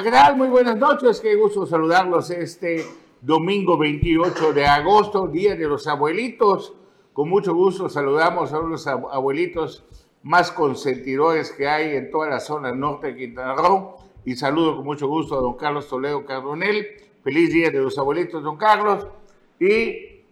Hola. 0.00 0.32
Muy 0.36 0.46
buenas 0.46 0.76
noches. 0.76 1.20
Qué 1.20 1.34
gusto 1.34 1.66
saludarlos 1.66 2.30
este 2.30 2.86
domingo 3.20 3.76
28 3.76 4.52
de 4.52 4.64
agosto, 4.64 5.26
Día 5.26 5.56
de 5.56 5.66
los 5.66 5.88
Abuelitos. 5.88 6.72
Con 7.12 7.28
mucho 7.28 7.52
gusto 7.52 7.88
saludamos 7.88 8.52
a 8.52 8.60
los 8.60 8.86
abuelitos 8.86 9.82
más 10.22 10.52
consentidores 10.52 11.50
que 11.50 11.66
hay 11.66 11.96
en 11.96 12.12
toda 12.12 12.28
la 12.28 12.38
zona 12.38 12.70
norte 12.70 13.08
de 13.08 13.16
Quintana 13.16 13.56
Roo. 13.56 13.96
Y 14.24 14.36
saludo 14.36 14.76
con 14.76 14.84
mucho 14.84 15.08
gusto 15.08 15.36
a 15.36 15.40
don 15.40 15.56
Carlos 15.56 15.88
Toledo 15.88 16.24
Cardonel. 16.24 16.86
Feliz 17.24 17.52
Día 17.52 17.70
de 17.70 17.80
los 17.80 17.98
Abuelitos, 17.98 18.44
don 18.44 18.56
Carlos. 18.56 19.04
Y 19.58 20.22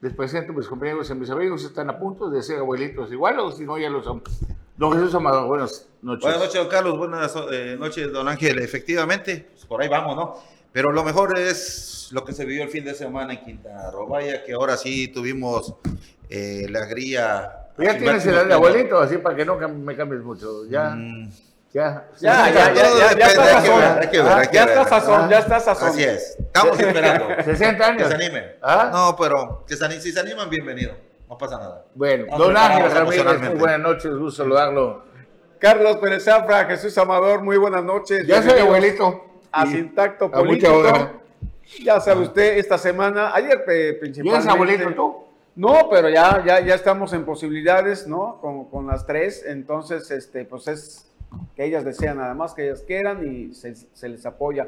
les 0.00 0.12
presento 0.12 0.50
a 0.50 0.56
mis 0.56 0.66
compañeros 0.66 1.08
y 1.08 1.12
a 1.12 1.14
mis 1.14 1.30
amigos. 1.30 1.64
Están 1.64 1.88
a 1.88 2.00
punto 2.00 2.28
de 2.28 2.42
ser 2.42 2.58
abuelitos 2.58 3.12
igual 3.12 3.38
o 3.38 3.52
si 3.52 3.64
no 3.64 3.78
ya 3.78 3.90
lo 3.90 4.02
son. 4.02 4.24
Don 4.82 4.92
Jesús 4.94 5.14
Amador, 5.14 5.46
buenas 5.46 5.86
noches. 6.02 6.22
Buenas 6.22 6.40
noches, 6.40 6.54
don 6.54 6.68
Carlos. 6.68 6.98
Buenas 6.98 7.36
eh, 7.52 7.76
noches, 7.78 8.12
don 8.12 8.26
Ángel. 8.26 8.58
Efectivamente, 8.58 9.46
pues, 9.52 9.64
por 9.64 9.80
ahí 9.80 9.86
vamos, 9.86 10.16
¿no? 10.16 10.36
Pero 10.72 10.90
lo 10.90 11.04
mejor 11.04 11.38
es 11.38 12.08
lo 12.10 12.24
que 12.24 12.32
se 12.32 12.44
vivió 12.44 12.64
el 12.64 12.68
fin 12.68 12.84
de 12.84 12.92
semana 12.92 13.32
en 13.32 13.44
Quintana 13.44 13.92
Roo. 13.92 14.08
Vaya 14.08 14.42
que 14.42 14.54
ahora 14.54 14.76
sí 14.76 15.06
tuvimos 15.06 15.76
eh, 16.28 16.66
la 16.68 16.86
gría. 16.86 17.68
Ya 17.78 17.96
tienes 17.96 18.26
el 18.26 18.48
de 18.48 18.54
abuelito, 18.54 18.98
así 18.98 19.18
para 19.18 19.36
que 19.36 19.44
no 19.44 19.56
me 19.56 19.94
cambies 19.94 20.22
mucho. 20.22 20.66
Ya. 20.66 20.90
Mm. 20.90 21.30
Ya, 21.72 22.08
ya, 22.18 22.52
ya, 22.52 22.74
ya, 22.74 23.16
ya, 23.16 23.26
está 23.28 23.62
sazón. 23.62 23.80
Ya 24.52 24.64
está 24.64 24.84
sazón, 24.84 25.30
ya 25.30 25.38
está 25.38 25.60
sazón. 25.60 25.88
Así 25.90 26.02
es. 26.02 26.36
Estamos 26.40 26.80
esperando. 26.80 27.26
60 27.44 27.86
años. 27.86 28.02
Que 28.02 28.08
se 28.08 28.14
animen. 28.14 28.44
¿Ah? 28.60 28.90
No, 28.92 29.16
pero 29.16 29.64
que 29.64 29.76
se, 29.76 30.00
si 30.00 30.10
se 30.10 30.18
animan, 30.18 30.50
bienvenido. 30.50 31.11
No 31.32 31.38
pasa 31.38 31.56
nada. 31.56 31.86
Bueno, 31.94 32.26
don 32.36 32.54
Ángel 32.54 32.90
Ramírez, 32.90 33.40
muy 33.40 33.58
buenas 33.58 33.80
noches, 33.80 34.14
gusto 34.18 34.42
saludarlo. 34.42 35.02
Carlos 35.58 35.96
Pérez 35.96 36.24
Zafra, 36.24 36.66
Jesús 36.66 36.98
Amador, 36.98 37.40
muy 37.42 37.56
buenas 37.56 37.82
noches. 37.82 38.26
Ya 38.26 38.42
soy 38.42 38.60
abuelito. 38.60 39.24
A 39.50 39.64
Sintacto 39.64 40.30
Político. 40.30 40.82
Ya 41.82 42.00
sabe 42.00 42.20
usted, 42.24 42.58
esta 42.58 42.76
semana, 42.76 43.34
ayer 43.34 43.64
principalmente. 43.64 44.30
¿Ya 44.30 44.38
es 44.40 44.46
abuelito 44.46 44.94
tú? 44.94 45.24
No, 45.56 45.88
pero 45.90 46.10
ya, 46.10 46.44
ya, 46.44 46.60
ya 46.60 46.74
estamos 46.74 47.14
en 47.14 47.24
posibilidades, 47.24 48.06
¿no? 48.06 48.38
Con, 48.42 48.66
con, 48.66 48.86
las 48.86 49.06
tres, 49.06 49.42
entonces, 49.46 50.10
este, 50.10 50.44
pues 50.44 50.68
es 50.68 51.06
que 51.56 51.64
ellas 51.64 51.82
desean 51.82 52.18
nada 52.18 52.34
más 52.34 52.52
que 52.52 52.66
ellas 52.66 52.82
quieran 52.86 53.26
y 53.26 53.54
se, 53.54 53.74
se 53.74 54.08
les 54.10 54.26
apoya. 54.26 54.66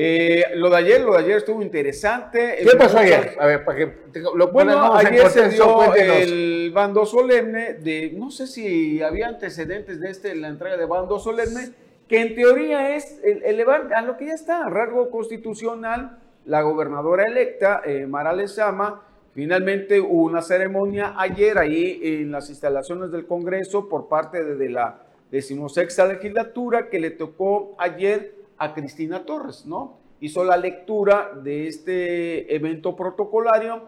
Eh, 0.00 0.54
lo 0.54 0.70
de 0.70 0.76
ayer, 0.76 1.00
lo 1.00 1.14
de 1.14 1.18
ayer 1.18 1.38
estuvo 1.38 1.60
interesante. 1.60 2.58
¿Qué 2.62 2.76
pasó 2.78 2.98
ayer? 2.98 3.36
A 3.36 3.46
ver, 3.46 3.64
para 3.64 3.78
que 3.78 3.92
lo 4.32 4.46
bueno, 4.52 4.94
ayer 4.94 5.28
se 5.28 5.48
dio 5.48 5.92
el 5.92 6.70
bando 6.72 7.04
solemne 7.04 7.74
de, 7.74 8.12
no 8.14 8.30
sé 8.30 8.46
si 8.46 9.02
había 9.02 9.26
antecedentes 9.26 9.98
de 9.98 10.10
este, 10.10 10.36
la 10.36 10.46
entrega 10.46 10.76
de 10.76 10.86
bando 10.86 11.18
solemne, 11.18 11.70
que 12.06 12.20
en 12.20 12.36
teoría 12.36 12.94
es 12.94 13.18
elevar 13.24 13.92
a 13.92 14.02
lo 14.02 14.16
que 14.16 14.26
ya 14.26 14.34
está, 14.34 14.68
rasgo 14.68 15.10
constitucional, 15.10 16.20
la 16.44 16.62
gobernadora 16.62 17.24
electa, 17.24 17.82
eh, 17.84 18.06
Mara 18.06 18.32
Lezama, 18.32 19.02
finalmente 19.34 19.98
hubo 19.98 20.22
una 20.22 20.42
ceremonia 20.42 21.14
ayer 21.18 21.58
ahí 21.58 21.98
en 22.04 22.30
las 22.30 22.50
instalaciones 22.50 23.10
del 23.10 23.26
Congreso 23.26 23.88
por 23.88 24.06
parte 24.06 24.44
de 24.44 24.68
la 24.68 25.02
decimosexta 25.32 26.06
legislatura 26.06 26.88
que 26.88 27.00
le 27.00 27.10
tocó 27.10 27.74
ayer 27.78 28.37
a 28.58 28.74
Cristina 28.74 29.24
Torres, 29.24 29.64
¿no? 29.66 29.98
Hizo 30.20 30.44
la 30.44 30.56
lectura 30.56 31.32
de 31.42 31.68
este 31.68 32.54
evento 32.54 32.96
protocolario 32.96 33.82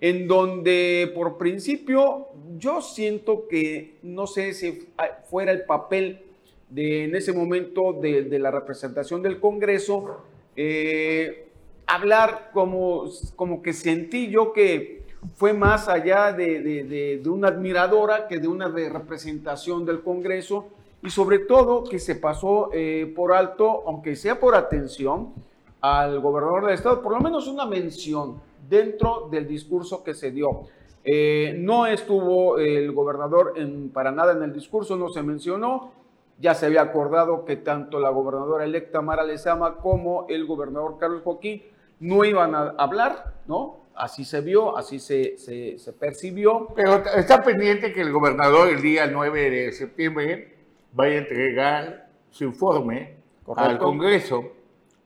en 0.00 0.28
donde 0.28 1.10
por 1.14 1.38
principio 1.38 2.28
yo 2.56 2.80
siento 2.80 3.48
que 3.48 3.96
no 4.02 4.26
sé 4.26 4.52
si 4.54 4.88
fuera 5.28 5.52
el 5.52 5.64
papel 5.64 6.22
de 6.70 7.04
en 7.04 7.16
ese 7.16 7.32
momento 7.32 7.92
de, 7.92 8.38
la 8.38 8.50
representación 8.50 9.22
del 9.22 9.40
Congreso, 9.40 10.22
eh, 10.56 11.48
hablar 11.86 12.50
como, 12.52 13.04
como 13.36 13.62
que 13.62 13.72
sentí 13.72 14.28
yo 14.28 14.52
que 14.52 15.02
fue 15.34 15.52
más 15.52 15.88
allá 15.88 16.32
de, 16.32 16.60
de, 16.60 17.28
una 17.28 17.48
admiradora 17.48 18.28
que 18.28 18.38
de 18.38 18.48
una 18.48 18.68
representación 18.68 19.84
del 19.84 20.02
Congreso 20.02 20.68
y 21.02 21.10
sobre 21.10 21.40
todo 21.40 21.84
que 21.84 21.98
se 21.98 22.16
pasó 22.16 22.70
eh, 22.72 23.12
por 23.14 23.32
alto, 23.32 23.84
aunque 23.86 24.16
sea 24.16 24.40
por 24.40 24.54
atención, 24.54 25.32
al 25.80 26.20
gobernador 26.20 26.66
del 26.66 26.74
estado, 26.74 27.02
por 27.02 27.12
lo 27.12 27.20
menos 27.20 27.46
una 27.46 27.64
mención 27.64 28.40
dentro 28.68 29.28
del 29.30 29.46
discurso 29.46 30.02
que 30.02 30.14
se 30.14 30.30
dio. 30.30 30.62
Eh, 31.04 31.54
no 31.56 31.86
estuvo 31.86 32.58
el 32.58 32.92
gobernador 32.92 33.54
para 33.92 34.10
nada 34.10 34.32
en 34.32 34.42
el 34.42 34.52
discurso, 34.52 34.96
no 34.96 35.08
se 35.08 35.22
mencionó. 35.22 35.92
Ya 36.40 36.54
se 36.54 36.66
había 36.66 36.82
acordado 36.82 37.44
que 37.44 37.56
tanto 37.56 37.98
la 37.98 38.10
gobernadora 38.10 38.64
electa 38.64 39.00
Mara 39.00 39.24
Lezama 39.24 39.76
como 39.76 40.26
el 40.28 40.46
gobernador 40.46 40.96
Carlos 40.98 41.22
Joaquín 41.22 41.62
no 42.00 42.24
iban 42.24 42.54
a 42.54 42.74
hablar, 42.78 43.34
¿no? 43.46 43.80
Así 43.94 44.24
se 44.24 44.40
vio, 44.40 44.76
así 44.76 45.00
se, 45.00 45.36
se, 45.36 45.78
se 45.78 45.92
percibió. 45.92 46.68
Pero 46.76 47.02
está 47.16 47.42
pendiente 47.42 47.92
que 47.92 48.02
el 48.02 48.12
gobernador 48.12 48.68
el 48.68 48.80
día 48.80 49.08
9 49.08 49.50
de 49.50 49.72
septiembre 49.72 50.57
vaya 50.92 51.14
a 51.14 51.18
entregar 51.18 52.08
su 52.30 52.44
informe 52.44 53.16
al 53.56 53.78
Congreso 53.78 54.52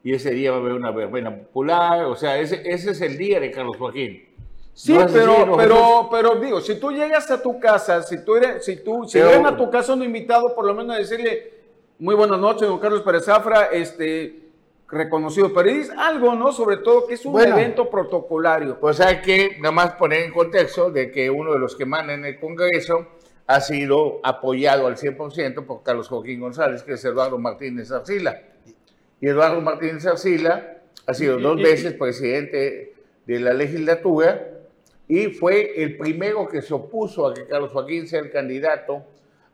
y 0.05 0.15
ese 0.15 0.33
día 0.33 0.51
va 0.51 0.57
a 0.57 0.61
haber 0.61 0.73
una 0.73 0.91
verbena 0.91 1.35
popular, 1.35 2.05
o 2.07 2.17
sea, 2.17 2.39
ese, 2.39 2.63
ese 2.65 2.91
es 2.91 3.01
el 3.01 3.17
día 3.17 3.39
de 3.39 3.51
Carlos 3.51 3.77
Joaquín. 3.77 4.29
Sí, 4.75 4.97
pero, 5.13 5.55
pero, 5.57 6.09
pero 6.11 6.37
digo, 6.37 6.61
si 6.61 6.81
tú 6.81 6.91
llegas 6.91 7.31
a 7.31 7.43
tu 7.43 7.61
casa, 7.61 8.03
si 8.03 8.25
tú 8.25 8.37
eres, 8.37 8.65
si 8.65 8.83
tú, 8.83 9.05
si 9.07 9.21
a 9.21 9.57
tu 9.57 9.71
casa 9.71 9.93
un 9.93 10.03
invitado, 10.03 10.55
por 10.55 10.65
lo 10.65 10.75
menos 10.75 10.97
decirle, 10.97 11.53
muy 11.99 12.15
buenas 12.15 12.41
noches, 12.41 12.67
don 12.67 12.79
Carlos 12.79 13.03
Pérez 13.03 13.27
Zafra, 13.27 13.67
este, 13.67 14.43
reconocido 14.89 15.53
periodista, 15.53 16.07
algo, 16.07 16.35
¿no? 16.35 16.53
Sobre 16.53 16.79
todo 16.79 17.07
que 17.07 17.15
es 17.15 17.25
un 17.27 17.41
evento 17.41 17.91
protocolario. 17.91 18.81
Pues 18.81 19.01
hay 19.01 19.21
que 19.21 19.57
nada 19.59 19.73
más 19.73 19.93
poner 19.93 20.23
en 20.23 20.33
contexto 20.33 20.91
de 20.91 21.11
que 21.11 21.31
uno 21.31 21.53
de 21.53 21.59
los 21.59 21.77
que 21.77 21.87
manda 21.87 22.15
en 22.15 22.25
el 22.25 22.41
Congreso 22.41 23.07
ha 23.53 23.61
sido 23.61 24.19
apoyado 24.23 24.87
al 24.87 24.97
100% 24.97 25.67
por 25.67 25.83
Carlos 25.83 26.09
Joaquín 26.09 26.41
González, 26.41 26.83
que 26.83 26.95
es 26.95 27.05
Eduardo 27.05 27.39
Martínez 27.39 27.93
Arcila. 27.93 28.41
Y 29.21 29.29
Eduardo 29.29 29.61
Martínez 29.61 30.07
Arcila 30.07 30.79
ha 31.07 31.13
sido 31.13 31.39
dos 31.39 31.61
veces 31.61 31.93
presidente 31.93 32.95
de 33.27 33.41
la 33.41 33.53
legislatura 33.53 34.49
y 35.07 35.27
fue 35.27 35.83
el 35.83 35.99
primero 35.99 36.49
que 36.49 36.63
se 36.63 36.73
opuso 36.73 37.27
a 37.27 37.35
que 37.35 37.47
Carlos 37.47 37.73
Joaquín 37.73 38.09
sea 38.09 38.21
el 38.21 38.31
candidato 38.31 39.05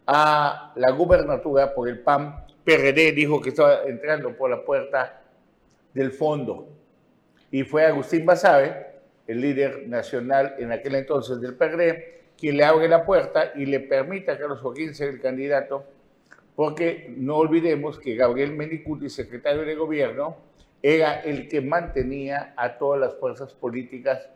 a 0.07 0.73
la 0.77 0.93
gubernatura 0.93 1.75
por 1.75 1.89
el 1.89 1.99
PAN. 1.99 2.45
PRD 2.63 3.11
dijo 3.11 3.41
que 3.41 3.49
estaba 3.49 3.83
entrando 3.83 4.37
por 4.37 4.49
la 4.49 4.65
puerta 4.65 5.23
del 5.93 6.13
fondo. 6.13 6.69
Y 7.51 7.65
fue 7.65 7.85
Agustín 7.85 8.25
Basabe, 8.25 8.87
el 9.27 9.41
líder 9.41 9.89
nacional 9.89 10.55
en 10.61 10.71
aquel 10.71 10.95
entonces 10.95 11.41
del 11.41 11.57
PRD, 11.57 12.18
quien 12.39 12.57
le 12.57 12.65
abre 12.65 12.89
la 12.89 13.05
puerta 13.05 13.53
y 13.57 13.67
le 13.67 13.81
permita 13.81 14.33
a 14.33 14.39
Carlos 14.39 14.61
Joaquín 14.61 14.95
ser 14.95 15.09
el 15.09 15.21
candidato, 15.21 15.85
porque 16.55 17.13
no 17.17 17.37
olvidemos 17.37 17.99
que 17.99 18.15
Gabriel 18.15 18.53
Menicuti, 18.53 19.11
secretario 19.11 19.63
de 19.63 19.75
gobierno, 19.75 20.37
era 20.83 21.21
el 21.21 21.49
que 21.49 21.61
mantenía 21.61 22.55
a 22.57 22.79
todas 22.79 23.01
las 23.01 23.17
fuerzas 23.17 23.53
políticas 23.55 24.29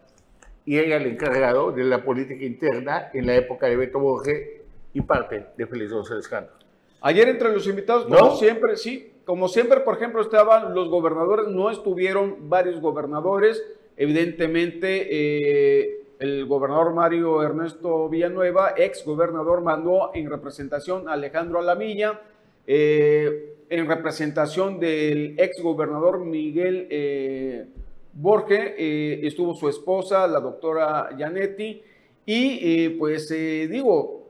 y 0.64 0.76
era 0.76 0.96
el 0.96 1.06
encargado 1.06 1.72
de 1.72 1.84
la 1.84 2.04
política 2.04 2.44
interna 2.44 3.10
en 3.12 3.26
la 3.26 3.36
época 3.36 3.66
de 3.66 3.76
Beto 3.76 3.98
Borges 3.98 4.60
y 4.92 5.00
parte 5.00 5.47
de 5.56 5.66
Félix 5.66 5.92
González 5.92 6.28
Canto. 6.28 6.53
Ayer 7.00 7.28
entre 7.28 7.53
los 7.53 7.66
invitados, 7.66 8.06
como 8.06 8.36
siempre, 8.36 8.77
sí, 8.77 9.12
como 9.24 9.48
siempre, 9.48 9.80
por 9.80 9.97
ejemplo, 9.97 10.21
estaban 10.21 10.74
los 10.74 10.88
gobernadores, 10.88 11.48
no 11.48 11.71
estuvieron 11.71 12.48
varios 12.48 12.80
gobernadores, 12.80 13.62
evidentemente 13.97 15.09
eh, 15.10 16.02
el 16.22 16.47
gobernador 16.47 16.95
Mario 16.95 17.42
Ernesto 17.42 18.09
Villanueva, 18.09 18.74
ex 18.77 19.04
gobernador, 19.04 19.60
mandó 19.60 20.13
en 20.15 20.30
representación 20.30 21.09
a 21.09 21.15
Alejandro 21.15 21.59
Alamilla, 21.59 22.21
eh, 22.65 23.57
en 23.69 23.89
representación 23.89 24.78
del 24.78 25.34
ex 25.36 25.60
gobernador 25.60 26.21
Miguel 26.21 26.86
eh, 26.91 27.66
Borge, 28.13 28.77
eh, 28.78 29.27
estuvo 29.27 29.53
su 29.54 29.69
esposa, 29.69 30.28
la 30.28 30.39
doctora 30.39 31.09
Janetti, 31.19 31.83
y 32.25 32.89
pues 32.91 33.28
digo, 33.28 34.28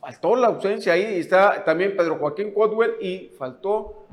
faltó 0.00 0.34
la 0.34 0.46
ausencia 0.46 0.94
ahí, 0.94 1.18
está 1.18 1.62
también 1.62 1.94
Pedro 1.94 2.16
Joaquín 2.16 2.52
Codwell 2.52 2.92
y 3.02 3.30
faltó 3.36 4.06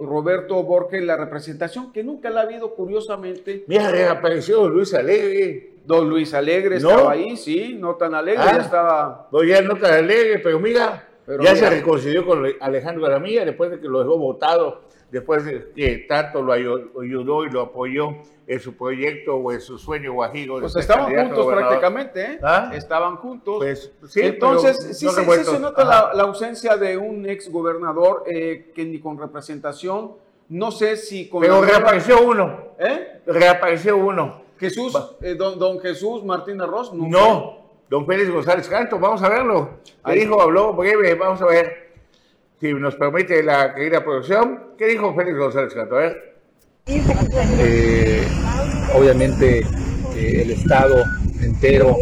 Roberto 0.00 0.60
Borge, 0.64 1.00
la 1.02 1.16
representación 1.16 1.92
que 1.92 2.02
nunca 2.02 2.30
la 2.30 2.40
ha 2.40 2.44
habido 2.44 2.74
curiosamente. 2.74 3.62
Mira, 3.68 3.92
reapareció 3.92 4.68
Luis 4.68 4.92
Alegre. 4.92 5.71
Don 5.84 6.08
Luis 6.08 6.32
Alegre 6.34 6.76
estaba 6.76 7.12
ahí, 7.12 7.36
sí, 7.36 7.76
no 7.78 7.96
tan 7.96 8.14
alegre, 8.14 8.44
ya 8.44 8.56
ah. 8.56 8.60
estaba. 8.60 9.28
No, 9.32 9.42
ya 9.42 9.62
no 9.62 9.76
tan 9.76 9.94
alegre, 9.94 10.38
pero 10.38 10.60
mira, 10.60 11.08
ya 11.40 11.56
se 11.56 11.68
reconcilió 11.68 12.24
con 12.24 12.44
Alejandro 12.60 13.02
Garamilla 13.02 13.44
después 13.44 13.70
de 13.70 13.80
que 13.80 13.88
lo 13.88 14.00
dejó 14.00 14.18
votado 14.18 14.82
después 15.12 15.44
de 15.44 15.70
que 15.76 15.98
tanto 16.08 16.42
lo 16.42 16.54
ayudó 16.54 17.44
y 17.44 17.50
lo 17.50 17.60
apoyó 17.60 18.16
en 18.46 18.60
su 18.60 18.74
proyecto 18.76 19.36
o 19.36 19.52
en 19.52 19.60
su 19.60 19.78
sueño 19.78 20.14
guajiro. 20.14 20.58
Pues 20.58 20.74
estaban 20.74 21.14
juntos 21.14 21.46
prácticamente, 21.46 22.22
¿eh? 22.24 22.38
¿Ah? 22.42 22.72
Estaban 22.74 23.16
juntos. 23.16 23.56
Pues, 23.58 23.92
sí, 24.08 24.22
Entonces, 24.22 24.98
sí, 24.98 25.06
se 25.08 25.58
nota 25.60 25.84
la, 26.14 26.22
ausencia 26.22 26.78
de 26.78 26.96
un 26.96 27.28
ex 27.28 27.52
gobernador 27.52 28.24
eh, 28.26 28.72
que 28.74 28.86
ni 28.86 28.98
con 28.98 29.18
representación, 29.18 30.12
no 30.48 30.70
sé 30.70 30.96
si 30.96 31.28
con... 31.28 31.42
Pero 31.42 31.60
reapareció 31.62 32.22
uno. 32.22 32.72
¿Eh? 32.78 33.20
Reapareció 33.26 33.98
uno. 33.98 34.41
Jesús, 34.62 34.92
eh, 35.20 35.34
don, 35.34 35.58
don, 35.58 35.80
Jesús 35.80 36.22
Martín 36.24 36.60
Arroz. 36.60 36.94
No, 36.94 37.82
don 37.90 38.06
Félix 38.06 38.30
González 38.30 38.68
Canto, 38.68 38.96
vamos 38.96 39.20
a 39.22 39.28
verlo. 39.28 39.80
¿Qué 40.04 40.12
dijo? 40.12 40.40
Habló 40.40 40.72
breve, 40.72 41.14
vamos 41.16 41.42
a 41.42 41.46
ver. 41.46 41.90
Si 42.60 42.72
nos 42.72 42.94
permite 42.94 43.42
la 43.42 43.74
querida 43.74 44.04
producción, 44.04 44.74
¿qué 44.78 44.86
dijo 44.86 45.12
Félix 45.16 45.36
González 45.36 45.74
Canto? 45.74 45.96
A 45.96 45.98
ver. 45.98 46.36
Eh, 46.86 48.24
obviamente 48.94 49.58
eh, 50.14 50.42
el 50.42 50.50
Estado 50.52 51.04
entero 51.40 51.96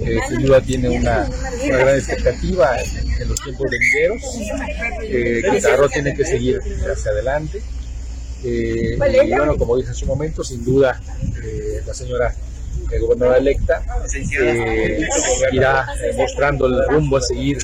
eh, 0.00 0.18
sin 0.28 0.42
duda 0.42 0.60
tiene 0.62 0.88
una, 0.88 1.28
gran 1.66 1.96
expectativa 1.96 2.76
en, 2.80 3.28
los 3.28 3.38
tiempos 3.42 3.66
venideros. 3.70 4.22
Eh, 5.02 5.42
Quintana 5.50 5.88
tiene 5.88 6.14
que 6.14 6.24
seguir 6.24 6.60
hacia 6.90 7.10
adelante. 7.10 7.60
Y 8.42 8.96
bueno, 8.96 9.56
como 9.56 9.76
dije 9.76 9.88
en 9.88 9.94
su 9.94 10.06
momento, 10.06 10.42
sin 10.44 10.64
duda 10.64 11.00
la 11.86 11.94
señora 11.94 12.34
gobernadora 13.00 13.38
electa 13.38 13.82
irá 15.52 15.86
mostrando 16.16 16.66
el 16.66 16.88
rumbo 16.88 17.16
a 17.16 17.20
seguir. 17.20 17.58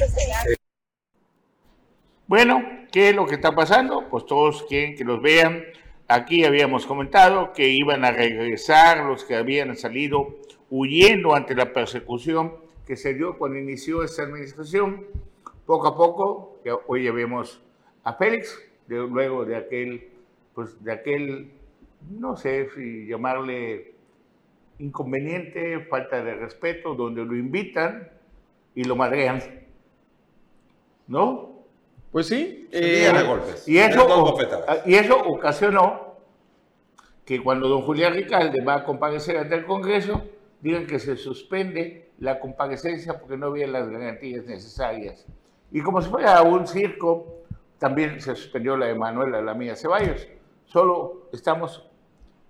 Bueno, 2.26 2.62
¿qué 2.92 3.10
es 3.10 3.14
lo 3.14 3.26
que 3.26 3.36
está 3.36 3.54
pasando? 3.54 4.08
Pues 4.10 4.26
todos 4.26 4.64
quieren 4.68 4.96
que 4.96 5.04
los 5.04 5.22
vean 5.22 5.64
Aquí 6.08 6.44
habíamos 6.44 6.86
comentado 6.86 7.52
que 7.52 7.68
iban 7.70 8.04
a 8.04 8.12
regresar 8.12 9.06
los 9.06 9.24
que 9.24 9.34
habían 9.34 9.76
salido 9.76 10.36
huyendo 10.70 11.34
ante 11.34 11.56
la 11.56 11.72
persecución 11.72 12.54
que 12.86 12.96
se 12.96 13.14
dio 13.14 13.36
cuando 13.36 13.58
inició 13.58 14.04
esta 14.04 14.22
administración. 14.22 15.04
Poco 15.66 15.88
a 15.88 15.96
poco, 15.96 16.60
hoy 16.86 17.04
ya 17.04 17.10
vemos 17.10 17.60
a 18.04 18.14
Félix, 18.14 18.56
luego 18.86 19.44
de 19.44 19.56
aquel, 19.56 20.10
pues 20.56 20.82
de 20.82 20.90
aquel, 20.90 21.52
no 22.18 22.34
sé 22.34 22.70
si 22.74 23.06
llamarle 23.06 23.92
inconveniente, 24.78 25.80
falta 25.80 26.24
de 26.24 26.34
respeto, 26.34 26.94
donde 26.94 27.22
lo 27.26 27.36
invitan 27.36 28.08
y 28.74 28.84
lo 28.84 28.96
madrean. 28.96 29.42
¿No? 31.06 31.60
Pues 32.10 32.28
sí. 32.28 32.68
Eh, 32.72 33.12
y, 33.66 33.76
eso, 33.76 34.36
y 34.86 34.94
eso 34.94 35.18
ocasionó 35.26 36.16
que 37.26 37.42
cuando 37.42 37.68
don 37.68 37.82
Julián 37.82 38.14
Ricalde 38.14 38.64
va 38.64 38.76
a 38.76 38.84
comparecer 38.84 39.36
ante 39.36 39.56
el 39.56 39.66
Congreso, 39.66 40.24
digan 40.62 40.86
que 40.86 40.98
se 40.98 41.16
suspende 41.16 42.08
la 42.18 42.40
comparecencia 42.40 43.20
porque 43.20 43.36
no 43.36 43.48
había 43.48 43.66
las 43.66 43.90
garantías 43.90 44.46
necesarias. 44.46 45.26
Y 45.70 45.82
como 45.82 46.00
si 46.00 46.08
fuera 46.08 46.40
un 46.40 46.66
circo, 46.66 47.42
también 47.78 48.22
se 48.22 48.34
suspendió 48.34 48.74
la 48.78 48.86
de 48.86 48.94
Manuela, 48.94 49.42
la 49.42 49.52
mía 49.52 49.76
Ceballos. 49.76 50.26
Solo 50.66 51.28
estamos 51.32 51.88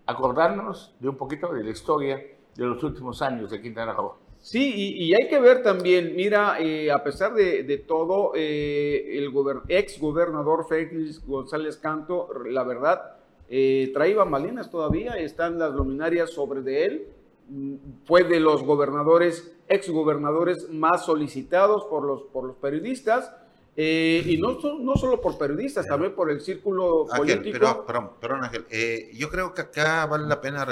acordándonos 0.06 0.94
de 1.00 1.08
un 1.08 1.16
poquito 1.16 1.52
de 1.52 1.62
la 1.62 1.70
historia 1.70 2.16
de 2.54 2.64
los 2.64 2.82
últimos 2.82 3.20
años 3.22 3.50
de 3.50 3.60
Quintana 3.60 3.92
Roo. 3.92 4.14
Sí, 4.38 4.94
y, 4.98 5.12
hay 5.14 5.28
que 5.28 5.40
ver 5.40 5.62
también, 5.62 6.14
mira, 6.14 6.60
eh, 6.60 6.90
a 6.92 7.02
pesar 7.02 7.34
de, 7.34 7.84
todo, 7.86 8.32
eh, 8.34 9.18
el 9.18 9.32
ex 9.68 9.98
gobernador 9.98 10.66
Félix 10.68 11.26
González 11.26 11.78
Canto, 11.78 12.28
la 12.48 12.62
verdad, 12.62 13.16
eh, 13.48 13.90
traía 13.92 14.18
bambalinas 14.18 14.70
todavía, 14.70 15.14
están 15.14 15.58
las 15.58 15.74
luminarias 15.74 16.30
sobre 16.30 16.62
de 16.62 16.84
él, 16.84 17.08
mm, 17.48 17.74
fue 18.04 18.22
de 18.22 18.38
los 18.38 18.62
gobernadores, 18.62 19.52
ex 19.68 19.90
gobernadores 19.90 20.70
más 20.70 21.04
solicitados 21.04 21.84
por 21.86 22.04
los, 22.04 22.22
por 22.24 22.44
los 22.44 22.56
periodistas, 22.56 23.34
y 23.76 24.38
no, 24.38 24.58
no 24.80 24.96
solo 24.96 25.20
por 25.20 25.36
periodistas, 25.36 25.86
también 25.86 26.14
por 26.14 26.30
el 26.30 26.40
círculo 26.40 27.06
político. 27.06 27.58
Pero, 27.58 27.86
perdón, 27.86 28.10
perdón 28.20 28.44
Ángel, 28.44 28.64
yo 29.12 29.28
creo 29.28 29.52
que 29.52 29.62
acá 29.62 30.06
vale 30.06 30.26
la 30.26 30.40
pena 30.40 30.66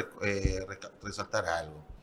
resaltar 1.03 1.45
algo. 1.47 1.95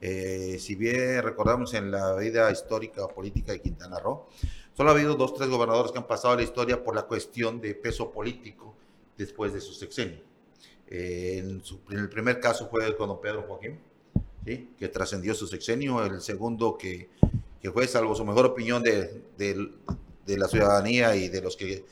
Eh, 0.00 0.56
si 0.58 0.76
bien 0.76 1.22
recordamos 1.22 1.74
en 1.74 1.90
la 1.90 2.16
vida 2.16 2.50
histórica 2.50 3.04
o 3.04 3.08
política 3.08 3.52
de 3.52 3.60
Quintana 3.60 3.98
Roo, 3.98 4.26
solo 4.74 4.90
ha 4.90 4.92
habido 4.94 5.14
dos, 5.14 5.34
tres 5.34 5.50
gobernadores 5.50 5.92
que 5.92 5.98
han 5.98 6.06
pasado 6.06 6.34
a 6.34 6.36
la 6.36 6.42
historia 6.42 6.82
por 6.82 6.94
la 6.94 7.02
cuestión 7.02 7.60
de 7.60 7.74
peso 7.74 8.10
político 8.10 8.74
después 9.18 9.52
de 9.52 9.60
su 9.60 9.74
sexenio. 9.74 10.20
Eh, 10.88 11.38
en, 11.38 11.62
el 11.98 12.08
primer 12.08 12.40
caso 12.40 12.68
fue 12.70 12.96
con 12.96 13.08
don 13.08 13.20
Pedro 13.20 13.42
Joaquín, 13.42 13.78
¿sí? 14.44 14.70
que 14.78 14.88
trascendió 14.88 15.34
su 15.34 15.46
sexenio. 15.46 16.02
El 16.02 16.22
segundo 16.22 16.78
que, 16.78 17.10
que, 17.60 17.70
fue, 17.70 17.86
salvo 17.86 18.14
su 18.14 18.24
mejor 18.24 18.46
opinión 18.46 18.82
de, 18.82 19.22
de, 19.36 19.70
la 20.38 20.48
ciudadanía 20.48 21.16
y 21.16 21.28
de 21.28 21.40
los 21.40 21.56
que 21.56 21.84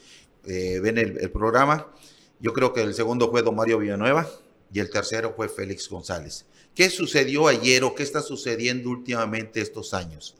eh, 0.46 0.80
ven 0.80 0.98
el, 0.98 1.18
el 1.18 1.30
programa, 1.30 1.92
yo 2.40 2.52
creo 2.52 2.72
que 2.72 2.82
el 2.82 2.94
segundo 2.94 3.30
fue 3.30 3.42
don 3.42 3.56
Mario 3.56 3.78
Villanueva 3.78 4.28
y 4.72 4.80
el 4.80 4.90
tercero 4.90 5.34
fue 5.36 5.48
Félix 5.48 5.88
González. 5.88 6.46
¿Qué 6.74 6.90
sucedió 6.90 7.48
ayer 7.48 7.82
o 7.82 7.94
qué 7.94 8.04
está 8.04 8.22
sucediendo 8.22 8.90
últimamente 8.90 9.60
estos 9.60 9.94
años? 9.94 10.36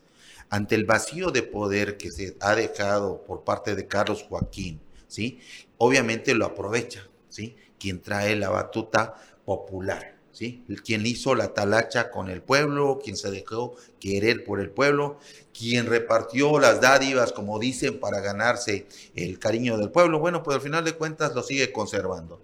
Ante 0.51 0.77
el 0.77 0.85
vacío 0.85 1.31
de 1.31 1.43
poder 1.43 1.97
que 1.97 2.11
se 2.11 2.37
ha 2.41 2.55
dejado 2.55 3.25
por 3.25 3.43
parte 3.43 3.75
de 3.75 3.89
Carlos 3.89 4.25
Joaquín, 4.29 4.81
¿sí? 5.09 5.41
Obviamente 5.79 6.35
lo 6.35 6.47
aprovecha, 6.47 7.09
¿sí? 7.29 7.57
Quien 7.79 8.01
trae 8.01 8.37
la 8.37 8.51
batuta 8.51 9.15
popular, 9.45 10.18
¿sí? 10.39 10.63
Quien 10.85 11.05
hizo 11.05 11.35
la 11.35 11.53
talacha 11.53 12.13
con 12.13 12.31
el 12.31 12.43
pueblo, 12.43 13.01
quien 13.03 13.17
se 13.17 13.29
dejó 13.33 13.75
querer 13.99 14.45
por 14.45 14.61
el 14.61 14.71
pueblo, 14.71 15.19
quien 15.53 15.87
repartió 15.87 16.61
las 16.61 16.81
dádivas, 16.81 17.33
como 17.33 17.59
dicen, 17.59 17.99
para 17.99 18.21
ganarse 18.21 18.87
el 19.17 19.41
cariño 19.41 19.77
del 19.77 19.91
pueblo. 19.91 20.21
Bueno, 20.21 20.45
pues 20.45 20.55
al 20.55 20.61
final 20.61 20.85
de 20.85 20.93
cuentas 20.93 21.35
lo 21.35 21.43
sigue 21.43 21.73
conservando. 21.73 22.41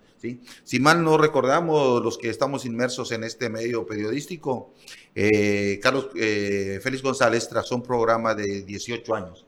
Si 0.64 0.80
mal 0.80 1.04
no 1.04 1.18
recordamos, 1.18 2.02
los 2.02 2.18
que 2.18 2.30
estamos 2.30 2.64
inmersos 2.64 3.12
en 3.12 3.22
este 3.22 3.48
medio 3.48 3.86
periodístico, 3.86 4.72
eh, 5.14 5.78
Carlos 5.80 6.08
eh, 6.16 6.80
Félix 6.82 7.02
González 7.02 7.46
trazó 7.48 7.76
un 7.76 7.82
programa 7.82 8.34
de 8.34 8.62
18 8.62 9.14
años. 9.14 9.46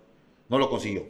No 0.48 0.58
lo 0.58 0.70
consiguió, 0.70 1.08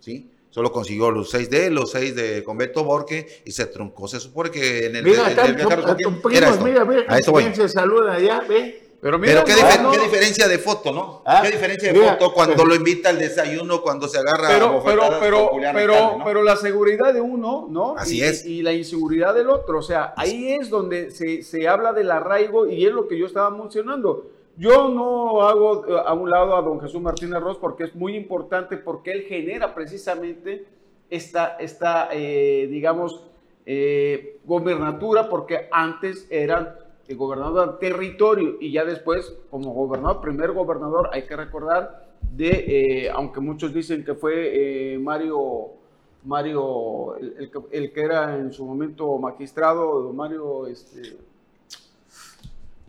¿sí? 0.00 0.31
Solo 0.52 0.70
consiguió 0.70 1.10
los 1.10 1.30
seis 1.30 1.48
de 1.48 1.66
él, 1.66 1.74
los 1.74 1.92
seis 1.92 2.14
de 2.14 2.44
Convento 2.44 2.84
Borque 2.84 3.40
y 3.46 3.52
se 3.52 3.64
truncó. 3.66 4.06
Se 4.06 4.20
supone 4.20 4.50
que 4.50 4.84
en 4.84 4.96
el, 4.96 5.02
mira, 5.02 5.24
de, 5.30 5.54
primos, 5.54 6.60
mira, 6.60 6.84
mira, 6.84 7.54
se 7.54 7.68
saluda 7.70 8.12
allá, 8.12 8.44
ve. 8.46 8.82
Pero, 9.00 9.18
mira, 9.18 9.42
qué, 9.44 9.54
diferencia 9.54 10.46
de 10.46 10.58
foto, 10.58 10.92
¿no? 10.92 11.22
Ah, 11.24 11.40
qué 11.42 11.52
diferencia 11.52 11.90
de 11.90 11.98
foto 11.98 12.34
cuando 12.34 12.66
lo 12.66 12.74
invita 12.74 13.08
al 13.08 13.18
desayuno, 13.18 13.80
cuando 13.80 14.06
se 14.06 14.18
agarra 14.18 14.48
pero, 14.48 14.82
pero, 14.84 15.02
pero, 15.18 15.50
pero, 15.72 16.18
pero 16.22 16.42
la 16.42 16.56
seguridad 16.56 17.14
de 17.14 17.22
uno, 17.22 17.66
¿no? 17.70 17.96
Así 17.96 18.18
y, 18.18 18.22
es. 18.22 18.44
Y 18.44 18.60
la 18.60 18.74
inseguridad 18.74 19.34
del 19.34 19.48
otro. 19.48 19.78
O 19.78 19.82
sea, 19.82 20.12
ahí 20.18 20.52
es 20.52 20.68
donde 20.68 21.10
se, 21.12 21.42
se 21.42 21.66
habla 21.66 21.94
del 21.94 22.10
arraigo 22.10 22.68
y 22.68 22.84
es 22.84 22.92
lo 22.92 23.08
que 23.08 23.18
yo 23.18 23.24
estaba 23.24 23.50
mencionando. 23.50 24.30
Yo 24.56 24.88
no 24.88 25.42
hago 25.42 25.86
eh, 25.86 26.02
a 26.04 26.12
un 26.12 26.30
lado 26.30 26.56
a 26.56 26.62
don 26.62 26.80
Jesús 26.80 27.00
Martínez 27.00 27.40
Ross 27.40 27.56
porque 27.56 27.84
es 27.84 27.94
muy 27.94 28.14
importante, 28.16 28.76
porque 28.76 29.12
él 29.12 29.22
genera 29.22 29.74
precisamente 29.74 30.66
esta, 31.08 31.56
esta 31.58 32.08
eh, 32.12 32.68
digamos, 32.70 33.24
eh, 33.64 34.40
gobernatura, 34.44 35.28
porque 35.28 35.68
antes 35.70 36.26
eran 36.30 36.74
el 37.08 37.16
gobernador 37.16 37.70
del 37.70 37.78
territorio 37.78 38.56
y 38.60 38.72
ya 38.72 38.84
después 38.84 39.34
como 39.50 39.72
gobernador, 39.72 40.20
primer 40.20 40.52
gobernador, 40.52 41.10
hay 41.12 41.22
que 41.22 41.36
recordar 41.36 42.10
de, 42.20 43.10
aunque 43.12 43.40
muchos 43.40 43.74
dicen 43.74 44.04
que 44.04 44.14
fue 44.14 44.98
Mario, 45.00 45.72
Mario 46.24 47.16
el, 47.16 47.92
que 47.92 48.00
era 48.00 48.36
en 48.36 48.52
su 48.52 48.64
momento 48.64 49.18
magistrado, 49.18 50.12
Mario, 50.12 50.66
este, 50.66 51.16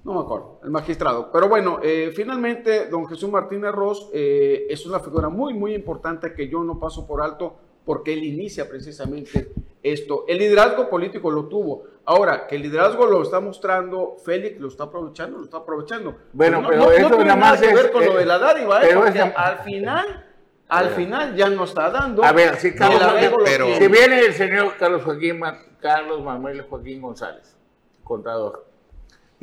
no 0.04 0.14
me 0.14 0.20
acuerdo, 0.20 0.60
el 0.64 0.70
magistrado. 0.70 1.32
Pero 1.32 1.48
bueno, 1.48 1.80
eh, 1.82 2.12
finalmente 2.16 2.88
don 2.88 3.08
Jesús 3.08 3.30
Martínez 3.30 3.72
Ross 3.72 4.10
es 4.14 4.86
una 4.86 5.00
figura 5.00 5.30
muy, 5.30 5.54
muy 5.54 5.74
importante 5.74 6.34
que 6.34 6.50
yo 6.50 6.64
no 6.64 6.80
paso 6.80 7.08
por 7.08 7.22
alto 7.22 7.56
porque 7.86 8.14
él 8.14 8.24
inicia 8.24 8.68
precisamente 8.68 9.54
esto. 9.84 10.26
El 10.28 10.40
liderazgo 10.40 10.90
político 10.90 11.30
lo 11.30 11.46
tuvo. 11.46 11.84
Ahora, 12.06 12.48
que 12.48 12.56
el 12.56 12.64
liderazgo 12.64 13.06
lo 13.06 13.22
está 13.22 13.40
mostrando, 13.40 14.18
Félix 14.24 14.60
lo 14.60 14.68
está 14.68 14.86
aprovechando, 14.86 15.38
lo 15.38 15.46
está 15.46 15.58
aprovechando. 15.58 16.16
Bueno, 16.34 16.64
pero, 16.68 16.84
no, 16.84 16.92
eso 16.92 17.10
tiene 17.10 17.36
nada 17.36 17.60
que 17.60 17.74
ver 17.74 17.92
con 17.92 18.06
lo 18.06 18.16
de 18.16 18.26
la 18.26 18.40
dádiva, 18.40 18.84
¿eh? 18.84 18.92
porque 18.94 19.20
al 19.20 19.60
final, 19.60 20.26
al 20.68 20.90
final 20.90 21.36
ya 21.36 21.50
no 21.50 21.64
está 21.64 21.90
dando. 21.90 22.24
A 22.24 22.32
ver, 22.34 22.58
si, 22.58 22.72
si 22.72 23.88
viene 23.88 24.20
el 24.20 24.34
señor 24.34 24.74
Carlos 24.78 25.04
Joaquín, 25.04 25.42
Carlos 25.80 26.24
Manuel 26.24 26.62
Joaquín 26.64 27.02
González, 27.02 27.56
contador, 28.04 28.66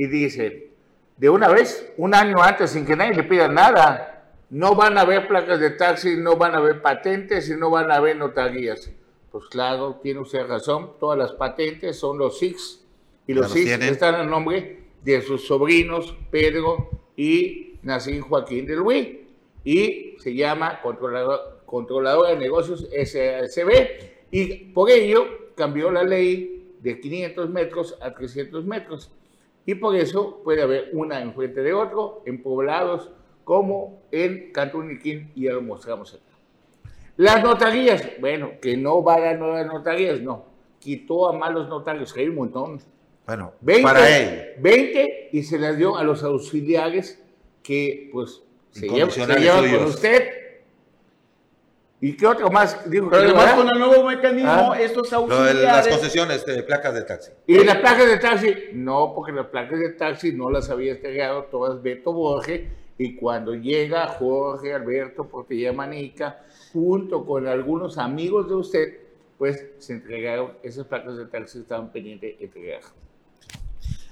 y 0.00 0.06
dice, 0.06 0.70
de 1.18 1.28
una 1.28 1.48
vez, 1.48 1.92
un 1.98 2.14
año 2.14 2.42
antes, 2.42 2.70
sin 2.70 2.86
que 2.86 2.96
nadie 2.96 3.12
le 3.12 3.24
pida 3.24 3.48
nada, 3.48 4.32
no 4.48 4.74
van 4.74 4.96
a 4.96 5.02
haber 5.02 5.28
placas 5.28 5.60
de 5.60 5.72
taxi, 5.72 6.16
no 6.16 6.36
van 6.36 6.54
a 6.54 6.56
haber 6.56 6.80
patentes 6.80 7.50
y 7.50 7.54
no 7.54 7.68
van 7.68 7.90
a 7.90 7.96
haber 7.96 8.16
notarías 8.16 8.90
Pues 9.30 9.44
claro, 9.50 10.00
tiene 10.02 10.20
usted 10.20 10.46
razón. 10.46 10.92
Todas 10.98 11.18
las 11.18 11.32
patentes 11.32 11.98
son 11.98 12.16
los 12.16 12.38
SIX. 12.38 12.80
Y 13.26 13.34
los 13.34 13.52
SIX 13.52 13.72
están 13.84 14.14
a 14.14 14.24
nombre 14.24 14.84
de 15.04 15.20
sus 15.20 15.46
sobrinos 15.46 16.16
Pedro 16.30 16.88
y 17.14 17.74
Nacín 17.82 18.22
Joaquín 18.22 18.64
del 18.64 18.78
Luis. 18.78 19.06
Y 19.64 20.16
se 20.20 20.34
llama 20.34 20.80
controlador, 20.80 21.60
controladora 21.66 22.30
de 22.30 22.36
negocios 22.38 22.88
SACB. 22.90 24.30
Y 24.30 24.64
por 24.72 24.88
ello 24.88 25.26
cambió 25.54 25.90
la 25.90 26.04
ley 26.04 26.74
de 26.80 26.98
500 26.98 27.50
metros 27.50 27.98
a 28.00 28.14
300 28.14 28.64
metros. 28.64 29.12
Y 29.66 29.74
por 29.74 29.94
eso 29.96 30.40
puede 30.42 30.62
haber 30.62 30.90
una 30.92 31.20
enfrente 31.20 31.62
de 31.62 31.72
otro 31.72 32.22
en 32.26 32.42
poblados 32.42 33.10
como 33.44 34.02
en 34.12 34.52
Cantuniquín, 34.52 35.32
y 35.34 35.44
ya 35.44 35.52
lo 35.52 35.62
mostramos 35.62 36.14
acá. 36.14 36.22
Las 37.16 37.42
notarías, 37.42 38.02
bueno, 38.20 38.52
que 38.62 38.76
no 38.76 39.02
va 39.02 39.16
a 39.16 39.34
nuevas 39.34 39.66
notarías, 39.66 40.20
no. 40.20 40.46
Quitó 40.78 41.28
a 41.28 41.32
malos 41.32 41.68
notarios, 41.68 42.12
que 42.12 42.20
hay 42.20 42.28
un 42.28 42.36
montón. 42.36 42.80
Bueno, 43.26 43.52
20, 43.60 43.82
para 43.82 44.18
él. 44.18 44.54
20 44.60 45.28
y 45.32 45.42
se 45.42 45.58
las 45.58 45.76
dio 45.76 45.96
a 45.96 46.04
los 46.04 46.22
auxiliares 46.22 47.22
que, 47.62 48.08
pues, 48.12 48.42
se 48.70 48.88
llevan, 48.88 49.76
con 49.76 49.84
usted. 49.84 50.39
¿Y 52.02 52.16
qué 52.16 52.26
otro 52.26 52.50
más? 52.50 52.88
Dijo 52.90 53.10
Pero 53.10 53.22
además 53.22 53.52
con 53.54 53.68
el 53.68 53.78
nuevo 53.78 54.04
mecanismo, 54.04 54.72
ah. 54.72 54.80
estos 54.80 55.12
auxiliares... 55.12 55.56
de 55.56 55.62
las 55.62 55.88
concesiones 55.88 56.46
de 56.46 56.62
placas 56.62 56.94
de 56.94 57.02
taxi. 57.02 57.30
¿Y 57.46 57.62
las 57.62 57.76
placas 57.76 58.06
de 58.06 58.18
taxi? 58.18 58.54
No, 58.72 59.12
porque 59.14 59.32
las 59.32 59.46
placas 59.46 59.78
de 59.78 59.90
taxi 59.90 60.32
no 60.32 60.50
las 60.50 60.70
había 60.70 60.92
entregado 60.92 61.44
todas 61.44 61.82
Beto 61.82 62.12
Borges 62.12 62.62
y 62.96 63.16
cuando 63.16 63.54
llega 63.54 64.08
Jorge 64.08 64.72
Alberto 64.72 65.28
Portilla 65.28 65.72
Manica, 65.74 66.44
junto 66.72 67.26
con 67.26 67.46
algunos 67.46 67.98
amigos 67.98 68.48
de 68.48 68.54
usted, 68.54 68.98
pues 69.36 69.66
se 69.78 69.92
entregaron 69.92 70.52
esas 70.62 70.86
placas 70.86 71.18
de 71.18 71.26
taxi 71.26 71.58
que 71.58 71.62
estaban 71.62 71.92
pendientes 71.92 72.38
de 72.38 72.44
entregar. 72.44 72.80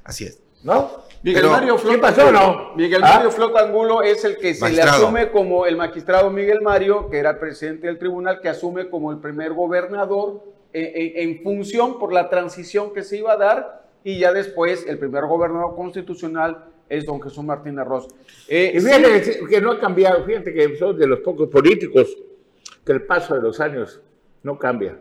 Así 0.05 0.25
es. 0.25 0.43
¿No? 0.63 1.09
Miguel 1.23 1.47
Mario 1.47 1.77
¿Qué 1.77 1.99
pasó, 1.99 2.31
no? 2.31 2.75
Miguel 2.77 3.03
¿Ah? 3.05 3.15
Mario 3.15 3.31
Flota 3.31 3.61
Angulo 3.61 4.03
es 4.03 4.25
el 4.25 4.37
que 4.37 4.55
se 4.55 4.71
le 4.71 4.83
asume 4.83 5.31
como 5.31 5.67
el 5.67 5.77
magistrado 5.77 6.31
Miguel 6.31 6.61
Mario, 6.63 7.09
que 7.11 7.19
era 7.19 7.31
el 7.31 7.39
presidente 7.39 7.87
del 7.89 7.99
tribunal, 7.99 8.41
que 8.41 8.49
asume 8.49 8.89
como 8.89 9.11
el 9.11 9.19
primer 9.19 9.53
gobernador 9.53 10.43
en, 10.73 11.29
en 11.31 11.43
función 11.43 11.99
por 11.99 12.13
la 12.13 12.29
transición 12.29 12.93
que 12.93 13.03
se 13.03 13.19
iba 13.19 13.33
a 13.33 13.37
dar 13.37 13.89
y 14.05 14.19
ya 14.19 14.33
después 14.33 14.87
el 14.87 14.99
primer 14.99 15.27
gobernador 15.27 15.75
constitucional 15.75 16.65
es 16.89 17.05
don 17.05 17.21
Jesús 17.21 17.45
Martín 17.45 17.79
Arroz. 17.79 18.09
Eh, 18.49 18.73
y 18.75 18.81
fíjate 18.81 19.41
que 19.49 19.61
no 19.61 19.73
ha 19.73 19.79
cambiado, 19.79 20.25
fíjate 20.25 20.53
que 20.53 20.77
son 20.77 20.97
de 20.97 21.07
los 21.07 21.21
pocos 21.21 21.49
políticos 21.49 22.17
que 22.85 22.93
el 22.93 23.03
paso 23.03 23.35
de 23.35 23.43
los 23.43 23.61
años 23.61 24.01
no 24.43 24.59
cambia 24.59 24.99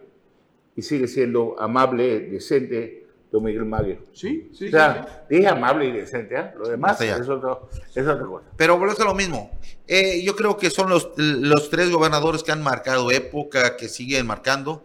y 0.76 0.82
sigue 0.82 1.08
siendo 1.08 1.56
amable, 1.60 2.20
decente, 2.20 3.07
don 3.32 3.44
Miguel 3.44 3.66
Mario. 3.66 4.00
Sí, 4.14 4.50
sí. 4.54 4.68
O 4.68 4.72
sea, 4.72 5.26
dije 5.30 5.48
amable 5.48 5.86
y 5.86 5.92
decente, 5.92 6.36
¿eh? 6.36 6.52
lo 6.58 6.68
demás 6.68 7.00
es, 7.02 7.28
otro, 7.28 7.70
es, 7.94 8.08
otra 8.08 8.26
cosa. 8.26 8.46
Pero 8.56 8.84
eso 8.86 9.02
es 9.02 9.06
lo 9.06 9.14
mismo. 9.14 9.52
Eh, 9.88 10.22
yo 10.24 10.36
creo 10.36 10.58
que 10.58 10.70
son 10.70 10.90
los, 10.90 11.10
los 11.18 11.70
tres 11.70 11.92
gobernadores 11.92 12.44
que 12.44 12.52
han 12.52 12.64
marcado 12.64 13.12
época, 13.12 13.76
que 13.76 13.90
siguen 13.90 14.26
marcando, 14.26 14.84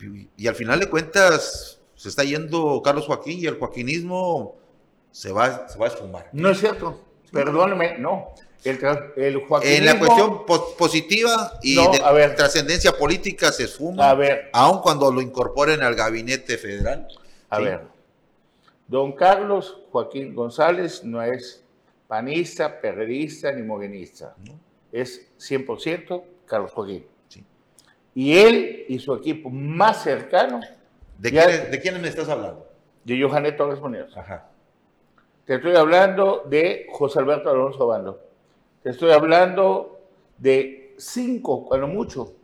y, 0.00 0.28
y 0.36 0.46
al 0.46 0.54
final 0.54 0.80
de 0.80 0.88
cuentas 0.88 1.80
se 1.94 2.08
está 2.08 2.24
yendo 2.24 2.82
Carlos 2.84 3.06
Joaquín 3.06 3.40
y 3.40 3.46
el 3.46 3.58
joaquinismo 3.58 4.56
se 5.10 5.32
va, 5.32 5.68
se 5.68 5.78
va 5.78 5.86
a 5.86 5.88
esfumar. 5.88 6.28
No 6.32 6.50
es 6.50 6.60
cierto, 6.60 7.00
perdóneme, 7.32 7.98
no. 7.98 8.34
El, 8.64 8.78
el 9.16 9.42
en 9.62 9.84
la 9.84 9.98
cuestión 9.98 10.44
positiva 10.76 11.52
y 11.62 11.76
de 11.76 12.28
trascendencia 12.36 12.92
política 12.92 13.52
se 13.52 13.64
esfuma, 13.64 14.10
a 14.10 14.14
ver, 14.14 14.50
aun 14.52 14.80
cuando 14.80 15.12
lo 15.12 15.20
incorporen 15.20 15.82
al 15.82 15.94
gabinete 15.94 16.58
federal. 16.58 17.06
A 17.48 17.60
ver, 17.60 17.82
don 18.86 19.12
Carlos 19.12 19.82
Joaquín 19.90 20.34
González 20.34 21.04
no 21.04 21.22
es 21.22 21.64
panista, 22.08 22.80
perredista 22.80 23.52
ni 23.52 23.62
morenista. 23.62 24.34
Es 24.92 25.30
100% 25.38 26.22
Carlos 26.46 26.72
Joaquín. 26.72 27.06
Sí. 27.28 27.44
Y 28.14 28.38
él 28.38 28.84
y 28.88 28.98
su 28.98 29.14
equipo 29.14 29.50
más 29.50 30.02
cercano. 30.02 30.60
¿De, 31.18 31.30
quién, 31.30 31.70
¿de 31.70 31.80
quiénes 31.80 32.02
me 32.02 32.08
estás 32.08 32.28
hablando? 32.28 32.68
De 33.04 33.20
Johanet 33.20 33.56
Torres 33.56 33.80
Muñoz. 33.80 34.16
Ajá. 34.16 34.48
Te 35.44 35.54
estoy 35.54 35.76
hablando 35.76 36.44
de 36.48 36.88
José 36.90 37.20
Alberto 37.20 37.50
Alonso 37.50 37.86
Bando. 37.86 38.20
Te 38.82 38.90
estoy 38.90 39.12
hablando 39.12 40.00
de 40.38 40.94
cinco, 40.98 41.64
cuando 41.64 41.86
mucho, 41.86 42.34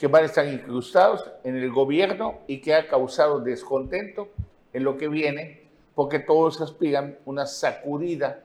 que 0.00 0.06
van 0.06 0.22
a 0.22 0.26
estar 0.26 0.48
incrustados 0.48 1.24
en 1.44 1.56
el 1.56 1.70
gobierno 1.70 2.40
y 2.46 2.62
que 2.62 2.74
ha 2.74 2.88
causado 2.88 3.38
descontento 3.40 4.30
en 4.72 4.82
lo 4.82 4.96
que 4.96 5.08
viene, 5.08 5.68
porque 5.94 6.18
todos 6.18 6.62
aspiran 6.62 7.18
una 7.26 7.44
sacudida. 7.44 8.42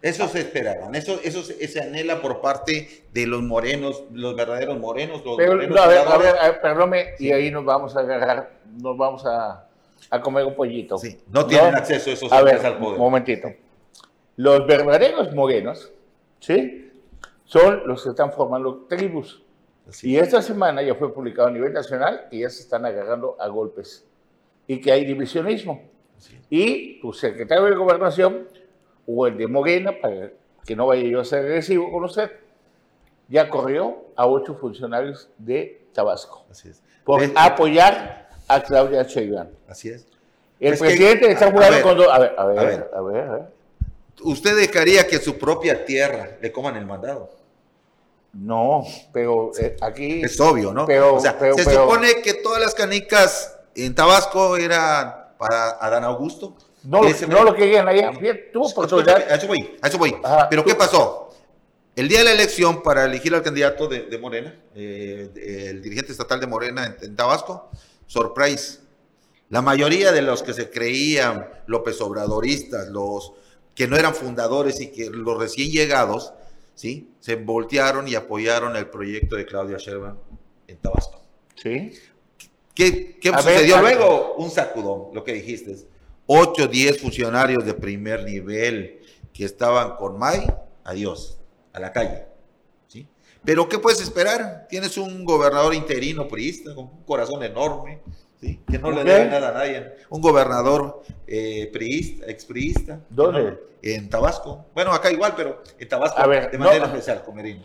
Eso 0.00 0.26
se 0.26 0.40
esperaban, 0.40 0.94
eso, 0.94 1.20
eso 1.22 1.42
se, 1.42 1.80
anhela 1.82 2.22
por 2.22 2.40
parte 2.40 3.04
de 3.12 3.26
los 3.26 3.42
morenos, 3.42 4.04
los 4.10 4.34
verdaderos 4.34 4.78
morenos. 4.78 5.22
Los 5.22 5.36
Pero, 5.36 5.52
a 5.52 5.86
ver, 5.86 5.98
a 6.08 6.16
ver, 6.16 6.60
perdónme, 6.62 7.14
y 7.18 7.30
ahí 7.30 7.50
nos 7.50 7.66
vamos 7.66 7.94
a 7.94 8.00
agarrar, 8.00 8.52
nos 8.80 8.96
vamos 8.96 9.26
a 9.26 9.66
a 10.10 10.20
comer 10.20 10.44
un 10.44 10.54
pollito. 10.54 10.98
Sí, 10.98 11.18
no 11.30 11.46
tienen 11.46 11.74
acceso 11.74 12.10
a 12.10 12.12
esos 12.12 12.32
a 12.32 12.42
ver, 12.42 12.64
al 12.64 12.78
poder. 12.78 12.94
Un 12.94 13.04
momentito. 13.04 13.48
Los 14.36 14.66
verdaderos 14.66 15.34
morenos, 15.34 15.90
¿sí? 16.40 16.90
Son 17.44 17.86
los 17.86 18.02
que 18.02 18.10
están 18.10 18.32
formando 18.32 18.86
tribus. 18.88 19.42
Y 20.02 20.16
esta 20.16 20.42
semana 20.42 20.82
ya 20.82 20.94
fue 20.94 21.12
publicado 21.12 21.48
a 21.48 21.50
nivel 21.50 21.72
nacional 21.72 22.26
que 22.30 22.38
ya 22.38 22.50
se 22.50 22.62
están 22.62 22.84
agarrando 22.84 23.36
a 23.38 23.46
golpes 23.48 24.04
y 24.66 24.80
que 24.80 24.90
hay 24.90 25.04
divisionismo. 25.04 25.82
Y 26.50 27.00
tu 27.00 27.12
secretario 27.12 27.64
de 27.64 27.76
gobernación 27.76 28.48
o 29.06 29.26
el 29.26 29.36
de 29.36 29.46
Morena, 29.46 29.92
para 30.00 30.30
que 30.64 30.74
no 30.74 30.86
vaya 30.86 31.04
yo 31.04 31.20
a 31.20 31.24
ser 31.24 31.40
agresivo 31.40 31.90
con 31.92 32.04
usted, 32.04 32.30
ya 33.28 33.48
corrió 33.48 34.06
a 34.16 34.26
ocho 34.26 34.54
funcionarios 34.54 35.28
de 35.38 35.86
Tabasco 35.92 36.44
Así 36.50 36.68
es. 36.68 36.82
por 37.04 37.22
apoyar 37.34 38.28
a 38.48 38.62
Claudia 38.62 39.02
Sheinbaum. 39.02 39.48
Así 39.68 39.88
es. 39.88 40.06
El 40.58 40.78
presidente 40.78 41.30
está 41.30 41.50
jugando 41.50 41.82
con 41.82 41.96
dos... 41.96 42.08
A 42.08 42.18
ver, 42.18 42.34
a 42.36 42.46
ver, 42.46 42.58
a 42.58 43.00
ver, 43.02 43.20
a 43.22 43.32
ver, 43.32 43.42
¿Usted 44.22 44.56
dejaría 44.56 45.06
que 45.06 45.18
su 45.18 45.38
propia 45.38 45.84
tierra 45.84 46.38
le 46.40 46.50
coman 46.50 46.76
el 46.76 46.86
mandado? 46.86 47.30
No, 48.38 48.84
pero 49.12 49.52
eh, 49.58 49.76
aquí... 49.80 50.22
Es 50.22 50.38
obvio, 50.40 50.72
¿no? 50.72 50.86
Pero, 50.86 51.14
o 51.14 51.20
sea, 51.20 51.38
se 51.38 51.64
supone 51.64 52.20
que 52.22 52.34
todas 52.34 52.60
las 52.60 52.74
canicas 52.74 53.56
en 53.74 53.94
Tabasco 53.94 54.56
eran 54.56 55.14
para 55.38 55.70
Adán 55.70 56.04
Augusto. 56.04 56.56
No, 56.84 57.00
no 57.02 57.44
lo 57.44 57.54
querían 57.54 57.88
allá. 57.88 58.12
Tuvo 58.52 58.68
oportunidad. 58.68 59.30
A 59.30 59.34
eso 59.36 59.46
voy, 59.46 59.76
a 59.80 59.88
eso 59.88 59.98
voy. 59.98 60.16
pero 60.50 60.64
¿qué 60.64 60.74
pasó? 60.74 61.30
El 61.96 62.08
día 62.08 62.18
de 62.18 62.24
la 62.26 62.32
elección 62.32 62.82
para 62.82 63.06
elegir 63.06 63.34
al 63.34 63.42
candidato 63.42 63.88
de, 63.88 64.18
Morena, 64.18 64.54
eh, 64.74 65.30
el 65.70 65.82
dirigente 65.82 66.12
estatal 66.12 66.38
de 66.38 66.46
Morena 66.46 66.94
en 67.00 67.16
Tabasco, 67.16 67.70
surprise. 68.06 68.80
La 69.48 69.62
mayoría 69.62 70.12
de 70.12 70.22
los 70.22 70.42
que 70.42 70.52
se 70.52 70.70
creían 70.70 71.48
López 71.66 72.00
Obradoristas, 72.02 72.88
los 72.88 73.32
que 73.74 73.86
no 73.86 73.96
eran 73.96 74.14
fundadores 74.14 74.80
y 74.80 74.92
que 74.92 75.08
los 75.08 75.38
recién 75.38 75.70
llegados, 75.70 76.34
¿sí? 76.76 77.10
Se 77.18 77.34
voltearon 77.34 78.06
y 78.06 78.14
apoyaron 78.14 78.76
el 78.76 78.86
proyecto 78.88 79.34
de 79.34 79.44
Claudia 79.44 79.78
Sheinbaum 79.78 80.18
en 80.68 80.76
Tabasco. 80.76 81.20
¿Sí? 81.56 81.92
¿Qué, 82.72 83.18
qué 83.18 83.32
sucedió 83.32 83.80
luego? 83.80 84.34
Un 84.36 84.50
sacudón, 84.50 85.12
lo 85.12 85.24
que 85.24 85.32
dijiste. 85.32 85.76
Ocho, 86.26 86.68
diez 86.68 87.00
funcionarios 87.00 87.64
de 87.64 87.74
primer 87.74 88.22
nivel 88.22 89.00
que 89.32 89.44
estaban 89.44 89.96
con 89.96 90.16
May, 90.16 90.46
adiós, 90.84 91.40
a 91.72 91.80
la 91.80 91.92
calle. 91.92 92.26
Pero 93.46 93.68
¿qué 93.68 93.78
puedes 93.78 94.00
esperar? 94.00 94.66
Tienes 94.68 94.98
un 94.98 95.24
gobernador 95.24 95.72
interino 95.72 96.26
priista 96.26 96.74
con 96.74 96.86
un 96.86 97.04
corazón 97.04 97.44
enorme, 97.44 98.00
¿sí? 98.46 98.60
que 98.70 98.78
no 98.78 98.90
le 98.90 99.04
debe 99.04 99.26
nada 99.26 99.50
a 99.50 99.52
nadie. 99.52 99.92
Un 100.10 100.20
gobernador 100.20 101.02
eh, 101.26 101.70
priista, 101.72 102.26
expriista. 102.26 103.00
¿Dónde? 103.10 103.58
en 103.94 104.08
Tabasco. 104.08 104.66
Bueno, 104.74 104.92
acá 104.92 105.10
igual, 105.10 105.34
pero 105.36 105.62
en 105.78 105.88
Tabasco 105.88 106.20
de 106.28 106.58
manera 106.58 106.86
especial, 106.86 107.22
Comerino. 107.22 107.62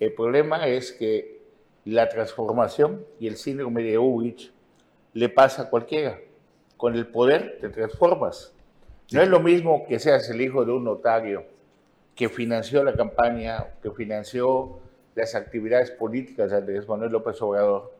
El 0.00 0.12
problema 0.14 0.66
es 0.66 0.92
que 0.92 1.42
la 1.84 2.08
transformación 2.08 3.04
y 3.20 3.26
el 3.26 3.36
síndrome 3.36 3.82
de 3.82 3.98
Uwich 3.98 4.52
le 5.12 5.28
pasa 5.28 5.62
a 5.62 5.70
cualquiera. 5.70 6.18
Con 6.76 6.94
el 6.94 7.06
poder 7.06 7.58
te 7.60 7.68
transformas. 7.68 8.52
No 9.12 9.22
es 9.22 9.28
lo 9.28 9.40
mismo 9.40 9.86
que 9.86 9.98
seas 9.98 10.28
el 10.30 10.40
hijo 10.40 10.64
de 10.64 10.72
un 10.72 10.84
notario 10.84 11.44
que 12.14 12.28
financió 12.28 12.82
la 12.82 12.94
campaña, 12.94 13.66
que 13.82 13.90
financió 13.90 14.78
las 15.14 15.34
actividades 15.34 15.90
políticas 15.90 16.50
de 16.50 16.56
Andrés 16.56 16.88
Manuel 16.88 17.12
López 17.12 17.40
Obrador, 17.42 17.92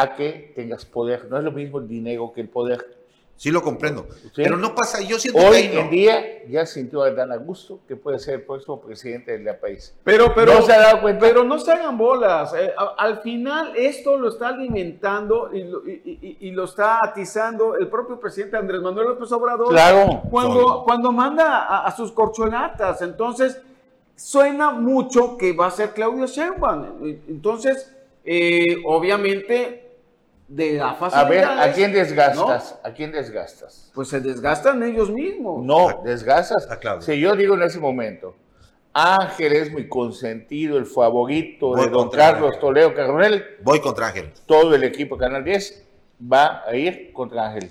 a 0.00 0.16
que 0.16 0.52
tengas 0.54 0.84
poder. 0.84 1.26
No 1.30 1.38
es 1.38 1.44
lo 1.44 1.52
mismo 1.52 1.78
el 1.78 1.88
dinero 1.88 2.32
que 2.32 2.40
el 2.40 2.48
poder. 2.48 2.98
Sí 3.38 3.52
lo 3.52 3.62
comprendo. 3.62 4.04
Pero 4.34 4.56
no 4.56 4.74
pasa, 4.74 5.00
yo 5.00 5.16
siento 5.16 5.40
Hoy 5.40 5.68
que 5.68 5.78
en 5.78 5.90
día 5.90 6.44
ya 6.48 6.66
sintió 6.66 7.02
a 7.02 7.12
Dan 7.12 7.30
Augusto 7.30 7.78
que 7.86 7.94
puede 7.94 8.18
ser 8.18 8.34
el 8.34 8.42
próximo 8.42 8.80
presidente 8.80 9.38
del 9.38 9.56
país. 9.56 9.94
Pero, 10.02 10.34
pero, 10.34 10.54
no 10.54 10.62
se 10.62 10.72
ha 10.72 10.80
dado 10.80 11.00
cuenta. 11.02 11.20
Pero 11.20 11.44
no 11.44 11.56
se 11.60 11.70
hagan 11.70 11.96
bolas. 11.96 12.52
Eh, 12.54 12.74
al 12.96 13.20
final 13.20 13.74
esto 13.76 14.16
lo 14.16 14.30
está 14.30 14.48
alimentando 14.48 15.50
y 15.54 15.62
lo, 15.62 15.82
y, 15.86 16.50
lo, 16.50 16.64
está 16.64 16.98
atizando 17.00 17.76
el 17.76 17.86
propio 17.86 18.18
presidente 18.18 18.56
Andrés 18.56 18.82
Manuel 18.82 19.06
López 19.06 19.30
Obrador. 19.30 19.68
Claro. 19.68 20.22
Cuando, 20.28 20.82
cuando 20.84 21.12
manda 21.12 21.84
a, 21.84 21.90
sus 21.92 22.10
corcholatas. 22.10 23.02
Entonces, 23.02 23.62
suena 24.16 24.70
mucho 24.70 25.36
que 25.38 25.52
va 25.52 25.68
a 25.68 25.70
ser 25.70 25.90
Claudio 25.90 26.26
Sheinbaum. 26.26 27.04
Entonces, 27.28 27.94
eh, 28.24 28.82
obviamente 28.84 29.87
de 30.48 30.72
la 30.78 30.90
A 30.92 31.24
ver, 31.24 31.44
¿a 31.44 31.72
quién 31.72 31.92
desgastas? 31.92 32.78
¿A 32.82 32.92
quién 32.92 33.12
desgastas? 33.12 33.90
Pues 33.94 34.08
se 34.08 34.20
desgastan 34.20 34.82
ellos 34.82 35.10
mismos. 35.10 35.64
No, 35.64 36.00
desgastas. 36.04 36.66
Si 37.00 37.20
yo 37.20 37.36
digo 37.36 37.54
en 37.54 37.62
ese 37.62 37.78
momento, 37.78 38.34
Ángel 38.94 39.52
es 39.52 39.72
mi 39.72 39.86
consentido, 39.86 40.78
el 40.78 40.86
favorito 40.86 41.74
de 41.76 41.88
don 41.88 42.08
Carlos 42.08 42.58
Toledo 42.58 42.94
Carnel. 42.94 43.44
Voy 43.62 43.80
contra 43.80 44.08
Ángel. 44.08 44.32
Todo 44.46 44.74
el 44.74 44.84
equipo 44.84 45.18
Canal 45.18 45.44
10 45.44 45.86
va 46.32 46.64
a 46.66 46.74
ir 46.74 47.12
contra 47.12 47.48
Ángel. 47.48 47.70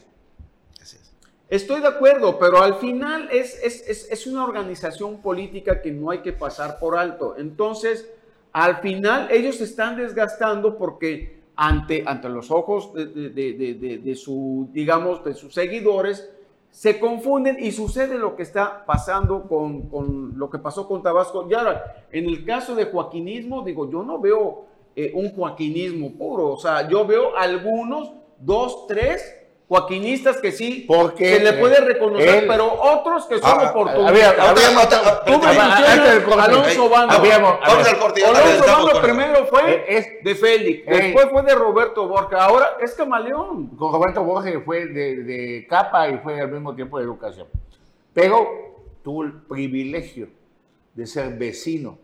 Estoy 1.50 1.82
de 1.82 1.88
acuerdo, 1.88 2.38
pero 2.38 2.62
al 2.62 2.76
final 2.76 3.30
es, 3.32 3.58
es, 3.64 4.08
es 4.12 4.28
una 4.28 4.44
organización 4.44 5.22
política 5.22 5.82
que 5.82 5.92
no 5.92 6.12
hay 6.12 6.20
que 6.20 6.34
pasar 6.34 6.78
por 6.78 6.98
alto. 6.98 7.36
Entonces, 7.38 8.08
al 8.52 8.78
final 8.82 9.30
ellos 9.32 9.56
se 9.56 9.64
están 9.64 9.96
desgastando 9.96 10.78
porque 10.78 11.37
ante, 11.58 12.04
ante 12.06 12.30
los 12.30 12.52
ojos 12.52 12.94
de, 12.94 13.08
de, 13.10 14.00
de, 14.04 14.16
su, 14.16 14.70
digamos, 14.72 15.24
de 15.26 15.34
sus 15.34 15.54
seguidores, 15.54 16.30
se 16.70 17.00
confunden 17.00 17.58
y 17.60 17.72
sucede 17.72 18.20
lo 18.20 18.36
que 18.36 18.44
está 18.44 18.86
pasando 18.86 19.48
con, 19.48 19.90
con, 19.90 20.38
lo 20.38 20.50
que 20.52 20.60
pasó 20.60 20.88
con 20.88 21.02
Tabasco. 21.02 21.48
Y 21.50 21.56
ahora, 21.56 22.06
en 22.12 22.26
el 22.28 22.46
caso 22.46 22.76
de 22.76 22.86
joaquinismo, 22.86 23.64
digo, 23.64 23.90
yo 23.90 24.04
no 24.04 24.20
veo 24.20 24.66
eh, 24.96 25.12
un 25.16 25.32
joaquinismo 25.32 26.12
puro, 26.12 26.50
o 26.50 26.58
sea, 26.58 26.88
yo 26.88 27.06
veo 27.08 27.36
algunos, 27.36 28.14
dos, 28.40 28.86
tres, 28.88 29.36
joaquinistas 29.68 30.38
que 30.38 30.52
sí 30.52 30.86
Porque 30.88 31.38
se 31.38 31.44
le 31.44 31.54
puede 31.54 31.82
reconocer, 31.82 32.48
pero 32.48 32.74
otros 32.74 33.26
que 33.26 33.40
son 33.40 33.60
ah, 33.60 33.70
oportunistas. 33.70 34.40
Alonso 36.40 36.90
Bando. 36.90 37.16
Alonso 37.64 38.66
Bando 38.66 39.02
primero 39.02 39.46
fue 39.48 39.86
eh, 39.88 40.20
de 40.24 40.36
Félix, 40.36 40.88
eh, 40.88 41.04
después 41.04 41.28
fue 41.32 41.44
de 41.44 41.56
Roberto 41.56 42.08
Borja, 42.08 42.46
ahora 42.46 42.78
es 42.82 42.94
camaleón. 42.94 43.68
Con 43.76 43.92
Roberto 43.92 44.24
Borja 44.24 44.50
fue 44.64 44.86
de, 44.88 45.24
de 45.24 45.68
capa 45.70 46.10
y 46.10 46.18
fue 46.20 46.40
al 46.40 46.52
mismo 46.52 46.74
tiempo 46.74 46.98
de 46.98 47.04
educación. 47.04 47.48
Pero 48.14 48.48
tuvo 49.04 49.24
el 49.24 49.34
privilegio 49.34 50.30
de 50.94 51.06
ser 51.06 51.38
vecino 51.38 52.00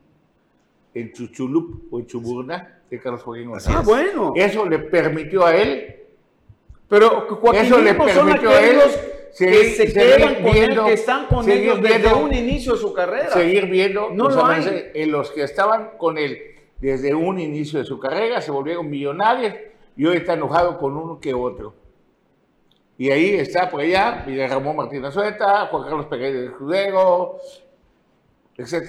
en 0.93 1.11
Chuchulup 1.11 1.91
o 1.91 1.99
en 1.99 2.05
Chuburna 2.05 2.81
de 2.89 2.99
Carlos 2.99 3.23
Joaquín 3.23 3.49
González. 3.49 3.79
Ah, 3.79 3.83
bueno. 3.83 4.33
Eso 4.35 4.65
le 4.65 4.79
permitió 4.79 5.45
a 5.45 5.55
él 5.55 6.02
pero 6.93 7.27
Eso 7.53 7.79
le 7.79 7.95
permitió 7.95 8.51
a 8.51 8.63
ellos 8.63 8.99
que 9.35 9.63
se 9.71 9.91
quedan 9.91 10.43
con 10.43 10.55
él, 10.55 10.79
que 10.85 10.93
están 10.93 11.25
con 11.25 11.49
ellos 11.49 11.81
desde 11.81 12.13
un 12.13 12.31
inicio 12.31 12.73
de 12.73 12.79
su 12.79 12.93
carrera. 12.93 13.31
Seguir 13.31 13.65
viendo, 13.65 14.11
no 14.11 14.29
lo 14.29 14.45
hay. 14.45 14.91
en 14.93 15.11
los 15.11 15.31
que 15.31 15.41
estaban 15.41 15.97
con 15.97 16.19
él 16.19 16.39
desde 16.77 17.15
un 17.15 17.39
inicio 17.39 17.79
de 17.79 17.85
su 17.85 17.99
carrera, 17.99 18.41
se 18.41 18.51
volvieron 18.51 18.91
millonarios 18.91 19.55
y 19.97 20.05
hoy 20.05 20.17
está 20.17 20.33
enojado 20.33 20.77
con 20.77 20.95
uno 20.95 21.19
que 21.19 21.33
otro. 21.33 21.73
Y 22.99 23.09
ahí 23.09 23.37
está 23.37 23.71
por 23.71 23.81
allá 23.81 24.23
Miguel 24.27 24.51
Ramón 24.51 24.75
Martínez 24.75 25.15
Sueta, 25.15 25.65
Juan 25.71 25.83
Carlos 25.85 26.05
Pereira 26.05 26.41
de 26.41 26.49
Judego, 26.49 27.39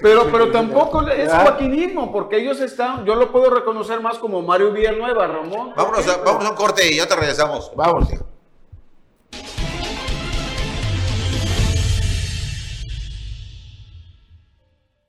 pero, 0.01 0.31
pero 0.31 0.51
tampoco 0.51 1.07
es 1.07 1.31
joaquinismo, 1.31 2.11
porque 2.11 2.37
ellos 2.37 2.61
están, 2.61 3.03
yo 3.03 3.15
lo 3.15 3.31
puedo 3.31 3.49
reconocer 3.49 3.99
más 3.99 4.19
como 4.19 4.41
Mario 4.43 4.71
Villanueva, 4.71 5.25
Ramón. 5.25 5.73
Vámonos 5.75 6.07
a, 6.07 6.17
vámonos 6.17 6.47
a 6.47 6.51
un 6.51 6.55
corte 6.55 6.87
y 6.87 6.97
ya 6.97 7.07
te 7.07 7.15
regresamos. 7.15 7.71
Vamos. 7.75 8.07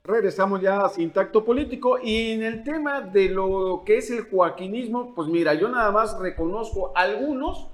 Regresamos 0.03 0.61
ya 0.61 0.85
a 0.85 0.89
Sin 0.89 1.11
Tacto 1.11 1.43
Político 1.43 1.99
y 2.01 2.31
en 2.31 2.43
el 2.43 2.63
tema 2.63 3.01
de 3.01 3.27
lo 3.27 3.83
que 3.85 3.97
es 3.97 4.09
el 4.09 4.29
joaquinismo, 4.29 5.13
pues 5.13 5.27
mira, 5.27 5.53
yo 5.53 5.67
nada 5.67 5.91
más 5.91 6.17
reconozco 6.17 6.93
algunos 6.95 7.67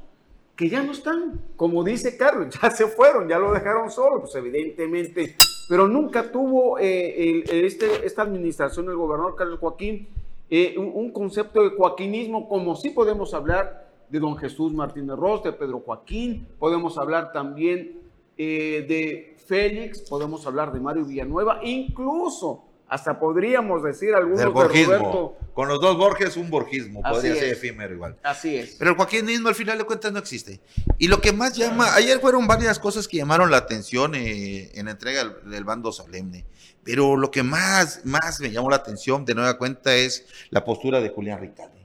que 0.56 0.70
ya 0.70 0.84
no 0.84 0.92
están, 0.92 1.42
como 1.56 1.84
dice 1.84 2.18
Carlos, 2.18 2.56
ya 2.62 2.70
se 2.70 2.88
fueron, 2.88 3.28
ya 3.28 3.39
lo 3.39 3.52
dejaron 3.52 3.89
solo, 3.89 4.22
pues 4.22 4.36
evidentemente. 4.36 5.36
Pero 5.70 5.88
nunca 5.88 6.32
tuvo 6.32 6.78
eh, 6.80 7.44
este, 7.66 8.06
esta 8.06 8.22
administración, 8.24 8.89
el 8.89 8.96
gobernador 8.96 9.36
Carlos 9.36 9.60
Joaquín, 9.60 10.08
eh, 10.50 10.76
un, 10.78 11.12
concepto 11.12 11.63
de 11.63 11.70
joaquinismo, 11.70 12.48
como 12.48 12.76
sí 12.76 12.92
podemos 12.92 13.34
hablar 13.34 13.89
de 14.10 14.20
don 14.20 14.38
Jesús 14.38 14.74
Martínez 14.74 15.16
Ross, 15.16 15.42
de 15.44 15.54
Pedro 15.54 15.80
Joaquín, 15.80 16.48
podemos 16.60 16.98
hablar 16.98 17.32
también 17.32 18.02
eh, 18.38 18.86
de 18.88 19.36
Félix, 19.48 20.02
podemos 20.02 20.46
hablar 20.46 20.72
de 20.72 20.80
Mario 20.80 21.06
Villanueva, 21.06 21.62
incluso 21.63 22.66
hasta 22.88 23.19
podríamos 23.19 23.84
decir 23.84 24.13
algunos 24.13 24.39
de 24.39 24.46
Roberto. 24.46 25.38
Con 25.54 25.67
los 25.67 25.80
dos 25.80 25.98
Borges, 25.98 26.36
un 26.36 26.50
borgismo, 26.50 27.02
podría 27.02 27.36
ser 27.36 27.50
efímero 27.50 27.93
igual. 27.93 28.17
Así 28.24 28.56
es. 28.56 28.76
Pero 28.78 28.91
el 28.91 28.98
joaquinismo 28.98 29.50
al 29.50 29.56
final 29.56 29.78
de 29.78 29.84
cuentas 29.84 30.12
no 30.12 30.19
existe. 30.19 30.60
Y 30.98 31.08
lo 31.08 31.22
que 31.22 31.32
más 31.32 31.56
llama, 31.56 31.93
ayer 31.93 32.19
fueron 32.19 32.48
varias 32.48 32.80
cosas 32.80 33.08
que 33.08 33.17
llamaron 33.17 33.52
la 33.52 33.58
atención 33.58 34.15
eh, 34.15 34.72
en 34.74 34.86
la 34.86 34.91
entrega 34.91 35.24
del, 35.46 35.63
bando 35.63 35.91
solemne. 35.91 36.46
Pero 36.84 37.15
lo 37.15 37.30
que 37.30 37.43
más, 37.43 38.02
más 38.04 38.39
me 38.39 38.52
llamó 38.52 38.69
la 38.69 38.78
atención 38.78 39.26
de 39.26 39.36
nueva 39.36 39.58
cuenta 39.58 39.96
es 39.96 40.26
la 40.50 40.65
postura 40.65 41.02
de 41.02 41.10
Julián 41.10 41.39
Ricalde. 41.39 41.84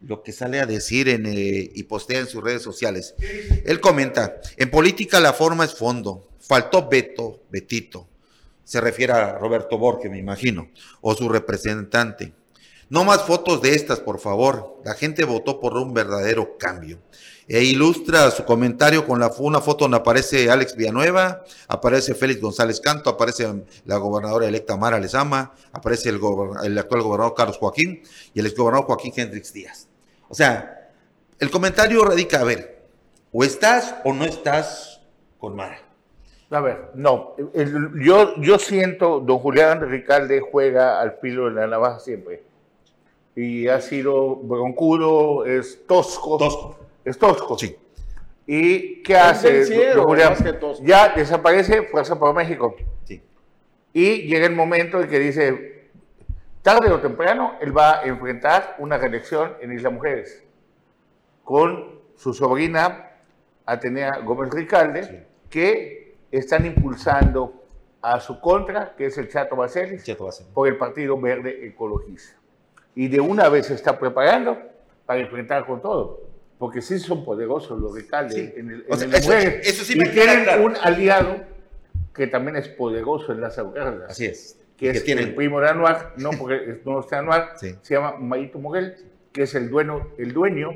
Lo 0.00 0.22
que 0.22 0.32
sale 0.32 0.60
a 0.60 0.66
decir 0.66 1.08
en, 1.08 1.26
eh, 1.26 1.70
y 1.74 1.82
postea 1.84 2.20
en 2.20 2.28
sus 2.28 2.42
redes 2.42 2.62
sociales. 2.62 3.16
Él 3.64 3.80
comenta, 3.80 4.40
en 4.56 4.70
política 4.70 5.18
la 5.18 5.32
forma 5.32 5.64
es 5.64 5.74
fondo. 5.74 6.28
Faltó 6.40 6.88
Beto, 6.88 7.42
Betito 7.50 8.08
se 8.68 8.82
refiere 8.82 9.14
a 9.14 9.38
Roberto 9.38 9.78
Borges, 9.78 10.10
me 10.10 10.18
imagino, 10.18 10.68
o 11.00 11.14
su 11.14 11.26
representante. 11.30 12.34
No 12.90 13.02
más 13.02 13.22
fotos 13.22 13.62
de 13.62 13.74
estas, 13.74 13.98
por 13.98 14.18
favor. 14.18 14.82
La 14.84 14.92
gente 14.92 15.24
votó 15.24 15.58
por 15.58 15.72
un 15.78 15.94
verdadero 15.94 16.58
cambio. 16.58 16.98
E 17.46 17.64
ilustra 17.64 18.30
su 18.30 18.44
comentario 18.44 19.06
con 19.06 19.20
la, 19.20 19.32
una 19.38 19.62
foto 19.62 19.84
donde 19.84 19.96
aparece 19.96 20.50
Alex 20.50 20.76
Villanueva, 20.76 21.44
aparece 21.66 22.14
Félix 22.14 22.42
González 22.42 22.78
Canto, 22.78 23.08
aparece 23.08 23.64
la 23.86 23.96
gobernadora 23.96 24.46
electa 24.46 24.76
Mara 24.76 25.00
Lezama, 25.00 25.54
aparece 25.72 26.10
el, 26.10 26.16
actual 26.78 27.00
gobernador 27.00 27.34
Carlos 27.34 27.56
Joaquín 27.56 28.02
y 28.34 28.40
el 28.40 28.46
exgobernador 28.46 28.86
Joaquín 28.86 29.14
Hendrix 29.16 29.50
Díaz. 29.50 29.88
O 30.28 30.34
sea, 30.34 30.90
el 31.38 31.50
comentario 31.50 32.04
radica, 32.04 32.40
a 32.40 32.44
ver, 32.44 32.86
o 33.32 33.44
estás 33.44 33.94
o 34.04 34.12
no 34.12 34.26
estás 34.26 35.00
con 35.38 35.56
Mara. 35.56 35.87
A 36.50 36.60
ver, 36.60 36.90
no. 36.94 37.34
yo, 38.00 38.36
yo 38.40 38.58
siento, 38.58 39.20
don 39.20 39.38
Julián 39.38 39.88
Ricalde 39.88 40.40
juega 40.40 41.00
al 41.00 41.18
filo 41.20 41.46
de 41.46 41.52
la 41.52 41.66
navaja 41.66 41.98
siempre. 41.98 42.42
Y 43.36 43.68
ha 43.68 43.80
sido 43.80 44.36
broncudo, 44.36 45.44
es 45.44 45.86
tosco. 45.86 46.38
Tosco. 46.38 46.78
Es 47.04 47.18
tosco. 47.18 47.58
Sí. 47.58 47.76
¿Y 48.46 49.02
qué 49.02 49.16
hace? 49.16 49.92
don 49.94 50.04
Julián? 50.04 50.34
Ya 50.82 51.10
desaparece 51.10 51.82
Fuerza 51.82 52.18
por 52.18 52.34
México. 52.34 52.74
Sí. 53.04 53.22
Y 53.92 54.22
llega 54.22 54.46
el 54.46 54.56
momento 54.56 55.00
en 55.02 55.08
que 55.08 55.18
dice, 55.18 55.90
tarde 56.62 56.90
o 56.90 56.98
temprano, 56.98 57.56
él 57.60 57.76
va 57.76 58.00
a 58.00 58.02
enfrentar 58.04 58.76
una 58.78 58.96
reelección 58.96 59.52
en 59.60 59.72
Isla 59.72 59.90
Mujeres 59.90 60.42
con 61.44 62.00
su 62.16 62.32
sobrina 62.32 63.10
Atenea 63.66 64.18
Gómez 64.24 64.50
Ricalde, 64.50 65.26
que 65.50 66.07
están 66.30 66.66
impulsando 66.66 67.64
a 68.00 68.20
su 68.20 68.40
contra, 68.40 68.94
que 68.96 69.06
es 69.06 69.18
el 69.18 69.28
Chato 69.28 69.56
Bacelis, 69.56 70.04
por 70.54 70.68
el 70.68 70.76
Partido 70.76 71.20
Verde 71.20 71.66
Ecologista. 71.66 72.36
Y 72.94 73.08
de 73.08 73.20
una 73.20 73.48
vez 73.48 73.66
se 73.66 73.74
está 73.74 73.98
preparando 73.98 74.58
para 75.06 75.20
enfrentar 75.20 75.66
con 75.66 75.80
todo, 75.80 76.20
porque 76.58 76.82
sí 76.82 76.98
son 76.98 77.24
poderosos 77.24 77.80
los 77.80 77.96
alcaldes 77.96 78.56
en 78.56 78.70
el, 78.70 78.84
en 78.88 79.14
eso, 79.14 79.84
sí 79.84 79.98
y 79.98 80.08
tienen 80.10 80.62
un 80.62 80.76
aliado 80.76 81.36
que 82.14 82.26
también 82.26 82.56
es 82.56 82.68
poderoso 82.68 83.32
en 83.32 83.40
las 83.40 83.58
autoridades. 83.58 84.10
Así 84.10 84.26
es. 84.26 84.60
Que, 84.76 84.90
es 84.90 85.08
el 85.08 85.34
primo 85.34 85.60
de 85.60 85.68
Anuar, 85.68 86.14
no 86.16 86.30
porque 86.30 86.80
no 86.84 87.00
está 87.00 87.18
Anuar, 87.18 87.54
se 87.56 87.78
llama 87.88 88.16
Mayito 88.18 88.58
Moguel, 88.58 88.96
que 89.32 89.42
es 89.42 89.54
el 89.54 89.70
dueño, 89.70 90.08
el 90.18 90.32
dueño 90.32 90.70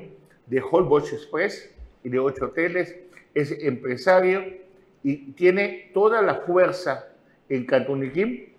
de 0.46 0.60
Holbox 0.60 1.12
Express 1.12 1.70
y 2.02 2.08
de 2.08 2.18
ocho 2.18 2.46
hoteles, 2.46 2.96
es 3.34 3.52
empresario 3.60 4.61
y 5.02 5.32
tiene 5.32 5.90
toda 5.92 6.22
la 6.22 6.36
fuerza 6.36 7.06
en 7.48 7.66
Cantuniquín 7.66 8.52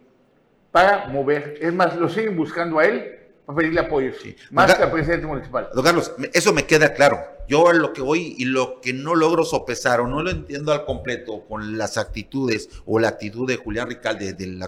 para 0.72 1.08
mover. 1.08 1.58
Es 1.62 1.74
más, 1.74 1.96
lo 1.96 2.10
siguen 2.10 2.36
buscando 2.36 2.80
a 2.80 2.86
él 2.86 3.20
para 3.46 3.58
pedirle 3.58 3.82
apoyo, 3.82 4.12
sí. 4.22 4.36
más 4.52 4.74
que 4.74 4.84
al 4.84 4.92
presidente 4.92 5.28
municipal. 5.28 5.70
Don 5.74 5.84
Carlos, 5.84 6.14
eso 6.34 6.54
me 6.54 6.66
queda 6.66 6.94
claro. 6.94 7.20
Yo 7.48 7.74
lo 7.74 7.92
que 7.92 8.02
voy 8.02 8.36
y 8.38 8.46
lo 8.46 8.80
que 8.80 8.94
no 8.94 9.16
logro 9.16 9.44
sopesar 9.44 10.00
o 10.00 10.08
no 10.08 10.24
lo 10.24 10.32
entiendo 10.32 10.72
al 10.72 10.86
completo 10.86 11.44
con 11.46 11.78
las 11.78 11.98
actitudes 11.98 12.70
o 12.86 13.00
la 13.00 13.10
actitud 13.10 13.46
de 13.46 13.58
Julián 13.58 13.90
Ricalde, 13.90 14.34
del, 14.34 14.64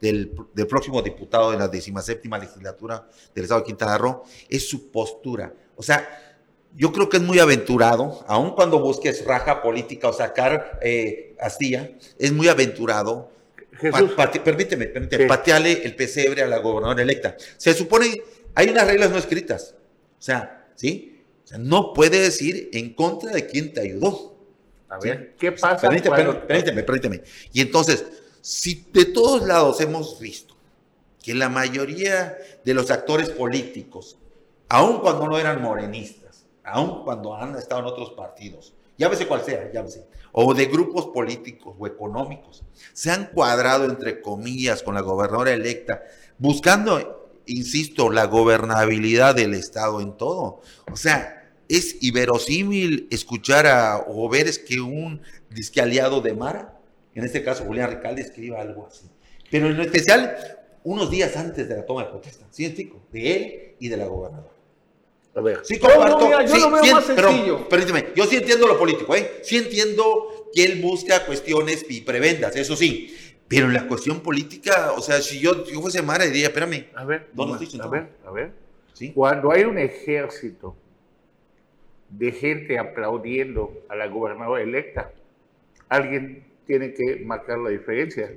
del, 0.00 0.34
del 0.54 0.66
próximo 0.66 1.02
diputado 1.02 1.50
de 1.50 1.58
la 1.58 1.68
decimaséptima 1.68 2.38
legislatura 2.38 3.06
del 3.34 3.44
Estado 3.44 3.60
de 3.60 3.66
Quintana 3.66 3.98
Roo, 3.98 4.22
es 4.48 4.66
su 4.66 4.90
postura. 4.90 5.52
O 5.76 5.82
sea, 5.82 6.23
yo 6.76 6.92
creo 6.92 7.08
que 7.08 7.18
es 7.18 7.22
muy 7.22 7.38
aventurado, 7.38 8.24
aun 8.26 8.54
cuando 8.54 8.80
busques 8.80 9.24
raja 9.24 9.62
política 9.62 10.08
o 10.08 10.12
sacar 10.12 10.78
eh, 10.82 11.36
astilla, 11.40 11.90
es 12.18 12.32
muy 12.32 12.48
aventurado 12.48 13.30
Jesús. 13.78 14.12
permíteme, 14.44 14.86
permíteme, 14.86 15.26
pateale 15.26 15.84
el 15.84 15.94
pesebre 15.94 16.42
a 16.42 16.46
la 16.46 16.58
gobernadora 16.58 17.02
electa. 17.02 17.36
Se 17.56 17.74
supone, 17.74 18.22
hay 18.54 18.68
unas 18.68 18.86
reglas 18.86 19.10
no 19.10 19.18
escritas. 19.18 19.74
O 20.18 20.22
sea, 20.22 20.68
¿sí? 20.74 21.22
O 21.44 21.46
sea, 21.46 21.58
no 21.58 21.92
puede 21.92 22.20
decir 22.20 22.70
en 22.72 22.94
contra 22.94 23.32
de 23.32 23.46
quien 23.46 23.72
te 23.72 23.80
ayudó. 23.80 24.36
A 24.88 24.98
ver, 24.98 25.34
¿qué 25.38 25.52
pasa? 25.52 25.88
Permíteme, 25.88 26.82
permíteme, 26.82 27.22
Y 27.52 27.60
entonces, 27.60 28.04
si 28.40 28.86
de 28.92 29.06
todos 29.06 29.46
lados 29.46 29.80
hemos 29.80 30.18
visto 30.20 30.54
que 31.22 31.34
la 31.34 31.48
mayoría 31.48 32.36
de 32.64 32.74
los 32.74 32.90
actores 32.90 33.30
políticos, 33.30 34.18
aun 34.68 35.00
cuando 35.00 35.26
no 35.26 35.38
eran 35.38 35.62
morenistas, 35.62 36.23
aun 36.64 37.04
cuando 37.04 37.36
han 37.36 37.56
estado 37.56 37.82
en 37.82 37.86
otros 37.86 38.10
partidos, 38.12 38.74
llámese 38.96 39.26
cual 39.26 39.42
sea, 39.42 39.70
llámese, 39.72 40.06
o 40.32 40.54
de 40.54 40.66
grupos 40.66 41.06
políticos 41.06 41.76
o 41.78 41.86
económicos, 41.86 42.64
se 42.92 43.10
han 43.10 43.26
cuadrado, 43.26 43.84
entre 43.84 44.20
comillas, 44.20 44.82
con 44.82 44.94
la 44.94 45.02
gobernadora 45.02 45.52
electa, 45.52 46.02
buscando, 46.38 47.30
insisto, 47.46 48.10
la 48.10 48.26
gobernabilidad 48.26 49.34
del 49.34 49.54
Estado 49.54 50.00
en 50.00 50.16
todo. 50.16 50.62
O 50.90 50.96
sea, 50.96 51.52
es 51.68 52.02
inverosímil 52.02 53.08
escuchar 53.10 53.66
a, 53.66 54.04
o 54.06 54.28
ver 54.28 54.48
es 54.48 54.58
que 54.58 54.80
un 54.80 55.22
disque 55.50 55.80
aliado 55.80 56.20
de 56.20 56.34
Mara, 56.34 56.78
en 57.14 57.24
este 57.24 57.44
caso 57.44 57.64
Julián 57.64 57.90
Ricalde, 57.90 58.22
escriba 58.22 58.60
algo 58.60 58.86
así. 58.86 59.06
Pero 59.50 59.70
en 59.70 59.80
especial, 59.80 60.36
unos 60.82 61.10
días 61.10 61.36
antes 61.36 61.68
de 61.68 61.76
la 61.76 61.86
toma 61.86 62.04
de 62.04 62.10
protesta, 62.10 62.46
¿sí, 62.50 62.66
De 63.12 63.36
él 63.36 63.74
y 63.78 63.88
de 63.88 63.96
la 63.96 64.06
gobernadora. 64.06 64.53
A 65.34 65.40
ver. 65.40 65.60
Sí, 65.64 65.78
comparto. 65.78 66.30
Yo, 66.46 66.58
lo 66.58 66.70
veo 66.70 66.94
más 66.94 67.04
sencillo. 67.04 67.68
permíteme, 67.68 68.06
yo 68.14 68.24
sí 68.26 68.36
entiendo 68.36 68.66
lo 68.68 68.78
político, 68.78 69.14
¿eh? 69.14 69.40
Sí 69.42 69.56
entiendo 69.56 70.50
que 70.54 70.64
él 70.64 70.80
busca 70.80 71.26
cuestiones 71.26 71.84
y 71.88 72.02
prebendas, 72.02 72.54
eso 72.56 72.76
sí. 72.76 73.16
Pero 73.48 73.66
en 73.66 73.74
la 73.74 73.86
cuestión 73.86 74.20
política, 74.20 74.92
o 74.96 75.00
sea, 75.00 75.20
si 75.20 75.40
yo, 75.40 75.64
yo 75.66 75.80
fuese 75.80 76.02
Mara, 76.02 76.24
diría, 76.24 76.46
espérame. 76.46 76.86
A 76.94 77.04
ver, 77.04 77.28
¿dónde 77.32 77.64
estoy 77.64 77.80
A 77.80 77.88
ver, 77.88 78.08
a 78.24 78.30
ver. 78.30 78.52
¿Sí? 78.92 79.12
Cuando 79.12 79.50
hay 79.50 79.64
un 79.64 79.76
ejército 79.78 80.76
de 82.08 82.30
gente 82.32 82.78
aplaudiendo 82.78 83.82
a 83.88 83.96
la 83.96 84.06
gobernadora 84.06 84.62
electa, 84.62 85.10
alguien 85.88 86.44
tiene 86.64 86.94
que 86.94 87.22
marcar 87.24 87.58
la 87.58 87.70
diferencia. 87.70 88.32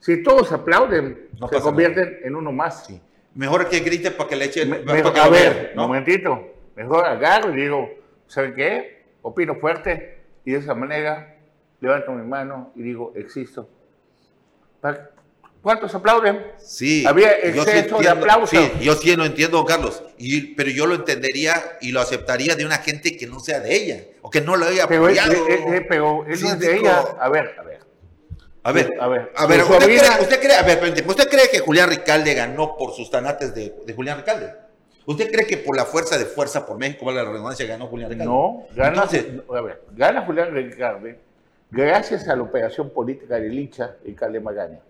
Si 0.00 0.22
todos 0.22 0.50
aplauden, 0.50 1.28
se 1.50 1.60
convierten 1.60 2.20
en 2.24 2.34
uno 2.34 2.52
más. 2.52 2.86
Sí. 2.86 3.00
Mejor 3.38 3.68
que 3.68 3.78
grite 3.78 4.10
para 4.10 4.28
que 4.28 4.34
le 4.34 4.46
echen. 4.46 4.72
a 4.72 5.28
ver, 5.28 5.70
un 5.76 5.80
momentito. 5.80 6.56
Mejor 6.74 7.06
agarro 7.06 7.52
y 7.52 7.60
digo, 7.60 7.88
¿saben 8.26 8.52
qué? 8.56 9.04
Opino 9.22 9.54
fuerte 9.54 10.18
y 10.44 10.50
de 10.50 10.58
esa 10.58 10.74
manera 10.74 11.36
levanto 11.80 12.10
mi 12.10 12.26
mano 12.26 12.72
y 12.74 12.82
digo, 12.82 13.12
existo. 13.14 13.68
¿Cuántos 15.62 15.94
aplauden? 15.94 16.48
Sí. 16.58 17.04
Había 17.06 17.30
exceso 17.38 18.00
de 18.00 18.08
aplausos. 18.08 18.50
Sí, 18.50 18.72
yo 18.80 18.96
sí 18.96 19.14
lo 19.14 19.24
entiendo, 19.24 19.64
Carlos. 19.64 20.02
Y, 20.18 20.54
pero 20.56 20.70
yo 20.70 20.88
lo 20.88 20.96
entendería 20.96 21.78
y 21.80 21.92
lo 21.92 22.00
aceptaría 22.00 22.56
de 22.56 22.66
una 22.66 22.78
gente 22.78 23.16
que 23.16 23.28
no 23.28 23.38
sea 23.38 23.60
de 23.60 23.72
ella 23.72 24.04
o 24.20 24.30
que 24.30 24.40
no 24.40 24.56
lo 24.56 24.66
haya 24.66 24.84
apoyado. 24.84 25.32
Pero, 25.88 26.24
él 26.26 26.40
no 26.42 26.48
es 26.48 26.58
de 26.58 26.76
ella. 26.76 27.04
A 27.20 27.28
ver, 27.28 27.54
a 27.56 27.62
ver. 27.62 27.67
A 28.68 28.72
ver, 28.72 28.92
a 29.00 29.08
ver, 29.08 29.32
a 29.34 29.46
ver 29.46 29.62
¿usted, 29.62 29.78
cree, 29.78 29.98
usted, 30.20 30.40
cree, 30.42 30.54
a 30.54 30.62
ver, 30.62 30.78
¿usted 31.06 31.28
cree 31.30 31.48
que 31.50 31.60
Julián 31.60 31.88
Ricalde 31.88 32.34
ganó 32.34 32.76
por 32.76 32.92
sus 32.92 33.10
tanates 33.10 33.54
de, 33.54 33.74
de, 33.86 33.94
Julián 33.94 34.18
Ricalde? 34.18 34.52
¿Usted 35.06 35.32
cree 35.32 35.46
que 35.46 35.56
por 35.56 35.74
la 35.74 35.86
fuerza 35.86 36.18
de 36.18 36.26
fuerza 36.26 36.66
por 36.66 36.76
México, 36.76 37.06
vale 37.06 37.22
la 37.22 37.30
redundancia, 37.30 37.64
ganó 37.66 37.86
Julián 37.86 38.10
Ricalde? 38.10 38.30
No, 38.30 38.66
gana, 38.76 39.04
a 39.04 39.60
ver, 39.62 39.82
gana 39.92 40.20
Julián 40.26 40.52
Ricalde 40.52 41.18
gracias 41.70 42.28
a 42.28 42.36
la 42.36 42.42
operación 42.42 42.90
política 42.90 43.36
de 43.36 43.48
Licha 43.48 43.96
y 44.04 44.12
Calde 44.12 44.38
Magaña, 44.38 44.80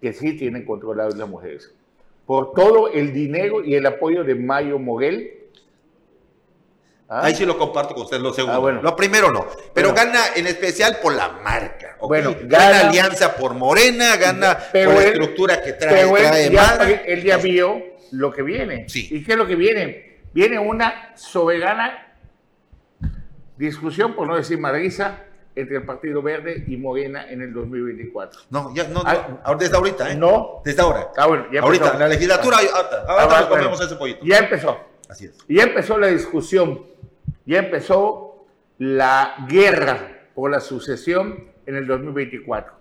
que 0.00 0.12
sí 0.12 0.36
tienen 0.36 0.64
controlado 0.64 1.10
las 1.16 1.28
mujeres. 1.28 1.74
Por 2.26 2.54
todo 2.54 2.92
el 2.92 3.12
dinero 3.12 3.64
y 3.64 3.74
el 3.74 3.86
apoyo 3.86 4.22
de 4.22 4.36
Mayo 4.36 4.78
Moguel, 4.78 5.40
¿Ah? 7.08 7.26
Ahí 7.26 7.34
sí 7.34 7.44
lo 7.44 7.58
comparto 7.58 7.94
con 7.94 8.04
usted, 8.04 8.18
lo 8.18 8.32
segundo. 8.32 8.56
Ah, 8.56 8.58
bueno. 8.58 8.82
Lo 8.82 8.96
primero 8.96 9.30
no. 9.30 9.46
Pero 9.74 9.92
gana 9.92 10.20
en 10.34 10.46
especial 10.46 10.98
por 11.02 11.14
la 11.14 11.28
marca. 11.28 11.93
Bueno, 12.06 12.34
gana, 12.44 12.88
alianza 12.88 13.36
por 13.36 13.54
Morena, 13.54 14.16
gana 14.16 14.58
por 14.72 14.94
la 14.94 15.04
estructura 15.04 15.62
que 15.62 15.72
trae, 15.72 16.10
pero 16.12 16.16
él, 16.16 16.52
ya, 16.52 16.76
él 17.06 17.22
ya 17.22 17.36
vio 17.38 17.82
lo 18.12 18.32
que 18.32 18.42
viene. 18.42 18.88
Sí. 18.88 19.08
¿Y 19.10 19.24
qué 19.24 19.32
es 19.32 19.38
lo 19.38 19.46
que 19.46 19.56
viene? 19.56 20.20
Viene 20.32 20.58
una 20.58 21.12
soberana 21.16 22.16
discusión, 23.56 24.14
por 24.14 24.26
no 24.26 24.36
decir 24.36 24.58
madriza, 24.58 25.18
entre 25.56 25.76
el 25.76 25.84
Partido 25.84 26.20
Verde 26.20 26.64
y 26.66 26.76
Morena 26.76 27.30
en 27.30 27.40
el 27.40 27.52
2024. 27.52 28.40
No, 28.50 28.74
ya 28.74 28.88
no, 28.88 29.02
ah, 29.04 29.56
desde 29.58 29.76
ahorita, 29.76 30.10
¿eh? 30.10 30.16
No. 30.16 30.62
Desde 30.64 30.82
ahora. 30.82 31.10
Ah, 31.16 31.26
bueno, 31.26 31.46
ya 31.52 31.60
ahorita, 31.60 31.96
la 31.96 32.08
legislatura, 32.08 32.56
ahorita, 32.56 33.04
ahorita 33.06 33.48
comemos 33.48 33.80
ese 33.80 33.94
pollito. 33.94 34.24
Ya 34.24 34.38
empezó. 34.38 34.78
Así 35.08 35.26
es. 35.26 35.38
Ya 35.48 35.62
empezó 35.62 35.96
la 35.98 36.08
discusión 36.08 36.94
ya 37.46 37.58
empezó 37.58 38.46
la 38.78 39.46
guerra 39.48 40.28
por 40.34 40.50
la 40.50 40.60
sucesión 40.60 41.52
en 41.66 41.76
el 41.76 41.86
2024. 41.86 42.72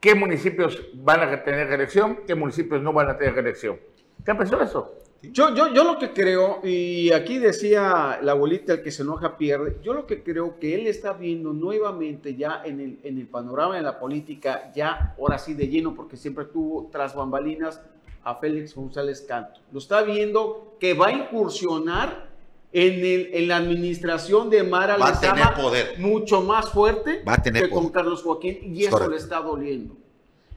¿Qué 0.00 0.14
municipios 0.14 0.90
van 0.94 1.20
a 1.20 1.42
tener 1.42 1.72
elección? 1.72 2.20
¿Qué 2.26 2.34
municipios 2.34 2.82
no 2.82 2.92
van 2.92 3.08
a 3.08 3.16
tener 3.16 3.38
elección? 3.38 3.78
¿Qué 4.24 4.30
empezó 4.30 4.60
eso? 4.60 4.94
Yo, 5.32 5.54
yo, 5.54 5.72
yo 5.72 5.84
lo 5.84 5.98
que 5.98 6.12
creo, 6.12 6.60
y 6.62 7.10
aquí 7.12 7.38
decía 7.38 8.18
la 8.20 8.32
abuelita, 8.32 8.74
el 8.74 8.82
que 8.82 8.90
se 8.90 9.02
enoja 9.02 9.38
pierde, 9.38 9.78
yo 9.82 9.94
lo 9.94 10.06
que 10.06 10.22
creo 10.22 10.58
que 10.58 10.74
él 10.74 10.86
está 10.86 11.14
viendo 11.14 11.54
nuevamente 11.54 12.34
ya 12.34 12.60
en 12.64 12.80
el, 12.80 12.98
en 13.02 13.18
el 13.18 13.26
panorama 13.26 13.76
de 13.76 13.82
la 13.82 13.98
política, 13.98 14.70
ya 14.74 15.14
ahora 15.18 15.38
sí 15.38 15.54
de 15.54 15.68
lleno, 15.68 15.94
porque 15.94 16.18
siempre 16.18 16.44
tuvo 16.44 16.90
tras 16.92 17.14
bambalinas 17.14 17.80
a 18.22 18.34
Félix 18.34 18.74
González 18.74 19.22
Canto. 19.22 19.60
Lo 19.72 19.78
está 19.78 20.02
viendo 20.02 20.76
que 20.78 20.94
va 20.94 21.08
a 21.08 21.12
incursionar 21.12 22.33
en, 22.74 23.04
el, 23.04 23.30
en 23.32 23.48
la 23.48 23.56
administración 23.56 24.50
de 24.50 24.64
Mara 24.64 24.96
va 24.96 25.10
a 25.10 25.20
tener 25.20 25.54
poder. 25.54 25.94
mucho 25.98 26.42
más 26.42 26.70
fuerte 26.70 27.22
va 27.26 27.34
a 27.34 27.42
tener 27.42 27.64
que 27.64 27.70
con 27.70 27.88
Carlos 27.90 28.22
Joaquín 28.24 28.58
y 28.62 28.84
eso 28.84 29.08
le 29.08 29.16
está 29.16 29.40
doliendo. 29.40 29.96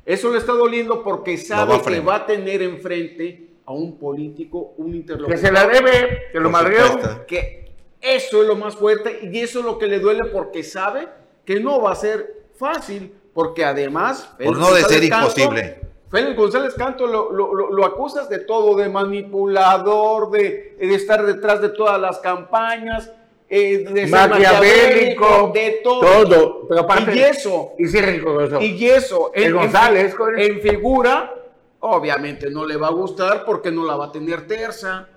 Eso 0.04 0.32
le 0.32 0.40
está 0.40 0.54
doliendo 0.54 1.04
porque 1.04 1.38
sabe 1.38 1.80
que 1.82 2.00
va 2.00 2.16
a 2.16 2.26
tener 2.26 2.64
enfrente 2.64 3.50
a 3.66 3.72
un 3.74 4.00
político, 4.00 4.74
un 4.78 4.96
interlocutor. 4.96 5.36
Que 5.36 5.46
se 5.46 5.52
la 5.52 5.68
debe, 5.68 6.24
que 6.32 6.40
lo 6.40 6.50
madrió. 6.50 7.26
Que 7.28 7.72
eso 8.02 8.42
es 8.42 8.48
lo 8.48 8.56
más 8.56 8.76
fuerte 8.76 9.30
y 9.32 9.38
eso 9.38 9.60
es 9.60 9.66
lo 9.66 9.78
que 9.78 9.86
le 9.86 10.00
duele 10.00 10.26
porque 10.26 10.64
sabe 10.64 11.08
que 11.46 11.60
no 11.60 11.82
va 11.82 11.92
a 11.92 11.96
ser 11.96 12.46
fácil, 12.58 13.14
porque 13.32 13.64
además... 13.64 14.34
Por 14.44 14.58
no 14.58 14.74
de 14.74 14.82
ser 14.84 15.04
imposible 15.04 15.87
Félix 16.10 16.38
González 16.38 16.74
Canto 16.76 17.06
lo, 17.06 17.86
acusas 17.86 18.30
de 18.30 18.40
todo, 18.40 18.78
de 18.78 18.88
manipulador, 18.88 20.32
de, 20.32 20.78
estar 20.80 21.26
detrás 21.26 21.62
de 21.62 21.70
todas 21.70 22.00
las 22.00 22.20
campañas, 22.20 23.12
eh, 23.50 23.86
de 23.90 24.08
maquiavélico, 24.08 25.52
de 25.54 25.82
todo. 25.84 26.00
todo. 26.00 26.68
Pero 26.68 26.88
y 27.14 27.20
eso, 27.20 27.74
y, 27.78 27.88
sí, 27.88 27.98
eso. 27.98 28.62
y 28.62 28.86
eso, 28.86 29.32
en, 29.34 29.54
González, 29.54 30.16
en, 30.38 30.62
figura, 30.62 31.34
obviamente 31.80 32.50
no 32.50 32.66
le 32.66 32.78
va 32.78 32.88
a 32.88 32.92
gustar 32.92 33.44
porque 33.46 33.72
no 33.72 33.86
la 33.86 33.96
va 33.96 34.06
a 34.06 34.12
tener 34.12 34.48
terza. 34.48 35.10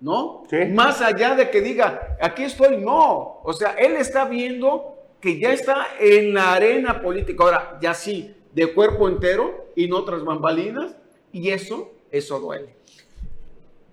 ¿No? 0.00 0.42
Más 0.72 1.00
allá 1.00 1.36
de 1.36 1.48
que 1.48 1.60
diga, 1.60 2.16
aquí 2.20 2.42
estoy, 2.42 2.78
no. 2.78 3.40
O 3.44 3.52
sea, 3.52 3.74
él 3.78 3.92
está 3.92 4.24
viendo 4.24 4.96
que 5.20 5.38
ya 5.38 5.52
está 5.52 5.86
en 6.00 6.34
la 6.34 6.54
arena 6.54 7.00
política. 7.00 7.44
Ahora, 7.44 7.78
ya 7.80 7.94
sí, 7.94 8.34
de 8.54 8.72
cuerpo 8.74 9.08
entero 9.08 9.72
y 9.74 9.88
no 9.88 9.98
otras 9.98 10.24
bambalinas, 10.24 10.96
y 11.32 11.50
eso, 11.50 11.92
eso 12.10 12.38
duele. 12.40 12.74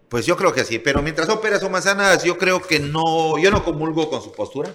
Pues 0.09 0.25
yo 0.25 0.35
creo 0.35 0.51
que 0.51 0.65
sí, 0.65 0.79
pero 0.79 1.01
mientras 1.01 1.27
son 1.27 1.39
peras 1.39 1.63
o 1.63 1.69
manzanas, 1.69 2.23
yo 2.23 2.37
creo 2.37 2.61
que 2.61 2.79
no, 2.79 3.37
yo 3.37 3.51
no 3.51 3.63
comulgo 3.63 4.09
con 4.09 4.21
su 4.21 4.31
postura, 4.31 4.73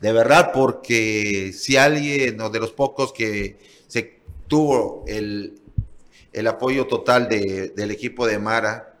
de 0.00 0.12
verdad, 0.12 0.50
porque 0.52 1.52
si 1.54 1.76
alguien, 1.76 2.36
de 2.36 2.60
los 2.60 2.72
pocos 2.72 3.12
que 3.12 3.56
se 3.86 4.18
tuvo 4.48 5.04
el, 5.06 5.60
el 6.32 6.46
apoyo 6.48 6.88
total 6.88 7.28
del 7.28 7.90
equipo 7.92 8.26
de 8.26 8.38
Mara, 8.38 8.98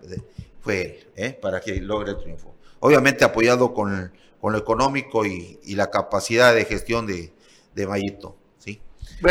fue 0.60 1.00
él, 1.16 1.26
¿eh? 1.26 1.38
para 1.40 1.60
que 1.60 1.80
logre 1.80 2.12
el 2.12 2.18
triunfo. 2.18 2.54
Obviamente 2.78 3.24
apoyado 3.24 3.74
con, 3.74 4.12
con 4.40 4.52
lo 4.52 4.58
económico 4.58 5.26
y, 5.26 5.58
y, 5.64 5.74
la 5.74 5.90
capacidad 5.90 6.54
de 6.54 6.64
gestión 6.64 7.06
de, 7.06 7.32
de 7.74 7.86
Mayito. 7.86 8.36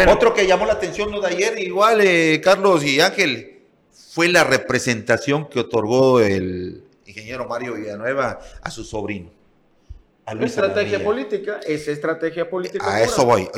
Otro 0.08 0.34
que 0.34 0.48
llamó 0.48 0.66
la 0.66 0.74
atención 0.74 1.12
lo 1.12 1.22
de 1.22 1.28
ayer, 1.28 1.60
igual, 1.60 2.02
eh, 2.02 2.40
Carlos 2.44 2.84
y 2.84 3.02
Ángel, 3.02 3.60
fue 3.92 4.28
la 4.30 4.44
representación 4.44 5.48
que 5.48 5.60
otorgó 5.60 6.20
el 6.22 6.84
ingeniero 7.06 7.48
Mario 7.48 7.76
Villanueva 7.76 8.40
a 8.62 8.72
su 8.72 8.84
sobrino. 8.84 9.30
estrategia 10.42 11.04
política, 11.04 11.60
es 11.66 11.88
estrategia 11.88 12.50
política. 12.50 12.86
A 12.90 13.02
eso 13.02 13.26
voy. 13.26 13.50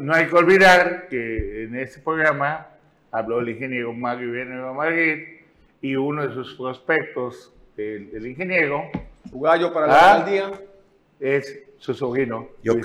no 0.00 0.14
hay 0.14 0.26
que 0.26 0.34
olvidar 0.34 1.08
que 1.08 1.64
en 1.64 1.76
este 1.76 2.00
programa 2.00 2.68
habló 3.10 3.40
el 3.40 3.48
ingeniero 3.48 3.92
Mario 3.92 4.32
Villanueva 4.32 4.72
Madrid 4.72 5.34
y 5.80 5.96
uno 5.96 6.26
de 6.26 6.34
sus 6.34 6.54
prospectos, 6.54 7.52
el, 7.76 8.26
ingeniero. 8.26 8.90
Su 9.30 9.40
gallo 9.40 9.72
para 9.72 9.86
la 9.86 9.94
ah, 9.94 10.14
alcaldía. 10.14 10.52
Es 11.20 11.63
su 11.84 11.92
sobrino. 11.92 12.48
Yo, 12.62 12.76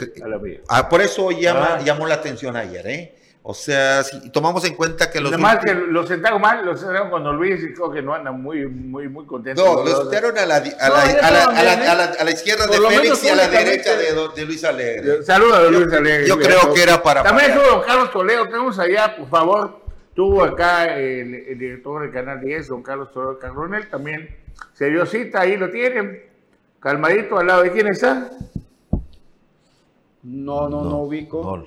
ah, 0.68 0.90
por 0.90 1.00
eso 1.00 1.32
llama, 1.32 1.76
ah. 1.76 1.82
llamó 1.82 2.06
la 2.06 2.16
atención 2.16 2.58
ayer, 2.58 2.86
¿eh? 2.86 3.16
O 3.42 3.54
sea, 3.54 4.04
si 4.04 4.30
tomamos 4.30 4.66
en 4.66 4.76
cuenta 4.76 5.10
que 5.10 5.22
los. 5.22 5.32
Además, 5.32 5.60
que 5.64 5.74
lo 5.74 6.06
sentaron 6.06 6.42
mal, 6.42 6.66
lo 6.66 6.76
sentaron 6.76 7.10
con 7.10 7.24
Luis 7.38 7.64
y 7.64 7.74
creo 7.74 7.90
que 7.90 8.02
no 8.02 8.14
andan 8.14 8.42
muy, 8.42 8.68
muy, 8.68 9.08
muy 9.08 9.26
contentos. 9.26 9.64
No, 9.64 9.86
lo 9.86 10.02
sentaron 10.02 10.38
a 10.38 10.46
la, 10.46 10.56
a, 10.58 12.30
izquierda 12.30 12.68
de 12.68 12.78
Félix 12.78 13.24
y 13.24 13.30
a 13.30 13.36
la 13.36 13.48
derecha 13.48 13.96
de, 13.96 14.14
de, 14.36 14.46
Luis 14.46 14.66
Alegre. 14.66 15.24
Saludos 15.24 15.58
a 15.58 15.72
Luis 15.72 15.94
Alegre. 15.94 16.28
Yo 16.28 16.38
creo 16.38 16.74
que 16.74 16.84
era 16.84 17.02
para. 17.02 17.24
También 17.24 17.52
estuvo 17.52 17.68
don 17.68 17.82
Carlos 17.84 18.12
Toledo, 18.12 18.46
tenemos 18.48 18.78
allá, 18.80 19.16
por 19.16 19.30
favor. 19.30 19.80
Tuvo 20.14 20.44
acá 20.44 20.98
el, 20.98 21.34
el, 21.34 21.58
director 21.58 22.02
del 22.02 22.12
Canal 22.12 22.42
10, 22.42 22.68
don 22.68 22.84
Carlos 22.84 23.14
Toledo 23.14 23.40
Carronel, 23.40 23.90
también 23.90 24.36
se 24.74 24.90
dio 24.90 25.06
cita, 25.06 25.40
ahí 25.40 25.56
lo 25.56 25.70
tienen, 25.70 26.22
calmadito 26.82 27.40
al 27.40 27.48
lado 27.48 27.64
de 27.64 27.72
quién 27.72 27.88
está. 27.88 28.30
No, 30.24 30.70
no, 30.70 30.84
no, 30.84 30.98
ubico. 31.00 31.66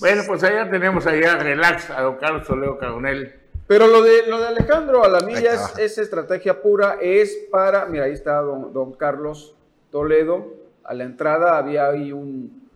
Bueno, 0.00 0.22
pues 0.26 0.42
allá 0.42 0.68
tenemos 0.70 1.06
allá 1.06 1.36
relax 1.36 1.90
a 1.90 2.02
don 2.02 2.16
Carlos 2.16 2.46
Toledo 2.46 2.78
Caronel. 2.78 3.34
Pero 3.66 3.88
lo 3.88 4.02
de, 4.02 4.26
lo 4.28 4.38
de 4.40 4.48
Alejandro 4.48 5.04
Alamilla 5.04 5.54
es, 5.54 5.78
es, 5.78 5.98
estrategia 5.98 6.62
pura, 6.62 6.98
es 7.00 7.36
para, 7.50 7.86
mira, 7.86 8.04
ahí 8.04 8.12
está 8.12 8.40
don, 8.40 8.72
don 8.72 8.92
Carlos 8.92 9.56
Toledo, 9.90 10.54
a 10.84 10.94
la 10.94 11.04
entrada 11.04 11.58
había 11.58 11.88
ahí 11.88 12.12
un, 12.12 12.68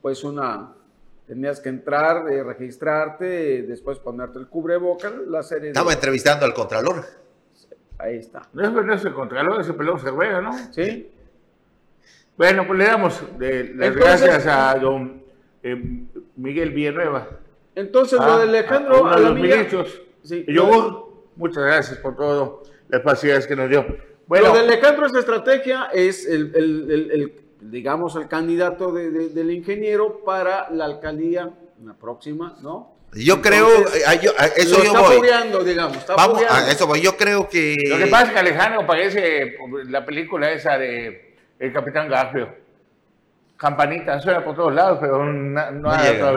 pues 0.00 0.24
una, 0.24 0.72
tenías 1.26 1.60
que 1.60 1.68
entrar, 1.68 2.30
eh, 2.30 2.42
registrarte, 2.42 3.62
después 3.64 3.98
ponerte 3.98 4.38
el 4.38 4.48
cubreboca, 4.48 5.12
la 5.26 5.42
serie. 5.42 5.68
Estaba 5.68 5.92
entrevistando 5.92 6.46
al 6.46 6.54
Contralor. 6.54 7.04
Ahí 7.98 8.16
está. 8.16 8.48
No 8.54 8.64
es, 8.64 8.72
no 8.72 8.94
es 8.94 9.04
el 9.04 9.12
Contralor, 9.12 9.60
es 9.60 9.68
el 9.68 9.74
pelón 9.74 10.00
Cervera, 10.00 10.40
¿no? 10.40 10.52
Sí. 10.72 11.12
Bueno, 12.38 12.68
pues 12.68 12.78
le 12.78 12.84
damos 12.84 13.20
las 13.40 13.96
gracias 13.96 14.46
a 14.46 14.78
don 14.78 15.24
eh, 15.60 16.06
Miguel 16.36 16.70
Villanueva. 16.70 17.28
Entonces, 17.74 18.20
lo 18.20 18.38
de 18.38 18.44
ah, 18.44 18.48
Alejandro 18.48 19.06
a, 19.06 19.18
los 19.18 19.34
ministros. 19.34 20.00
Sí, 20.22 20.44
yo, 20.46 21.30
muchas 21.34 21.64
gracias 21.64 21.98
por 21.98 22.14
todo 22.16 22.62
las 22.88 23.02
facilidades 23.02 23.44
que 23.48 23.56
nos 23.56 23.68
dio. 23.68 23.84
Bueno, 24.28 24.48
lo 24.48 24.54
de 24.54 24.60
Alejandro, 24.60 25.06
esa 25.06 25.18
estrategia 25.18 25.88
es 25.92 26.26
el, 26.26 26.52
el, 26.54 27.10
el, 27.10 27.32
digamos, 27.60 28.14
el 28.14 28.28
candidato 28.28 28.92
de, 28.92 29.10
del 29.10 29.50
ingeniero 29.50 30.22
para 30.24 30.70
la 30.70 30.84
alcaldía, 30.84 31.50
la 31.84 31.94
próxima, 31.94 32.56
¿no? 32.62 32.94
Yo 33.14 33.42
creo, 33.42 33.66
eso 34.56 34.76
yo 34.76 34.84
está 34.84 35.00
voy. 35.00 35.64
digamos, 35.64 35.96
está 35.96 36.14
Vamos, 36.14 36.40
a 36.48 36.70
eso 36.70 36.86
voy. 36.86 37.00
Yo 37.00 37.16
creo 37.16 37.48
que. 37.48 37.74
Lo 37.88 37.98
que 37.98 38.06
pasa 38.06 38.26
es 38.26 38.32
que 38.32 38.38
Alejandro 38.38 38.86
parece 38.86 39.56
la 39.88 40.04
película 40.04 40.52
esa 40.52 40.78
de 40.78 41.27
El 41.58 41.72
Capitán 41.72 42.08
Garfio 42.08 42.68
campanita, 43.58 44.18
suena 44.20 44.42
por 44.42 44.54
todos 44.54 44.72
lados, 44.72 44.98
pero 45.00 45.24
no, 45.24 45.70
no, 45.72 45.96
llega, 46.02 46.30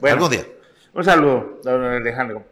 Bueno, 0.00 0.14
Algún 0.14 0.30
día. 0.30 0.46
Un 0.94 1.04
saludo, 1.04 1.60
don 1.62 1.84
Alejandro. 1.84 2.44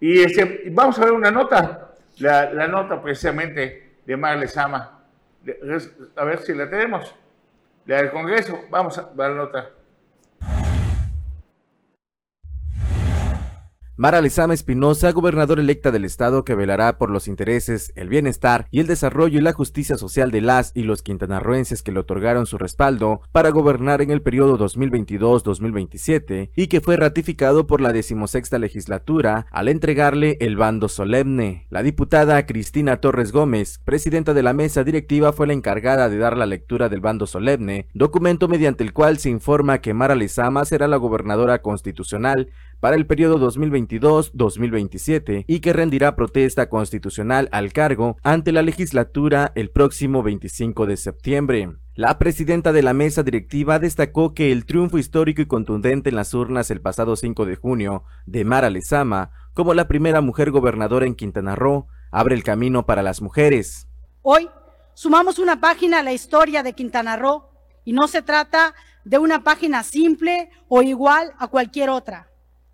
Y 0.00 0.20
este, 0.20 0.64
vamos 0.70 0.98
a 0.98 1.04
ver 1.04 1.12
una 1.12 1.30
nota, 1.30 1.90
la, 2.18 2.52
la 2.52 2.66
nota 2.66 3.00
precisamente 3.02 3.98
de 4.04 4.16
Marle 4.16 4.48
Sama. 4.48 5.00
A 6.16 6.24
ver 6.24 6.38
si 6.40 6.54
la 6.54 6.68
tenemos. 6.68 7.14
La 7.84 7.96
del 7.96 8.10
Congreso, 8.10 8.64
vamos 8.70 8.98
a 8.98 9.10
ver 9.14 9.30
la 9.30 9.36
nota. 9.36 9.70
Mara 14.00 14.20
Lezama 14.20 14.54
Espinosa, 14.54 15.10
gobernadora 15.10 15.60
electa 15.60 15.90
del 15.90 16.04
estado 16.04 16.44
que 16.44 16.54
velará 16.54 16.98
por 16.98 17.10
los 17.10 17.26
intereses, 17.26 17.92
el 17.96 18.08
bienestar 18.08 18.68
y 18.70 18.78
el 18.78 18.86
desarrollo 18.86 19.40
y 19.40 19.42
la 19.42 19.52
justicia 19.52 19.96
social 19.96 20.30
de 20.30 20.40
las 20.40 20.70
y 20.76 20.84
los 20.84 21.02
quintanarroenses 21.02 21.82
que 21.82 21.90
le 21.90 21.98
otorgaron 21.98 22.46
su 22.46 22.58
respaldo 22.58 23.22
para 23.32 23.50
gobernar 23.50 24.00
en 24.00 24.12
el 24.12 24.22
periodo 24.22 24.56
2022-2027 24.56 26.50
y 26.54 26.68
que 26.68 26.80
fue 26.80 26.96
ratificado 26.96 27.66
por 27.66 27.80
la 27.80 27.92
decimosexta 27.92 28.60
legislatura 28.60 29.46
al 29.50 29.66
entregarle 29.66 30.36
el 30.38 30.56
bando 30.56 30.88
solemne. 30.88 31.66
La 31.68 31.82
diputada 31.82 32.46
Cristina 32.46 33.00
Torres 33.00 33.32
Gómez, 33.32 33.80
presidenta 33.84 34.32
de 34.32 34.44
la 34.44 34.52
mesa 34.52 34.84
directiva, 34.84 35.32
fue 35.32 35.48
la 35.48 35.54
encargada 35.54 36.08
de 36.08 36.18
dar 36.18 36.36
la 36.36 36.46
lectura 36.46 36.88
del 36.88 37.00
bando 37.00 37.26
solemne, 37.26 37.88
documento 37.94 38.46
mediante 38.46 38.84
el 38.84 38.92
cual 38.92 39.18
se 39.18 39.30
informa 39.30 39.80
que 39.80 39.92
Mara 39.92 40.14
Lezama 40.14 40.64
será 40.64 40.86
la 40.86 40.98
gobernadora 40.98 41.62
constitucional 41.62 42.52
para 42.80 42.96
el 42.96 43.06
periodo 43.06 43.38
2022-2027 43.50 45.44
y 45.46 45.60
que 45.60 45.72
rendirá 45.72 46.16
protesta 46.16 46.68
constitucional 46.68 47.48
al 47.52 47.72
cargo 47.72 48.16
ante 48.22 48.52
la 48.52 48.62
legislatura 48.62 49.52
el 49.54 49.70
próximo 49.70 50.22
25 50.22 50.86
de 50.86 50.96
septiembre. 50.96 51.70
La 51.94 52.18
presidenta 52.18 52.72
de 52.72 52.82
la 52.82 52.92
mesa 52.94 53.22
directiva 53.22 53.78
destacó 53.78 54.34
que 54.34 54.52
el 54.52 54.66
triunfo 54.66 54.98
histórico 54.98 55.42
y 55.42 55.46
contundente 55.46 56.10
en 56.10 56.16
las 56.16 56.32
urnas 56.34 56.70
el 56.70 56.80
pasado 56.80 57.16
5 57.16 57.44
de 57.44 57.56
junio 57.56 58.04
de 58.26 58.44
Mara 58.44 58.70
Lezama 58.70 59.30
como 59.52 59.74
la 59.74 59.88
primera 59.88 60.20
mujer 60.20 60.52
gobernadora 60.52 61.06
en 61.06 61.16
Quintana 61.16 61.56
Roo 61.56 61.88
abre 62.12 62.36
el 62.36 62.44
camino 62.44 62.86
para 62.86 63.02
las 63.02 63.20
mujeres. 63.20 63.88
Hoy 64.22 64.48
sumamos 64.94 65.40
una 65.40 65.60
página 65.60 65.98
a 65.98 66.02
la 66.04 66.12
historia 66.12 66.62
de 66.62 66.74
Quintana 66.74 67.16
Roo 67.16 67.50
y 67.84 67.92
no 67.92 68.06
se 68.06 68.22
trata 68.22 68.74
de 69.04 69.18
una 69.18 69.42
página 69.42 69.82
simple 69.82 70.50
o 70.68 70.82
igual 70.82 71.32
a 71.38 71.48
cualquier 71.48 71.90
otra 71.90 72.28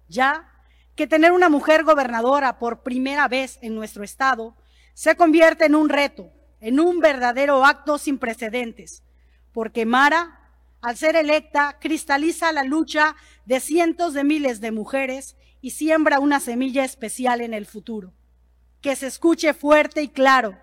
ya 0.08 0.50
que 0.94 1.06
tener 1.06 1.32
una 1.32 1.48
mujer 1.48 1.84
gobernadora 1.84 2.58
por 2.58 2.82
primera 2.82 3.28
vez 3.28 3.58
en 3.62 3.74
nuestro 3.74 4.04
estado 4.04 4.56
se 4.94 5.16
convierte 5.16 5.64
en 5.66 5.74
un 5.74 5.88
reto, 5.88 6.30
en 6.60 6.80
un 6.80 7.00
verdadero 7.00 7.64
acto 7.64 7.98
sin 7.98 8.18
precedentes, 8.18 9.02
porque 9.52 9.86
Mara, 9.86 10.40
al 10.80 10.96
ser 10.96 11.16
electa, 11.16 11.78
cristaliza 11.80 12.52
la 12.52 12.62
lucha 12.62 13.16
de 13.44 13.60
cientos 13.60 14.14
de 14.14 14.24
miles 14.24 14.60
de 14.60 14.70
mujeres 14.70 15.36
y 15.60 15.70
siembra 15.70 16.20
una 16.20 16.40
semilla 16.40 16.84
especial 16.84 17.40
en 17.40 17.54
el 17.54 17.66
futuro. 17.66 18.12
Que 18.80 18.96
se 18.96 19.06
escuche 19.06 19.54
fuerte 19.54 20.02
y 20.02 20.08
claro. 20.08 20.58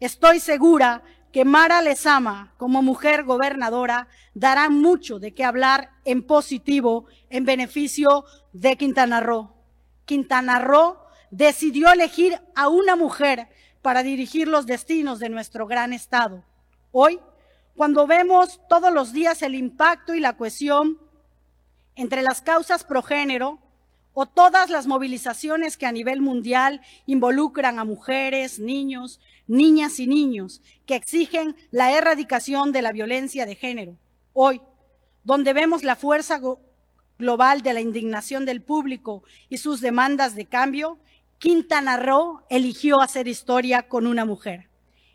Estoy 0.00 0.40
segura 0.40 1.02
que 1.32 1.44
Mara 1.44 1.82
Lezama, 1.82 2.54
como 2.56 2.80
mujer 2.80 3.24
gobernadora, 3.24 4.08
dará 4.32 4.70
mucho 4.70 5.18
de 5.18 5.34
qué 5.34 5.44
hablar 5.44 5.90
en 6.06 6.22
positivo 6.22 7.04
en 7.28 7.44
beneficio 7.44 8.24
de 8.60 8.76
Quintana 8.76 9.20
Roo. 9.20 9.52
Quintana 10.06 10.58
Roo 10.58 10.98
decidió 11.30 11.90
elegir 11.90 12.40
a 12.54 12.68
una 12.68 12.96
mujer 12.96 13.48
para 13.82 14.02
dirigir 14.02 14.48
los 14.48 14.66
destinos 14.66 15.18
de 15.18 15.28
nuestro 15.28 15.66
gran 15.66 15.92
estado. 15.92 16.42
Hoy, 16.90 17.20
cuando 17.76 18.06
vemos 18.06 18.60
todos 18.68 18.92
los 18.92 19.12
días 19.12 19.42
el 19.42 19.54
impacto 19.54 20.14
y 20.14 20.20
la 20.20 20.36
cohesión 20.36 20.98
entre 21.94 22.22
las 22.22 22.40
causas 22.40 22.84
progénero, 22.84 23.58
o 24.18 24.24
todas 24.24 24.70
las 24.70 24.86
movilizaciones 24.86 25.76
que 25.76 25.84
a 25.84 25.92
nivel 25.92 26.22
mundial 26.22 26.80
involucran 27.04 27.78
a 27.78 27.84
mujeres, 27.84 28.58
niños, 28.58 29.20
niñas 29.46 29.98
y 29.98 30.06
niños, 30.06 30.62
que 30.86 30.94
exigen 30.94 31.54
la 31.70 31.92
erradicación 31.92 32.72
de 32.72 32.80
la 32.80 32.92
violencia 32.92 33.44
de 33.44 33.56
género. 33.56 33.98
Hoy, 34.32 34.62
donde 35.22 35.52
vemos 35.52 35.84
la 35.84 35.96
fuerza 35.96 36.40
global 37.18 37.62
de 37.62 37.74
la 37.74 37.80
indignación 37.80 38.44
del 38.44 38.62
público 38.62 39.22
y 39.48 39.58
sus 39.58 39.80
demandas 39.80 40.34
de 40.34 40.46
cambio, 40.46 40.98
Quintana 41.38 41.96
Roo 41.96 42.42
eligió 42.48 43.00
hacer 43.00 43.28
historia 43.28 43.88
con 43.88 44.06
una 44.06 44.24
mujer. 44.24 44.68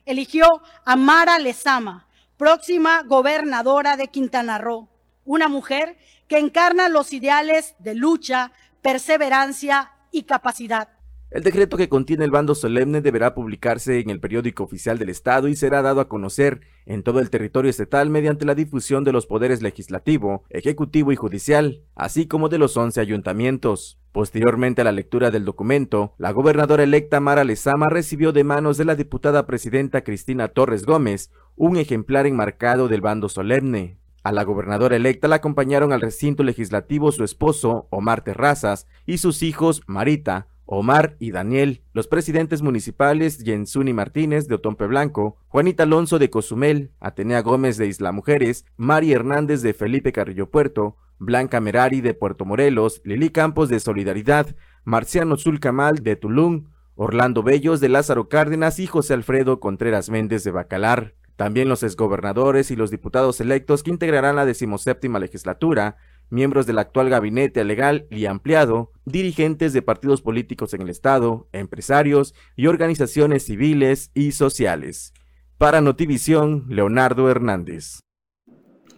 Eligió 0.05 0.47
a 0.85 0.95
Mara 0.95 1.39
Lezama, 1.39 2.07
próxima 2.37 3.03
gobernadora 3.03 3.97
de 3.97 4.07
Quintana 4.07 4.57
Roo, 4.57 4.89
una 5.25 5.47
mujer 5.47 5.97
que 6.27 6.37
encarna 6.37 6.89
los 6.89 7.13
ideales 7.13 7.75
de 7.79 7.95
lucha, 7.95 8.51
perseverancia 8.81 9.91
y 10.11 10.23
capacidad. 10.23 10.89
El 11.31 11.43
decreto 11.43 11.77
que 11.77 11.87
contiene 11.87 12.25
el 12.25 12.31
bando 12.31 12.55
solemne 12.55 12.99
deberá 12.99 13.33
publicarse 13.33 14.01
en 14.01 14.09
el 14.09 14.19
periódico 14.19 14.65
oficial 14.65 14.99
del 14.99 15.07
Estado 15.07 15.47
y 15.47 15.55
será 15.55 15.81
dado 15.81 16.01
a 16.01 16.09
conocer 16.09 16.59
en 16.85 17.03
todo 17.03 17.21
el 17.21 17.29
territorio 17.29 17.69
estatal 17.69 18.09
mediante 18.09 18.43
la 18.43 18.53
difusión 18.53 19.05
de 19.05 19.13
los 19.13 19.27
poderes 19.27 19.61
legislativo, 19.61 20.43
ejecutivo 20.49 21.13
y 21.13 21.15
judicial, 21.15 21.83
así 21.95 22.27
como 22.27 22.49
de 22.49 22.57
los 22.57 22.75
11 22.75 22.99
ayuntamientos. 22.99 23.97
Posteriormente 24.11 24.81
a 24.81 24.83
la 24.83 24.91
lectura 24.91 25.31
del 25.31 25.45
documento, 25.45 26.15
la 26.17 26.31
gobernadora 26.31 26.83
electa 26.83 27.21
Mara 27.21 27.45
Lezama 27.45 27.87
recibió 27.87 28.33
de 28.33 28.43
manos 28.43 28.77
de 28.77 28.83
la 28.83 28.95
diputada 28.95 29.45
presidenta 29.45 30.03
Cristina 30.03 30.49
Torres 30.49 30.85
Gómez 30.85 31.31
un 31.55 31.77
ejemplar 31.77 32.27
enmarcado 32.27 32.89
del 32.89 32.99
bando 32.99 33.29
solemne. 33.29 33.97
A 34.23 34.33
la 34.33 34.43
gobernadora 34.43 34.97
electa 34.97 35.29
la 35.29 35.37
acompañaron 35.37 35.93
al 35.93 36.01
recinto 36.01 36.43
legislativo 36.43 37.13
su 37.13 37.23
esposo, 37.23 37.87
Omar 37.89 38.21
Terrazas, 38.21 38.85
y 39.05 39.19
sus 39.19 39.43
hijos, 39.43 39.81
Marita, 39.87 40.47
Omar 40.73 41.17
y 41.19 41.31
Daniel, 41.31 41.81
los 41.91 42.07
presidentes 42.07 42.61
municipales 42.61 43.43
Jensuni 43.43 43.91
Martínez 43.91 44.47
de 44.47 44.55
Otompe 44.55 44.87
Blanco, 44.87 45.37
Juanita 45.49 45.83
Alonso 45.83 46.17
de 46.17 46.29
Cozumel, 46.29 46.91
Atenea 47.01 47.41
Gómez 47.41 47.75
de 47.75 47.87
Isla 47.87 48.13
Mujeres, 48.13 48.65
Mari 48.77 49.11
Hernández 49.11 49.63
de 49.63 49.73
Felipe 49.73 50.13
Carrillo 50.13 50.49
Puerto, 50.49 50.95
Blanca 51.19 51.59
Merari 51.59 51.99
de 51.99 52.13
Puerto 52.13 52.45
Morelos, 52.45 53.01
Lili 53.03 53.31
Campos 53.31 53.67
de 53.67 53.81
Solidaridad, 53.81 54.55
Marciano 54.85 55.35
Zulcamal 55.35 55.95
de 56.03 56.15
Tulum, 56.15 56.69
Orlando 56.95 57.43
Bellos 57.43 57.81
de 57.81 57.89
Lázaro 57.89 58.29
Cárdenas 58.29 58.79
y 58.79 58.87
José 58.87 59.13
Alfredo 59.13 59.59
Contreras 59.59 60.09
Méndez 60.09 60.45
de 60.45 60.51
Bacalar. 60.51 61.15
También 61.35 61.67
los 61.67 61.83
exgobernadores 61.83 62.71
y 62.71 62.77
los 62.77 62.91
diputados 62.91 63.41
electos 63.41 63.83
que 63.83 63.91
integrarán 63.91 64.37
la 64.37 64.45
decimoséptima 64.45 65.19
legislatura 65.19 65.97
miembros 66.31 66.65
del 66.65 66.79
actual 66.79 67.09
gabinete 67.09 67.63
legal 67.63 68.07
y 68.09 68.25
ampliado, 68.25 68.91
dirigentes 69.05 69.73
de 69.73 69.81
partidos 69.81 70.21
políticos 70.21 70.73
en 70.73 70.81
el 70.81 70.89
Estado, 70.89 71.47
empresarios 71.51 72.33
y 72.55 72.67
organizaciones 72.67 73.45
civiles 73.45 74.11
y 74.13 74.31
sociales. 74.31 75.13
Para 75.57 75.81
Notivisión, 75.81 76.65
Leonardo 76.69 77.29
Hernández. 77.29 77.99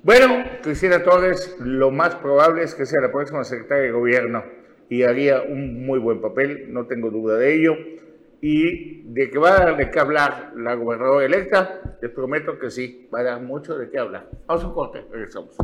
Bueno, 0.03 0.43
Cristina 0.61 1.03
Torres, 1.03 1.55
lo 1.59 1.91
más 1.91 2.15
probable 2.15 2.63
es 2.63 2.75
que 2.75 2.85
sea 2.85 3.01
la 3.01 3.11
próxima 3.11 3.43
secretaria 3.43 3.83
de 3.85 3.91
gobierno 3.91 4.43
y 4.89 5.03
haría 5.03 5.41
un 5.41 5.85
muy 5.85 5.97
buen 5.97 6.21
papel, 6.21 6.71
no 6.71 6.85
tengo 6.87 7.09
duda 7.09 7.37
de 7.37 7.55
ello. 7.55 7.75
Y 8.41 9.03
de 9.13 9.29
que 9.29 9.39
va 9.39 9.55
a 9.55 9.65
dar 9.65 9.77
de 9.77 9.89
qué 9.89 9.99
hablar 9.99 10.51
la 10.57 10.75
gobernadora 10.75 11.25
electa, 11.25 11.97
les 12.01 12.11
prometo 12.11 12.59
que 12.59 12.69
sí, 12.69 13.09
va 13.13 13.21
a 13.21 13.23
dar 13.23 13.41
mucho 13.41 13.77
de 13.77 13.89
qué 13.89 13.97
hablar. 13.97 14.29
Vamos 14.45 14.65
a 14.65 14.67
un 14.67 14.73
corte, 14.73 15.05
regresamos. 15.09 15.55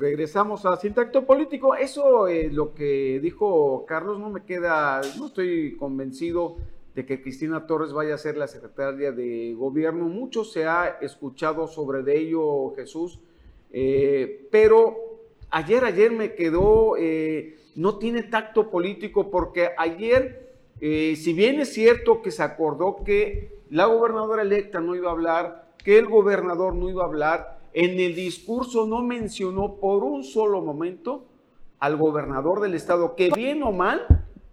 Regresamos 0.00 0.64
a 0.64 0.78
Sintacto 0.78 1.26
Político. 1.26 1.74
Eso, 1.74 2.26
es 2.26 2.46
eh, 2.46 2.50
lo 2.50 2.72
que 2.72 3.20
dijo 3.22 3.84
Carlos, 3.86 4.18
no 4.18 4.30
me 4.30 4.44
queda, 4.44 5.02
no 5.18 5.26
estoy 5.26 5.76
convencido 5.76 6.56
de 6.94 7.04
que 7.04 7.20
Cristina 7.20 7.66
Torres 7.66 7.92
vaya 7.92 8.14
a 8.14 8.18
ser 8.18 8.38
la 8.38 8.46
secretaria 8.46 9.12
de 9.12 9.52
gobierno. 9.52 10.06
Mucho 10.06 10.42
se 10.42 10.64
ha 10.64 10.96
escuchado 11.02 11.68
sobre 11.68 12.00
ello, 12.16 12.72
Jesús, 12.76 13.20
eh, 13.72 14.48
pero 14.50 14.96
ayer, 15.50 15.84
ayer 15.84 16.12
me 16.12 16.34
quedó, 16.34 16.96
eh, 16.96 17.58
no 17.76 17.98
tiene 17.98 18.22
tacto 18.22 18.70
político 18.70 19.30
porque 19.30 19.68
ayer, 19.76 20.50
si 20.80 21.32
bien 21.34 21.60
es 21.60 21.74
cierto 21.74 22.22
que 22.22 22.30
se 22.30 22.42
acordó 22.42 23.04
que 23.04 23.58
la 23.68 23.84
gobernadora 23.84 24.40
electa 24.40 24.80
no 24.80 24.94
iba 24.94 25.10
a 25.10 25.12
hablar, 25.12 25.74
que 25.84 25.98
el 25.98 26.06
gobernador 26.06 26.74
no 26.74 26.88
iba 26.88 27.02
a 27.02 27.06
hablar, 27.06 27.59
en 27.72 28.00
el 28.00 28.14
discurso 28.14 28.86
no 28.86 29.02
mencionó 29.02 29.76
por 29.76 30.04
un 30.04 30.24
solo 30.24 30.60
momento 30.60 31.26
al 31.78 31.96
gobernador 31.96 32.60
del 32.60 32.74
estado, 32.74 33.16
que 33.16 33.30
bien 33.30 33.62
o 33.62 33.72
mal 33.72 34.06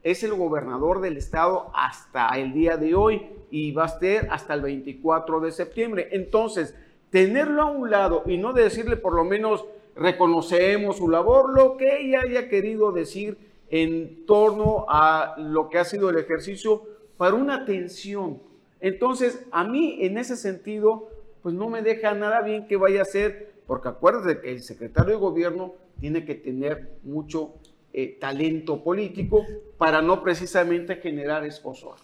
es 0.03 0.23
el 0.23 0.33
gobernador 0.33 1.01
del 1.01 1.17
estado 1.17 1.71
hasta 1.73 2.29
el 2.37 2.53
día 2.53 2.77
de 2.77 2.95
hoy 2.95 3.27
y 3.51 3.71
va 3.71 3.85
a 3.85 3.99
ser 3.99 4.27
hasta 4.31 4.53
el 4.53 4.61
24 4.61 5.39
de 5.41 5.51
septiembre. 5.51 6.09
Entonces, 6.11 6.75
tenerlo 7.09 7.61
a 7.63 7.71
un 7.71 7.89
lado 7.89 8.23
y 8.25 8.37
no 8.37 8.53
decirle 8.53 8.97
por 8.97 9.13
lo 9.13 9.23
menos 9.23 9.65
reconocemos 9.95 10.97
su 10.97 11.09
labor, 11.09 11.53
lo 11.53 11.75
que 11.75 12.01
ella 12.01 12.21
haya 12.21 12.47
querido 12.49 12.91
decir 12.91 13.37
en 13.69 14.25
torno 14.25 14.85
a 14.87 15.35
lo 15.37 15.69
que 15.69 15.79
ha 15.79 15.85
sido 15.85 16.09
el 16.09 16.17
ejercicio 16.17 16.83
para 17.17 17.35
una 17.35 17.55
atención. 17.55 18.41
Entonces, 18.79 19.45
a 19.51 19.63
mí 19.63 19.97
en 20.01 20.17
ese 20.17 20.35
sentido, 20.35 21.09
pues 21.47 21.55
no 21.55 21.69
me 21.69 21.81
deja 21.81 22.13
nada 22.13 22.41
bien 22.41 22.67
que 22.67 22.75
vaya 22.75 23.03
a 23.03 23.05
ser, 23.05 23.53
porque 23.65 23.87
acuérdate 23.87 24.41
que 24.41 24.51
el 24.51 24.61
secretario 24.61 25.13
de 25.13 25.17
gobierno 25.17 25.75
tiene 25.97 26.25
que 26.25 26.35
tener 26.35 26.97
mucho 27.03 27.53
eh, 27.93 28.17
talento 28.19 28.83
político 28.83 29.45
para 29.77 30.01
no 30.01 30.21
precisamente 30.21 30.97
generar 30.97 31.45
esposo. 31.45 31.95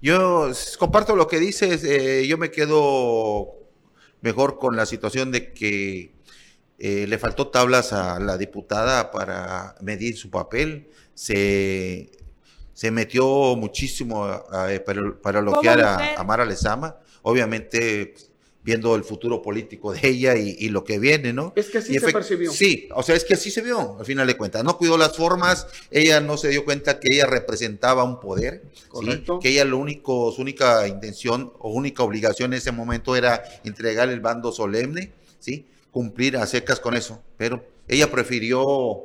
Yo 0.00 0.48
comparto 0.78 1.16
lo 1.16 1.26
que 1.26 1.40
dices, 1.40 1.82
eh, 1.82 2.24
yo 2.28 2.38
me 2.38 2.52
quedo 2.52 3.56
mejor 4.20 4.60
con 4.60 4.76
la 4.76 4.86
situación 4.86 5.32
de 5.32 5.52
que 5.52 6.12
eh, 6.78 7.08
le 7.08 7.18
faltó 7.18 7.48
tablas 7.48 7.92
a 7.92 8.20
la 8.20 8.38
diputada 8.38 9.10
para 9.10 9.74
medir 9.80 10.16
su 10.16 10.30
papel, 10.30 10.88
se, 11.14 12.12
se 12.72 12.92
metió 12.92 13.56
muchísimo 13.56 14.24
para, 14.86 15.20
para 15.20 15.40
bloquear 15.40 15.80
a, 15.80 16.14
a 16.14 16.22
Mara 16.22 16.44
Lezama, 16.44 16.96
obviamente 17.22 18.14
viendo 18.64 18.96
el 18.96 19.04
futuro 19.04 19.42
político 19.42 19.92
de 19.92 20.08
ella 20.08 20.36
y, 20.36 20.68
lo 20.70 20.84
que 20.84 20.98
viene, 20.98 21.32
¿no? 21.34 21.52
Es 21.54 21.66
que 21.68 21.78
así 21.78 21.98
se 21.98 22.12
percibió. 22.12 22.50
Sí, 22.50 22.88
o 22.94 23.02
sea, 23.02 23.14
es 23.14 23.24
que 23.24 23.34
así 23.34 23.50
se 23.50 23.60
vio, 23.60 23.98
al 23.98 24.06
final 24.06 24.26
de 24.26 24.36
cuentas. 24.36 24.64
No 24.64 24.78
cuidó 24.78 24.96
las 24.96 25.16
formas, 25.16 25.66
ella 25.90 26.20
no 26.20 26.38
se 26.38 26.48
dio 26.48 26.64
cuenta 26.64 26.98
que 26.98 27.14
ella 27.14 27.26
representaba 27.26 28.04
un 28.04 28.18
poder, 28.18 28.62
que 29.42 29.50
ella 29.50 29.66
lo 29.66 29.76
único, 29.76 30.32
su 30.32 30.40
única 30.40 30.88
intención 30.88 31.52
o 31.58 31.70
única 31.70 32.02
obligación 32.02 32.54
en 32.54 32.58
ese 32.58 32.72
momento 32.72 33.14
era 33.14 33.44
entregar 33.64 34.08
el 34.08 34.20
bando 34.20 34.50
solemne, 34.50 35.12
¿sí? 35.38 35.66
Cumplir 35.90 36.38
a 36.38 36.46
secas 36.46 36.80
con 36.80 36.96
eso, 36.96 37.20
pero 37.36 37.64
ella 37.86 38.10
prefirió 38.10 39.04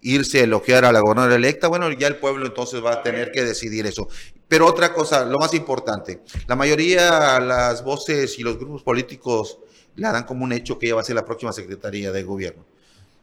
irse 0.00 0.40
a 0.40 0.44
elogiar 0.44 0.84
a 0.84 0.92
la 0.92 1.00
gobernadora 1.00 1.36
electa, 1.36 1.68
bueno, 1.68 1.90
ya 1.92 2.06
el 2.06 2.16
pueblo 2.16 2.46
entonces 2.46 2.84
va 2.84 2.94
a 2.94 3.02
tener 3.02 3.32
que 3.32 3.44
decidir 3.44 3.86
eso. 3.86 4.08
Pero 4.46 4.66
otra 4.66 4.94
cosa, 4.94 5.24
lo 5.24 5.38
más 5.38 5.52
importante, 5.54 6.20
la 6.46 6.56
mayoría, 6.56 7.38
las 7.40 7.84
voces 7.84 8.38
y 8.38 8.42
los 8.42 8.58
grupos 8.58 8.82
políticos 8.82 9.58
la 9.96 10.12
dan 10.12 10.24
como 10.24 10.44
un 10.44 10.52
hecho 10.52 10.78
que 10.78 10.86
ella 10.86 10.94
va 10.94 11.00
a 11.02 11.04
ser 11.04 11.16
la 11.16 11.24
próxima 11.24 11.52
secretaría 11.52 12.12
de 12.12 12.22
gobierno. 12.22 12.64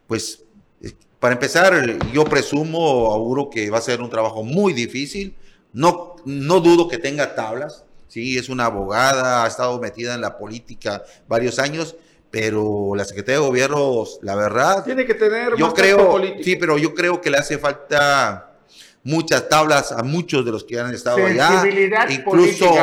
Pues, 0.06 0.44
eh, 0.82 0.92
para 1.18 1.34
empezar, 1.34 1.98
yo 2.12 2.24
presumo, 2.24 3.10
auguro 3.12 3.50
que 3.50 3.70
va 3.70 3.78
a 3.78 3.82
ser 3.82 4.00
un 4.00 4.10
trabajo 4.10 4.42
muy 4.44 4.72
difícil. 4.72 5.34
No, 5.72 6.16
no 6.24 6.60
dudo 6.60 6.86
que 6.86 6.98
tenga 6.98 7.34
tablas. 7.34 7.84
Sí, 8.08 8.38
es 8.38 8.48
una 8.48 8.66
abogada, 8.66 9.44
ha 9.44 9.48
estado 9.48 9.80
metida 9.80 10.14
en 10.14 10.20
la 10.20 10.38
política 10.38 11.02
varios 11.26 11.58
años, 11.58 11.96
pero 12.30 12.94
la 12.94 13.04
Secretaría 13.04 13.40
de 13.40 13.46
Gobierno, 13.46 14.04
la 14.22 14.34
verdad... 14.34 14.84
Tiene 14.84 15.06
que 15.06 15.14
tener 15.14 15.56
yo 15.56 15.72
creo, 15.72 16.20
Sí, 16.42 16.56
pero 16.56 16.78
yo 16.78 16.94
creo 16.94 17.20
que 17.20 17.30
le 17.30 17.38
hace 17.38 17.58
falta 17.58 18.52
muchas 19.02 19.48
tablas 19.48 19.92
a 19.92 20.02
muchos 20.02 20.44
de 20.44 20.52
los 20.52 20.64
que 20.64 20.78
han 20.78 20.94
estado 20.94 21.24
allá. 21.24 21.62
Incluso... 22.08 22.74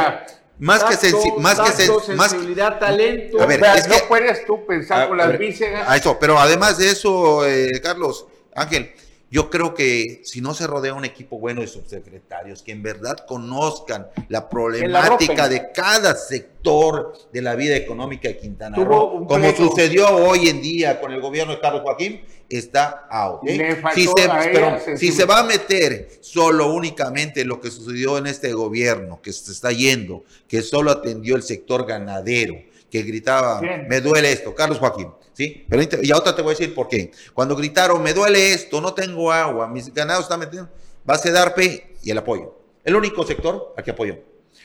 Más 0.60 0.84
que, 0.84 1.12
más 1.39 1.60
que 1.77 2.13
más 2.13 2.29
sensibilidad, 2.29 2.79
talento. 2.79 3.41
A 3.41 3.45
ver, 3.47 3.62
es 3.75 3.88
no 3.88 3.95
puedes 4.08 4.45
tú 4.45 4.65
pensar 4.65 5.10
con 5.10 5.17
las 5.17 5.38
vísceras. 5.38 5.89
A 5.89 5.97
eso, 5.97 6.17
pero 6.19 6.38
además 6.38 6.77
de 6.77 6.91
eso, 6.91 7.45
eh, 7.45 7.82
Carlos, 7.82 8.27
Ángel, 8.56 8.93
yo 9.34 9.50
creo 9.50 9.74
que 9.74 10.22
si 10.24 10.41
no 10.41 10.54
se 10.54 10.67
rodea 10.67 10.93
un 10.93 11.06
equipo 11.06 11.39
bueno 11.39 11.62
de 11.62 11.67
subsecretarios 11.67 12.62
que 12.62 12.72
en 12.72 12.84
verdad 12.84 13.17
conozcan 13.28 14.06
la 14.30 14.48
problemática 14.48 15.50
de 15.50 15.72
cada 15.72 16.13
sector 16.13 17.13
de 17.34 17.41
la 17.41 17.56
vida 17.56 17.76
económica 17.76 18.28
de 18.28 18.38
Quintana 18.38 18.78
Roo, 18.78 19.26
como 19.26 19.52
sucedió 19.56 20.08
hoy 20.17 20.50
en 20.50 20.62
día 20.62 21.02
con 21.02 21.12
el 21.12 21.19
gobierno 21.19 21.56
de 21.56 21.62
Carlos 21.62 21.82
Joaquín, 21.82 22.22
está 22.48 23.08
out. 23.10 23.39
¿eh? 23.48 23.82
Si, 23.96 24.06
se, 24.06 24.98
si 24.98 25.12
se 25.12 25.26
va 25.26 25.39
a 25.39 25.43
meter 25.43 26.12
solo 26.22 26.72
únicamente 26.72 27.43
lo 27.43 27.60
que 27.60 27.72
sucedió 27.72 28.19
en 28.19 28.28
este 28.28 28.54
gobierno, 28.54 29.19
que 29.19 29.34
se 29.34 29.52
está 29.52 29.72
yendo, 29.72 30.26
que 30.48 30.62
solo 30.62 30.91
atendió 30.91 31.36
el 31.36 31.41
sector 31.41 31.88
ganadero, 31.88 32.54
que 32.91 33.02
gritaba, 33.02 33.60
me 33.89 34.00
duele 34.00 34.32
esto, 34.32 34.54
Carlos 34.54 34.78
Joaquín, 34.78 35.08
¿sí? 35.34 35.65
Pero, 35.69 35.84
y 36.02 36.12
otra 36.12 36.36
te 36.36 36.41
voy 36.41 36.54
a 36.54 36.58
decir 36.58 36.74
por 36.74 36.88
qué. 36.88 37.12
Cuando 37.34 37.56
gritaron, 37.56 38.02
me 38.02 38.13
duele 38.13 38.54
esto, 38.54 38.82
no 38.82 38.93
tengo 38.93 39.32
agua, 39.32 39.67
mis 39.67 39.93
ganados 39.93 40.24
están 40.24 40.39
metiendo, 40.39 40.69
va 41.10 41.15
a 41.15 41.17
ser 41.17 41.54
P 41.54 41.98
y 42.04 42.12
el 42.12 42.17
apoyo. 42.17 42.56
El 42.84 42.96
único 42.96 43.26
sector 43.26 43.74
al 43.78 43.84
que 43.84 43.91
apoyó. 43.91 44.19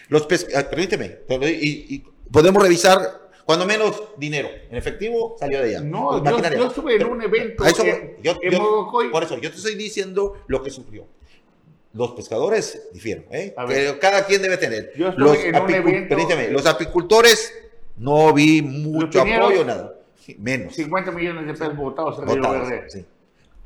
Los 0.09 0.27
ah, 0.55 0.65
permíteme, 0.69 1.19
y, 1.47 2.05
podemos 2.31 2.63
revisar 2.63 3.29
cuando 3.45 3.65
menos 3.65 4.03
dinero 4.19 4.49
en 4.71 4.77
efectivo 4.77 5.37
salió 5.39 5.61
de 5.63 5.77
allá. 5.77 5.81
No, 5.81 6.23
yo, 6.23 6.67
estuve 6.67 6.97
en 6.97 7.07
un 7.07 7.23
evento 7.23 7.65
Por 7.65 9.23
eso, 9.23 9.39
yo 9.39 9.51
te 9.51 9.57
estoy 9.57 9.75
diciendo 9.75 10.43
lo 10.47 10.63
que 10.63 10.71
sufrió. 10.71 11.07
Los 11.95 12.13
pescadores 12.13 12.89
difieren, 12.93 13.27
¿eh? 13.31 13.55
cada 14.01 14.27
quien 14.27 14.43
debe 14.43 14.59
tener. 14.59 14.93
Yo 14.95 15.09
estuve 15.09 15.25
los, 15.25 15.39
en 15.39 15.57
un 15.57 15.71
evento, 15.71 16.17
los 16.51 16.67
apicultores 16.67 17.53
no 17.97 18.33
vi 18.33 18.63
mucho 18.63 19.23
apoyo, 19.23 19.65
nada. 19.65 19.98
Menos. 20.37 20.75
50 20.75 21.11
millones 21.13 21.47
de 21.47 21.53
pesos 21.53 21.77
votados 21.77 22.19
en 22.19 22.29
el 22.29 22.91
sí. 22.91 23.07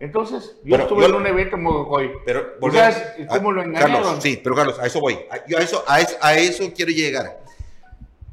Entonces, 0.02 0.56
yo 0.64 0.76
estuve 0.76 1.06
en 1.06 1.14
un 1.14 1.26
evento 1.26 1.54
en 1.54 1.62
Mogocoy. 1.62 2.10
Pero, 2.26 2.56
¿Sabes 2.72 2.96
cómo 3.28 3.52
lo 3.52 3.62
engañaron? 3.62 4.02
Carlos, 4.02 4.22
sí, 4.22 4.40
pero 4.42 4.56
Carlos, 4.56 4.78
a 4.80 4.86
eso 4.86 5.00
voy. 5.00 5.16
A, 5.30 5.36
eso, 5.62 5.84
a, 5.86 6.00
eso, 6.00 6.16
a 6.20 6.36
eso 6.36 6.72
quiero 6.74 6.90
llegar. 6.90 7.40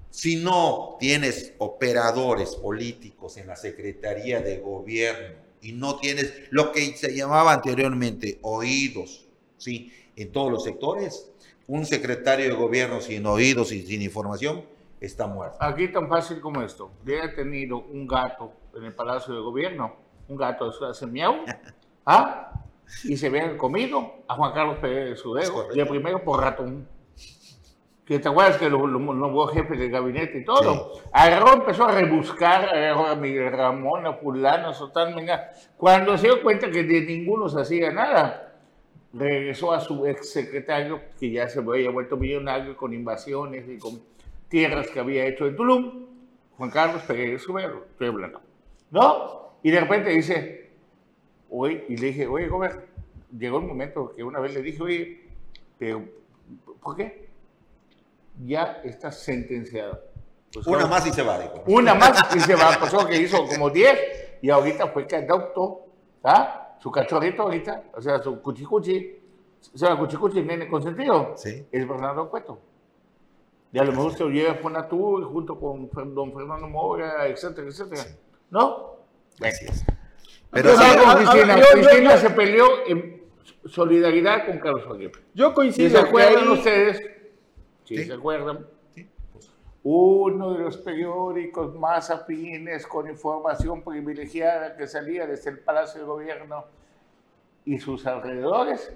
Si 0.10 0.38
no 0.38 0.98
tienes 1.00 1.54
operadores 1.60 2.56
políticos 2.56 3.38
en 3.38 3.46
la 3.46 3.56
Secretaría 3.56 4.42
de 4.42 4.58
Gobierno 4.58 5.36
y 5.62 5.74
no 5.74 5.98
tienes 6.00 6.34
lo 6.50 6.72
que 6.72 6.98
se 6.98 7.14
llamaba 7.16 7.54
anteriormente 7.54 8.40
oídos, 8.42 9.28
¿sí? 9.60 9.94
En 10.16 10.32
todos 10.32 10.52
los 10.52 10.64
sectores, 10.64 11.30
un 11.68 11.86
secretario 11.86 12.46
de 12.48 12.56
gobierno 12.56 13.00
sin 13.00 13.28
oídos 13.28 13.72
y 13.72 13.86
sin 13.86 14.02
información 14.02 14.64
está 15.00 15.28
muerto. 15.28 15.58
Aquí 15.60 15.88
tan 15.88 16.08
fácil 16.08 16.40
como 16.42 16.62
esto. 16.62 16.92
Yo 17.06 17.16
he 17.16 17.30
tenido 17.30 17.78
un 17.78 18.08
gato 18.08 18.54
en 18.76 18.86
el 18.86 18.94
Palacio 18.94 19.34
de 19.34 19.42
Gobierno, 19.42 19.96
un 20.28 20.38
gato 20.38 20.70
de 20.72 20.88
hace 20.88 21.08
miau, 21.08 21.36
¿ah? 22.06 22.52
y 23.04 23.18
se 23.18 23.28
habían 23.28 23.58
comido 23.58 24.24
a 24.28 24.36
Juan 24.36 24.54
Carlos 24.54 24.78
Pérez 24.80 25.10
de 25.10 25.16
Sudero, 25.16 25.68
y 25.74 25.80
el 25.80 25.88
primero 25.88 26.24
por 26.24 26.42
ratón. 26.42 26.88
Que 28.06 28.18
te 28.18 28.28
acuerdas 28.28 28.58
que 28.58 28.68
los 28.72 28.90
lo, 28.90 29.48
jefes 29.48 29.78
del 29.78 29.92
gabinete 29.92 30.40
y 30.40 30.44
todo. 30.44 30.94
Agarró, 31.12 31.54
empezó 31.54 31.86
a 31.86 31.92
rebuscar, 31.92 32.68
agarró 32.68 33.06
a 33.06 33.16
Miguel 33.16 33.52
Ramón, 33.52 34.08
a 34.08 34.14
Fulano, 34.14 34.70
a 34.70 35.06
venga. 35.16 35.52
Cuando 35.78 36.18
se 36.18 36.26
dio 36.26 36.42
cuenta 36.42 36.72
que 36.72 36.82
de 36.82 37.02
ninguno 37.02 37.48
se 37.48 37.62
hacía 37.62 37.92
nada, 37.92 38.56
regresó 39.14 39.74
a 39.74 39.80
su 39.80 40.08
ex 40.08 40.32
secretario, 40.32 41.00
que 41.20 41.30
ya 41.30 41.48
se 41.48 41.60
había 41.60 41.92
vuelto 41.92 42.18
millonario 42.18 42.76
con 42.76 42.96
invasiones 42.96 43.70
y 43.70 43.78
con 43.78 44.02
tierras 44.50 44.88
que 44.88 45.00
había 45.00 45.26
hecho 45.26 45.48
en 45.48 45.56
Tulum, 45.56 46.08
Juan 46.58 46.70
Carlos 46.72 47.02
Pérez 47.04 47.42
Subero, 47.42 47.86
estoy 47.92 48.08
hablando. 48.08 48.42
¿No? 48.92 49.54
Y 49.64 49.72
de 49.72 49.80
repente 49.80 50.10
dice, 50.10 50.72
oye, 51.50 51.86
y 51.88 51.98
le 51.98 52.08
dije, 52.08 52.28
oye, 52.28 52.48
gobernador, 52.48 52.88
llegó 53.38 53.60
el 53.60 53.66
momento 53.66 54.14
que 54.16 54.24
una 54.24 54.40
vez 54.40 54.54
le 54.54 54.62
dije, 54.62 54.82
oye, 54.82 55.30
pero, 55.78 56.04
¿por 56.82 56.96
qué? 56.96 57.30
Ya 58.46 58.82
está 58.84 59.12
sentenciado. 59.12 60.02
Pues, 60.52 60.66
una 60.66 60.88
más 60.88 61.06
y 61.06 61.12
se 61.12 61.22
va, 61.22 61.40
dijo. 61.40 61.64
Una 61.68 61.94
más 61.94 62.36
y 62.36 62.40
se 62.40 62.56
va. 62.56 62.78
Pasó 62.80 63.06
que 63.06 63.18
hizo 63.22 63.46
como 63.46 63.70
10 63.70 64.40
y 64.42 64.50
ahorita 64.50 64.88
fue 64.88 65.06
que 65.06 65.18
adoptó 65.18 65.86
¿ah? 66.24 66.76
su 66.80 66.92
cachorrito 66.92 67.44
ahorita, 67.44 67.84
o 67.94 68.02
sea, 68.02 68.22
su 68.22 68.42
cuchicuchi, 68.42 69.16
o 69.74 69.78
sea, 69.78 69.96
cuchicuchi, 69.96 70.42
nene 70.42 70.68
consentido, 70.68 71.34
sí. 71.36 71.68
es 71.72 71.88
Bernardo 71.88 72.30
Cueto. 72.30 72.60
Y 73.72 73.78
a 73.78 73.84
lo 73.84 73.92
mejor 73.92 74.14
se 74.14 74.24
lo 74.24 74.30
lleva 74.30 74.54
a 74.80 74.88
tú 74.88 75.24
junto 75.32 75.60
con 75.60 75.90
don 76.16 76.34
Fernando 76.34 76.68
Mora, 76.68 77.28
etcétera, 77.28 77.68
etcétera. 77.68 78.04
¿No? 78.50 78.96
Es. 79.42 79.86
Pero 80.52 80.72
Cristina, 80.76 81.62
Cristina 81.72 82.18
se 82.18 82.30
peleó 82.32 82.66
en 82.88 83.24
solidaridad 83.66 84.48
con 84.48 84.58
Carlos 84.58 84.86
Joaquín. 84.86 85.12
Yo 85.36 85.54
coincido. 85.54 85.90
¿Se 85.90 86.08
acuerdan 86.08 86.48
ustedes? 86.50 87.02
Sí, 87.84 88.04
se 88.04 88.14
acuerdan. 88.14 88.66
Uno 89.84 90.54
de 90.54 90.64
los 90.66 90.78
periódicos 90.78 91.76
más 91.76 92.10
afines 92.10 92.86
con 92.86 93.08
información 93.10 93.84
privilegiada 93.84 94.76
que 94.76 94.88
salía 94.88 95.26
desde 95.26 95.52
el 95.52 95.60
Palacio 95.60 96.02
de 96.02 96.08
Gobierno 96.08 96.66
y 97.66 97.78
sus 97.80 98.06
alrededores 98.06 98.94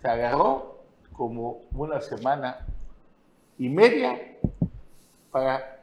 se 0.00 0.08
agarró 0.08 0.78
como 1.12 1.60
una 1.72 2.00
semana 2.00 2.66
y 3.60 3.68
media 3.68 4.18
para 5.30 5.78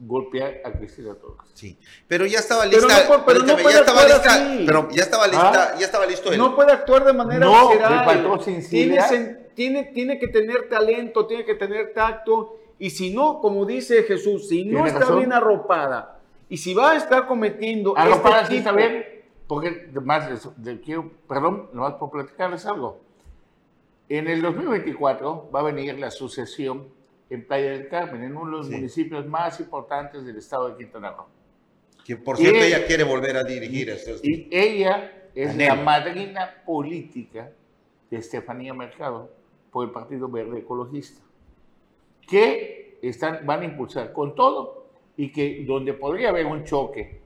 golpear 0.00 0.62
a 0.64 0.72
Cristina 0.72 1.14
Torres. 1.14 1.50
Sí, 1.52 1.78
pero 2.08 2.24
ya 2.24 2.38
estaba 2.38 2.64
lista, 2.64 2.86
pero 3.26 3.40
no, 3.40 3.58
ya 3.58 3.80
estaba 3.80 4.04
lista, 4.04 4.64
pero 4.66 4.90
ya 4.90 5.02
estaba 5.02 5.26
lista, 5.26 5.72
¿Ah? 5.74 5.76
ya 5.78 5.84
estaba 5.84 6.06
listo 6.06 6.34
No 6.34 6.56
puede 6.56 6.72
actuar 6.72 7.04
de 7.04 7.12
manera 7.12 7.44
no, 7.44 7.68
visceral. 7.68 8.40
Tiene, 8.70 8.98
tiene, 9.54 9.84
tiene 9.84 10.18
que 10.18 10.28
tener 10.28 10.70
talento, 10.70 11.26
tiene 11.26 11.44
que 11.44 11.54
tener 11.54 11.92
tacto, 11.92 12.58
y 12.78 12.88
si 12.88 13.14
no, 13.14 13.40
como 13.40 13.66
dice 13.66 14.04
Jesús, 14.04 14.48
si 14.48 14.64
no 14.64 14.86
está 14.86 15.14
bien 15.14 15.34
arropada, 15.34 16.18
y 16.48 16.56
si 16.56 16.72
va 16.72 16.92
a 16.92 16.96
estar 16.96 17.26
cometiendo 17.26 17.96
arropada 17.96 18.40
este 18.40 18.54
sí 18.54 18.58
está 18.58 18.72
bien, 18.72 19.04
porque 19.46 19.90
además, 19.90 20.48
quiero, 20.82 21.10
perdón, 21.28 21.68
nomás 21.74 21.92
por 21.94 22.10
platicarles 22.10 22.64
algo. 22.64 23.00
En 24.08 24.28
el 24.28 24.40
2024 24.40 25.50
va 25.54 25.60
a 25.60 25.62
venir 25.62 25.98
la 25.98 26.10
sucesión 26.10 27.01
en 27.32 27.46
Playa 27.46 27.70
del 27.70 27.88
Carmen, 27.88 28.22
en 28.22 28.36
uno 28.36 28.50
de 28.50 28.56
los 28.58 28.70
municipios 28.70 29.26
más 29.26 29.58
importantes 29.58 30.24
del 30.24 30.36
estado 30.36 30.68
de 30.68 30.76
Quintana 30.76 31.12
Roo. 31.12 31.26
Que 32.04 32.16
por 32.16 32.36
cierto 32.36 32.62
ella, 32.62 32.86
quiere 32.86 33.04
volver 33.04 33.36
a 33.36 33.42
dirigir. 33.42 33.90
Y 34.22 34.48
ella 34.50 35.28
es 35.34 35.56
la 35.56 35.74
madrina 35.76 36.62
política 36.66 37.50
de 38.10 38.18
Estefanía 38.18 38.74
Mercado 38.74 39.30
por 39.70 39.86
el 39.86 39.92
Partido 39.92 40.28
Verde 40.28 40.58
Ecologista, 40.58 41.22
que 42.28 42.98
están, 43.00 43.46
van 43.46 43.62
a 43.62 43.64
impulsar 43.64 44.12
con 44.12 44.34
todo 44.34 44.88
y 45.16 45.32
que 45.32 45.64
donde 45.66 45.94
podría 45.94 46.28
haber 46.28 46.44
un 46.44 46.64
choque 46.64 47.20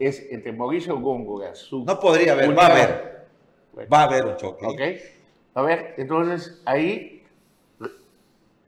es 0.00 0.26
entre 0.32 0.52
Mauricio 0.52 0.98
Góngora, 0.98 1.54
su... 1.54 1.84
No 1.84 2.00
podría 2.00 2.32
haber, 2.32 2.58
va 2.58 2.66
a 2.66 2.72
haber. 2.72 3.26
va 3.92 4.00
a 4.00 4.04
haber 4.04 4.26
un 4.26 4.36
choque. 4.36 4.66
Ok. 4.66 4.80
A 5.54 5.62
ver, 5.62 5.94
entonces 5.96 6.60
ahí 6.64 7.13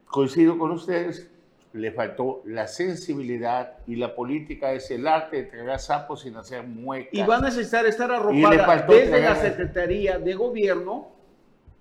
coincido 0.07 0.57
con 0.57 0.71
ustedes, 0.71 1.29
le 1.73 1.91
faltó 1.91 2.41
la 2.45 2.67
sensibilidad 2.67 3.77
y 3.85 3.95
la 3.95 4.15
política 4.15 4.73
es 4.73 4.89
el 4.91 5.07
arte 5.07 5.37
de 5.37 5.43
tragar 5.43 5.79
sapos 5.79 6.21
sin 6.21 6.35
hacer 6.35 6.63
muecas. 6.63 7.13
Y 7.13 7.23
va 7.23 7.37
a 7.37 7.41
necesitar 7.41 7.85
estar 7.85 8.11
arropada 8.11 8.85
desde 8.87 9.21
la 9.21 9.35
Secretaría 9.35 10.17
de 10.17 10.33
Gobierno 10.33 11.09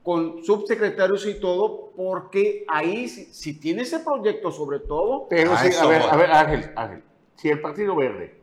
con 0.02 0.44
subsecretarios 0.44 1.26
y 1.26 1.40
todo, 1.40 1.90
porque 1.96 2.64
ahí 2.68 3.08
si, 3.08 3.58
tiene 3.58 3.82
ese 3.82 4.00
proyecto 4.00 4.52
sobre 4.52 4.78
todo... 4.80 5.26
Pero 5.28 5.52
a, 5.52 5.62
ver, 5.62 6.02
a 6.02 6.16
ver, 6.16 6.30
Ángel, 6.30 6.70
Ángel, 6.76 7.02
si 7.34 7.48
el 7.48 7.60
Partido 7.60 7.96
Verde 7.96 8.38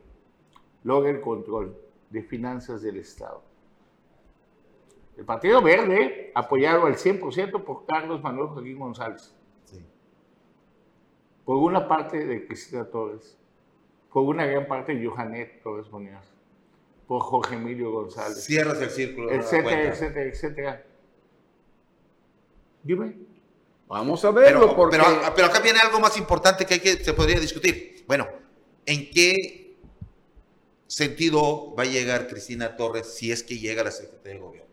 logra 0.83 1.09
el 1.09 1.21
control 1.21 1.77
de 2.09 2.21
finanzas 2.21 2.81
del 2.81 2.97
Estado, 2.97 3.41
el 5.17 5.23
Partido 5.23 5.61
Verde, 5.61 6.31
apoyado 6.35 6.85
al 6.85 6.95
100% 6.95 7.63
por 7.63 7.85
Carlos 7.85 8.21
Manuel 8.21 8.49
Joaquín 8.49 8.79
González, 8.79 9.33
por 11.45 11.57
una 11.57 11.87
parte 11.87 12.25
de 12.25 12.45
Cristina 12.45 12.85
Torres, 12.85 13.37
por 14.11 14.23
una 14.23 14.45
gran 14.45 14.67
parte 14.67 14.95
de 14.95 15.05
Johanet 15.05 15.61
Torres 15.61 15.89
Muñoz, 15.91 16.25
por 17.07 17.21
Jorge 17.21 17.55
Emilio 17.55 17.91
González. 17.91 18.43
Cierras 18.43 18.81
el 18.81 18.89
círculo. 18.89 19.31
Etcétera, 19.31 19.83
etcétera, 19.89 20.25
etcétera. 20.25 20.85
Dime. 22.83 23.15
Vamos 23.87 24.23
a 24.25 24.31
verlo. 24.31 24.75
Pero, 24.89 25.15
pero, 25.35 25.45
acá 25.45 25.59
viene 25.59 25.79
algo 25.79 25.99
más 25.99 26.17
importante 26.17 26.65
que, 26.65 26.75
hay 26.75 26.79
que 26.79 27.03
se 27.03 27.13
podría 27.13 27.39
discutir. 27.39 28.03
Bueno, 28.07 28.27
¿en 28.85 29.09
qué 29.11 29.75
sentido 30.87 31.75
va 31.75 31.83
a 31.83 31.85
llegar 31.85 32.27
Cristina 32.27 32.75
Torres 32.75 33.13
si 33.13 33.31
es 33.31 33.43
que 33.43 33.59
llega 33.59 33.81
a 33.81 33.85
la 33.85 33.91
Secretaría 33.91 34.33
de 34.33 34.39
Gobierno? 34.39 34.69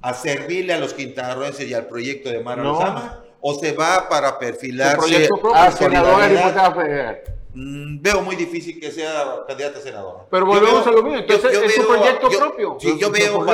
¿A 0.00 0.14
servirle 0.14 0.72
a 0.72 0.78
los 0.78 0.94
quintanarroenses 0.94 1.68
y 1.68 1.74
al 1.74 1.86
proyecto 1.86 2.30
de 2.30 2.40
Mara 2.40 2.62
no 2.62 3.23
o 3.46 3.54
se 3.54 3.72
va 3.72 4.08
para 4.08 4.38
perfilarse 4.38 5.28
a 5.54 5.70
senadora 5.70 6.74
federal? 6.74 7.20
Mm, 7.52 8.00
veo 8.00 8.22
muy 8.22 8.36
difícil 8.36 8.80
que 8.80 8.90
sea 8.90 9.44
candidata 9.46 9.80
a 9.80 9.82
senadora. 9.82 10.24
Pero 10.30 10.46
volvemos 10.46 10.86
a 10.86 10.90
lo 10.90 11.02
mismo, 11.02 11.18
entonces 11.18 11.52
es 11.52 11.74
su 11.74 11.86
proyecto 11.86 12.30
propio. 12.30 12.78
Sí, 12.80 12.96
yo 12.98 13.10
veo 13.10 13.44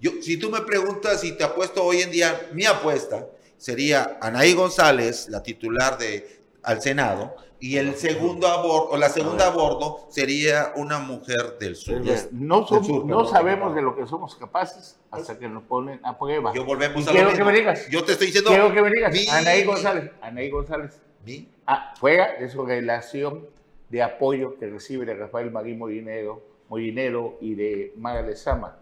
yo, 0.00 0.12
si 0.22 0.38
tú 0.38 0.50
me 0.50 0.62
preguntas 0.62 1.20
si 1.20 1.32
te 1.32 1.44
apuesto 1.44 1.84
hoy 1.84 2.00
en 2.00 2.10
día, 2.10 2.48
mi 2.52 2.64
apuesta 2.64 3.26
sería 3.58 4.18
Anaí 4.20 4.54
González, 4.54 5.28
la 5.28 5.42
titular 5.42 5.98
de 5.98 6.40
al 6.62 6.80
Senado, 6.80 7.36
y 7.60 7.76
el 7.76 7.94
segundo 7.94 8.46
aborto, 8.46 8.94
o 8.94 8.96
la 8.96 9.08
segunda 9.08 9.46
aborto 9.46 10.06
sería 10.08 10.72
una 10.76 10.98
mujer 10.98 11.58
del 11.58 11.76
sur. 11.76 12.02
No, 12.32 12.66
no 13.04 13.24
sabemos 13.24 13.74
de 13.74 13.82
lo 13.82 13.96
que 13.96 14.06
somos 14.06 14.34
capaces 14.34 14.98
hasta 15.10 15.38
que 15.38 15.48
nos 15.48 15.62
ponen 15.64 16.00
a 16.04 16.18
prueba. 16.18 16.52
Yo 16.54 16.64
volvemos 16.64 17.06
a 17.08 17.12
quiero 17.12 17.32
que 17.32 17.44
me 17.44 17.52
digas. 17.52 17.88
Yo 17.88 18.04
te 18.04 18.12
estoy 18.12 18.28
diciendo. 18.28 18.50
Quiero 18.50 18.72
que 18.72 18.82
me 18.82 18.90
digas. 18.90 19.14
Anaí 19.32 19.64
González. 19.64 20.10
Anaí 20.20 20.50
González. 20.50 21.00
¿Mi? 21.24 21.48
Ah, 21.66 21.94
fuera 21.98 22.34
de 22.38 22.48
su 22.50 22.64
relación 22.66 23.46
de 23.88 24.02
apoyo 24.02 24.58
que 24.58 24.66
recibe 24.66 25.06
de 25.06 25.14
Rafael 25.14 25.50
Marín 25.50 25.78
Molinero, 25.78 26.42
Molinero 26.68 27.38
y 27.40 27.54
de 27.54 27.92
Mara 27.96 28.22
Lezama 28.22 28.78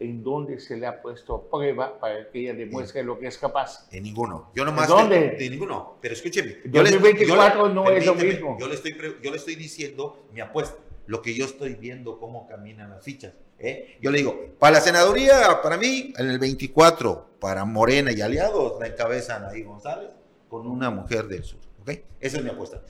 en 0.00 0.22
dónde 0.22 0.58
se 0.60 0.76
le 0.76 0.86
ha 0.86 1.00
puesto 1.00 1.34
a 1.34 1.50
prueba 1.50 1.98
para 1.98 2.30
que 2.30 2.40
ella 2.40 2.54
demuestre 2.54 3.02
lo 3.02 3.18
que 3.18 3.26
es 3.26 3.38
capaz. 3.38 3.86
En 3.92 4.02
ninguno. 4.02 4.50
Yo 4.54 4.64
nomás 4.64 4.88
¿Dónde? 4.88 5.36
De, 5.38 5.50
ninguno. 5.50 5.98
Pero 6.00 6.14
escúcheme. 6.14 6.58
2024 6.64 7.68
no 7.68 7.90
es 7.90 8.04
lo 8.04 8.14
mismo. 8.14 8.56
Yo 8.58 8.68
le, 8.68 8.74
estoy, 8.74 8.96
yo 9.22 9.30
le 9.30 9.36
estoy 9.36 9.54
diciendo 9.54 10.26
mi 10.32 10.40
apuesta, 10.40 10.76
lo 11.06 11.22
que 11.22 11.34
yo 11.34 11.44
estoy 11.44 11.74
viendo, 11.74 12.18
cómo 12.18 12.46
caminan 12.46 12.90
las 12.90 13.04
fichas. 13.04 13.32
¿eh? 13.58 13.98
Yo 14.00 14.10
le 14.10 14.18
digo, 14.18 14.54
para 14.58 14.74
la 14.74 14.80
senaduría, 14.80 15.60
para 15.62 15.76
mí, 15.76 16.12
en 16.16 16.30
el 16.30 16.38
24, 16.38 17.36
para 17.38 17.64
Morena 17.64 18.12
y 18.12 18.20
aliados, 18.20 18.78
la 18.80 18.88
encabezan 18.88 19.44
ahí 19.44 19.62
González 19.62 20.10
con 20.48 20.66
una 20.66 20.90
mujer 20.90 21.26
del 21.26 21.44
sur. 21.44 21.60
¿ok? 21.82 21.90
Esa 22.20 22.38
es 22.38 22.44
mi 22.44 22.50
apuesta. 22.50 22.82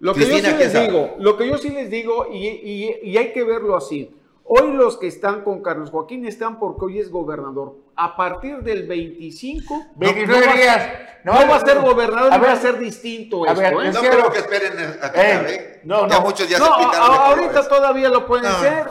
Lo 0.00 0.14
que 0.14 0.26
yo 0.26 0.36
sí 0.36 0.42
les 0.42 0.72
digo, 0.72 1.16
lo 1.18 1.36
que 1.36 1.46
yo 1.46 1.58
sí 1.58 1.68
les 1.68 1.90
digo, 1.90 2.26
y, 2.32 2.46
y, 2.46 3.10
y 3.10 3.16
hay 3.18 3.32
que 3.32 3.44
verlo 3.44 3.76
así 3.76 4.10
Hoy 4.52 4.72
los 4.72 4.96
que 4.96 5.06
están 5.06 5.42
con 5.42 5.62
Carlos 5.62 5.90
Joaquín 5.90 6.26
están 6.26 6.58
porque 6.58 6.84
hoy 6.84 6.98
es 6.98 7.08
gobernador. 7.08 7.76
A 7.94 8.16
partir 8.16 8.56
del 8.64 8.82
25, 8.88 9.92
29 9.94 10.52
días. 10.54 10.90
No, 11.22 11.34
va 11.34 11.54
a 11.54 11.60
ser 11.64 11.78
gobernador, 11.78 12.32
va 12.32 12.52
a 12.54 12.56
ser 12.56 12.76
distinto 12.80 13.44
a 13.44 13.52
esto. 13.52 13.60
Ver, 13.60 13.74
¿eh? 13.74 13.92
No 13.92 14.00
creo 14.00 14.32
que 14.32 14.38
esperen 14.38 14.72
a 15.00 15.12
que 15.12 15.80
No, 15.84 16.08
ya 16.08 16.18
muchos 16.18 16.48
ya 16.48 16.58
se. 16.58 16.64
Ahorita 16.64 17.68
todavía 17.68 18.08
lo 18.08 18.26
pueden 18.26 18.46
hacer. 18.46 18.90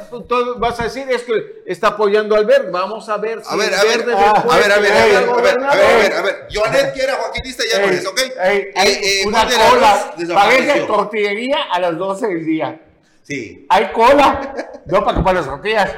vas 0.60 0.80
a 0.80 0.84
decir, 0.84 1.10
es 1.10 1.24
que 1.24 1.64
está 1.66 1.88
apoyando 1.90 2.38
al 2.38 2.46
verde. 2.46 2.72
Vamos 2.72 3.10
a 3.10 3.18
ver 3.18 3.44
si 3.44 3.54
a 3.54 3.58
ver, 3.58 3.74
a 3.74 3.84
ver, 3.84 4.02
a, 4.02 4.06
ver, 4.06 4.16
a, 4.16 4.56
ver, 4.56 4.56
a, 4.56 4.56
ver, 4.56 4.72
a 4.72 4.80
ver, 4.80 4.94
a 4.96 5.42
ver, 5.42 5.62
a 5.62 5.76
ver, 5.76 6.14
a 6.14 6.22
ver, 6.22 6.48
Joanet 6.54 6.94
que 6.94 7.02
era 7.02 7.16
joaquinista 7.16 7.64
ya 7.70 7.86
no 7.86 7.92
es, 7.92 8.08
¿ok? 8.08 8.18
Eh, 8.46 9.24
una 9.26 9.44
cola, 9.44 10.14
parece 10.36 10.82
tortillería 10.86 11.64
a 11.70 11.82
las 11.82 11.98
12 11.98 12.28
del 12.28 12.46
día. 12.46 12.80
Sí. 13.30 13.68
Hay 13.70 13.92
cola, 13.92 14.56
no 14.88 15.04
para 15.04 15.14
comprar 15.14 15.36
las 15.36 15.46
tortillas. 15.46 15.96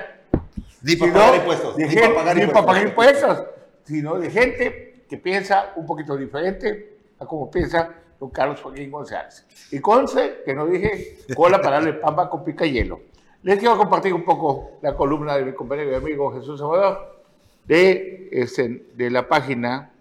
Ni 0.82 0.98
para 0.98 1.14
pagar 1.14 1.36
impuestos. 1.36 1.78
Ni 1.78 1.96
para 1.96 2.14
pagar 2.14 2.38
impuestos. 2.38 2.54
Para 2.54 2.66
pagar 2.66 2.88
impuestos, 2.88 3.44
sino 3.86 4.20
de 4.20 4.30
gente 4.30 5.06
que 5.08 5.18
piensa 5.18 5.72
un 5.78 5.86
poquito 5.86 6.18
diferente 6.18 6.98
a 7.20 7.26
como 7.26 7.50
piensa 7.50 7.90
don 8.20 8.32
Carlos 8.32 8.60
Joaquín 8.62 8.92
González. 8.92 9.46
Y 9.72 9.80
conce 9.80 10.42
que 10.44 10.54
no 10.54 10.66
dije 10.68 11.20
cola 11.34 11.62
para 11.62 11.78
darle 11.78 11.94
pamba 11.94 12.30
con 12.30 12.44
pica 12.44 12.66
hielo. 12.66 13.00
Les 13.44 13.58
quiero 13.58 13.78
compartir 13.78 14.14
un 14.14 14.26
poco 14.26 14.72
la 14.82 14.94
columna 14.96 15.38
de 15.38 15.46
mi 15.46 15.54
compañero 15.54 15.90
y 15.90 15.96
amigo 15.96 16.34
Jesús 16.34 16.60
Salvador 16.60 17.22
de, 17.66 18.28
este, 18.32 18.88
de 18.94 19.10
la 19.10 19.28
página 19.30 19.94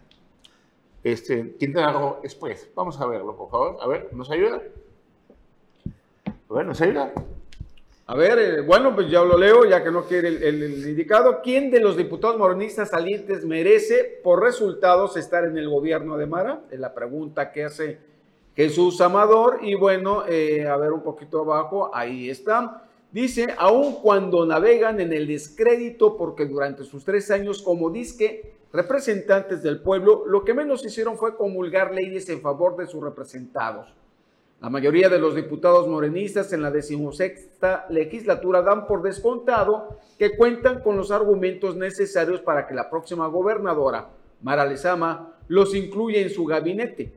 este, 1.04 1.56
Quintana 1.58 1.92
Roo 1.92 2.18
Express. 2.24 2.68
Vamos 2.74 3.00
a 3.00 3.06
verlo, 3.06 3.36
por 3.36 3.50
favor. 3.50 3.78
A 3.80 3.86
ver, 3.86 4.08
¿nos 4.12 4.30
ayuda? 4.30 4.60
A 6.50 6.54
ver, 6.54 6.66
¿nos 6.66 6.80
ayuda? 6.80 7.12
A 8.08 8.16
ver, 8.16 8.38
eh, 8.40 8.60
bueno, 8.62 8.92
pues 8.92 9.08
ya 9.08 9.22
lo 9.22 9.38
leo, 9.38 9.64
ya 9.66 9.84
que 9.84 9.92
no 9.92 10.02
quiere 10.02 10.48
el, 10.48 10.84
indicado. 10.88 11.42
¿Quién 11.44 11.70
de 11.70 11.78
los 11.78 11.96
diputados 11.96 12.38
moronistas 12.38 12.90
salientes 12.90 13.44
merece 13.44 14.20
por 14.24 14.42
resultados 14.42 15.16
estar 15.16 15.44
en 15.44 15.56
el 15.56 15.68
gobierno 15.68 16.16
de 16.16 16.26
Mara? 16.26 16.62
Es 16.72 16.80
la 16.80 16.92
pregunta 16.92 17.52
que 17.52 17.62
hace 17.62 18.00
Jesús 18.56 19.00
Amador. 19.00 19.60
Y 19.62 19.76
bueno, 19.76 20.24
eh, 20.26 20.66
a 20.66 20.76
ver 20.76 20.90
un 20.90 21.04
poquito 21.04 21.42
abajo, 21.42 21.92
ahí 21.94 22.28
está. 22.28 22.82
Dice, 23.12 23.54
aun 23.56 24.00
cuando 24.02 24.44
navegan 24.44 25.00
en 25.00 25.12
el 25.12 25.28
descrédito 25.28 26.16
porque 26.16 26.46
durante 26.46 26.82
sus 26.82 27.04
tres 27.04 27.30
años 27.30 27.62
como 27.62 27.90
disque 27.90 28.54
representantes 28.72 29.62
del 29.62 29.82
pueblo, 29.82 30.24
lo 30.26 30.44
que 30.44 30.52
menos 30.52 30.84
hicieron 30.84 31.16
fue 31.16 31.36
comulgar 31.36 31.94
leyes 31.94 32.28
en 32.28 32.40
favor 32.40 32.76
de 32.76 32.88
sus 32.88 33.00
representados. 33.00 33.99
La 34.60 34.68
mayoría 34.68 35.08
de 35.08 35.18
los 35.18 35.34
diputados 35.34 35.88
morenistas 35.88 36.52
en 36.52 36.60
la 36.60 36.70
decimosexta 36.70 37.86
legislatura 37.88 38.60
dan 38.60 38.86
por 38.86 39.00
descontado 39.00 39.96
que 40.18 40.36
cuentan 40.36 40.82
con 40.82 40.98
los 40.98 41.10
argumentos 41.10 41.76
necesarios 41.76 42.42
para 42.42 42.66
que 42.66 42.74
la 42.74 42.90
próxima 42.90 43.26
gobernadora, 43.28 44.10
Mara 44.42 44.66
Lezama, 44.66 45.34
los 45.48 45.74
incluya 45.74 46.20
en 46.20 46.28
su 46.28 46.44
gabinete. 46.44 47.14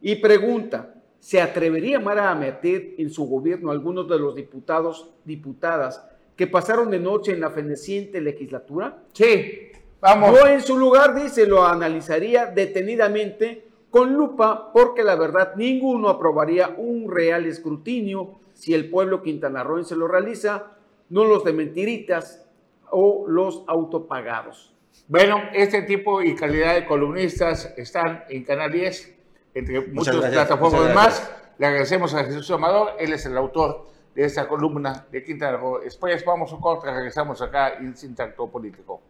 Y 0.00 0.16
pregunta, 0.16 0.94
¿se 1.20 1.42
atrevería 1.42 2.00
Mara 2.00 2.30
a 2.30 2.34
meter 2.34 2.94
en 2.96 3.10
su 3.10 3.26
gobierno 3.26 3.70
algunos 3.70 4.08
de 4.08 4.18
los 4.18 4.34
diputados, 4.34 5.10
diputadas 5.26 6.02
que 6.36 6.46
pasaron 6.46 6.90
de 6.90 6.98
noche 6.98 7.32
en 7.32 7.40
la 7.40 7.50
feneciente 7.50 8.18
legislatura? 8.18 8.96
Sí, 9.12 9.72
vamos. 10.00 10.40
Yo 10.40 10.46
en 10.46 10.62
su 10.62 10.78
lugar, 10.78 11.14
dice, 11.14 11.46
lo 11.46 11.66
analizaría 11.66 12.46
detenidamente 12.46 13.71
con 13.92 14.14
lupa 14.14 14.72
porque 14.72 15.04
la 15.04 15.16
verdad 15.16 15.54
ninguno 15.54 16.08
aprobaría 16.08 16.74
un 16.78 17.10
real 17.10 17.44
escrutinio 17.44 18.40
si 18.54 18.72
el 18.72 18.88
pueblo 18.88 19.22
quintanarroense 19.22 19.94
lo 19.94 20.08
realiza, 20.08 20.72
no 21.10 21.24
los 21.24 21.44
de 21.44 21.52
mentiritas 21.52 22.48
o 22.90 23.26
los 23.28 23.64
autopagados. 23.66 24.74
Bueno, 25.08 25.42
este 25.52 25.82
tipo 25.82 26.22
y 26.22 26.34
calidad 26.34 26.74
de 26.74 26.86
columnistas 26.86 27.74
están 27.76 28.24
en 28.30 28.44
Canal 28.44 28.72
10, 28.72 29.14
entre 29.54 29.80
muchas 29.88 30.16
plataformas 30.16 30.94
más. 30.94 31.30
Le 31.58 31.66
agradecemos 31.66 32.14
a 32.14 32.24
Jesús 32.24 32.50
Amador, 32.50 32.92
él 32.98 33.12
es 33.12 33.26
el 33.26 33.36
autor 33.36 33.88
de 34.14 34.24
esta 34.24 34.48
columna 34.48 35.06
de 35.12 35.22
Quintana 35.22 35.58
Roo. 35.58 35.80
Después 35.80 36.24
vamos 36.24 36.50
a 36.50 36.54
un 36.54 36.62
corte, 36.62 36.90
regresamos 36.90 37.42
acá 37.42 37.74
en 37.74 37.94
Sin 37.94 38.14
Político. 38.14 39.02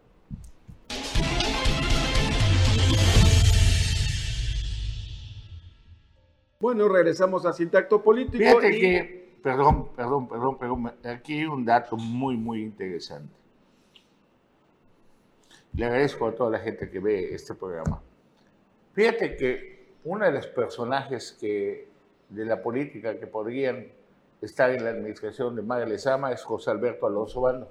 Bueno, 6.63 6.87
regresamos 6.87 7.45
a 7.45 7.51
Sintacto 7.51 8.01
Político. 8.01 8.37
Fíjate 8.37 8.79
que, 8.79 9.35
perdón, 9.43 9.89
perdón, 9.97 10.29
perdón, 10.29 10.57
perdón, 10.57 10.93
aquí 11.03 11.39
hay 11.39 11.45
un 11.45 11.65
dato 11.65 11.97
muy, 11.97 12.37
muy 12.37 12.61
interesante. 12.61 13.35
Le 15.73 15.83
agradezco 15.83 16.25
a 16.25 16.33
toda 16.33 16.51
la 16.51 16.59
gente 16.59 16.89
que 16.89 17.01
ve 17.01 17.33
este 17.33 17.53
programa. 17.53 18.01
Fíjate 18.93 19.35
que 19.35 19.87
uno 20.05 20.23
de 20.23 20.31
los 20.31 20.47
personajes 20.47 21.37
que, 21.37 21.89
de 22.29 22.45
la 22.45 22.61
política 22.61 23.19
que 23.19 23.27
podrían 23.27 23.89
estar 24.39 24.69
en 24.69 24.85
la 24.85 24.91
administración 24.91 25.57
de 25.57 25.63
María 25.63 25.85
Lezama 25.85 26.31
es 26.31 26.43
José 26.43 26.71
Alberto 26.71 27.07
Alonso 27.07 27.41
Bando, 27.41 27.69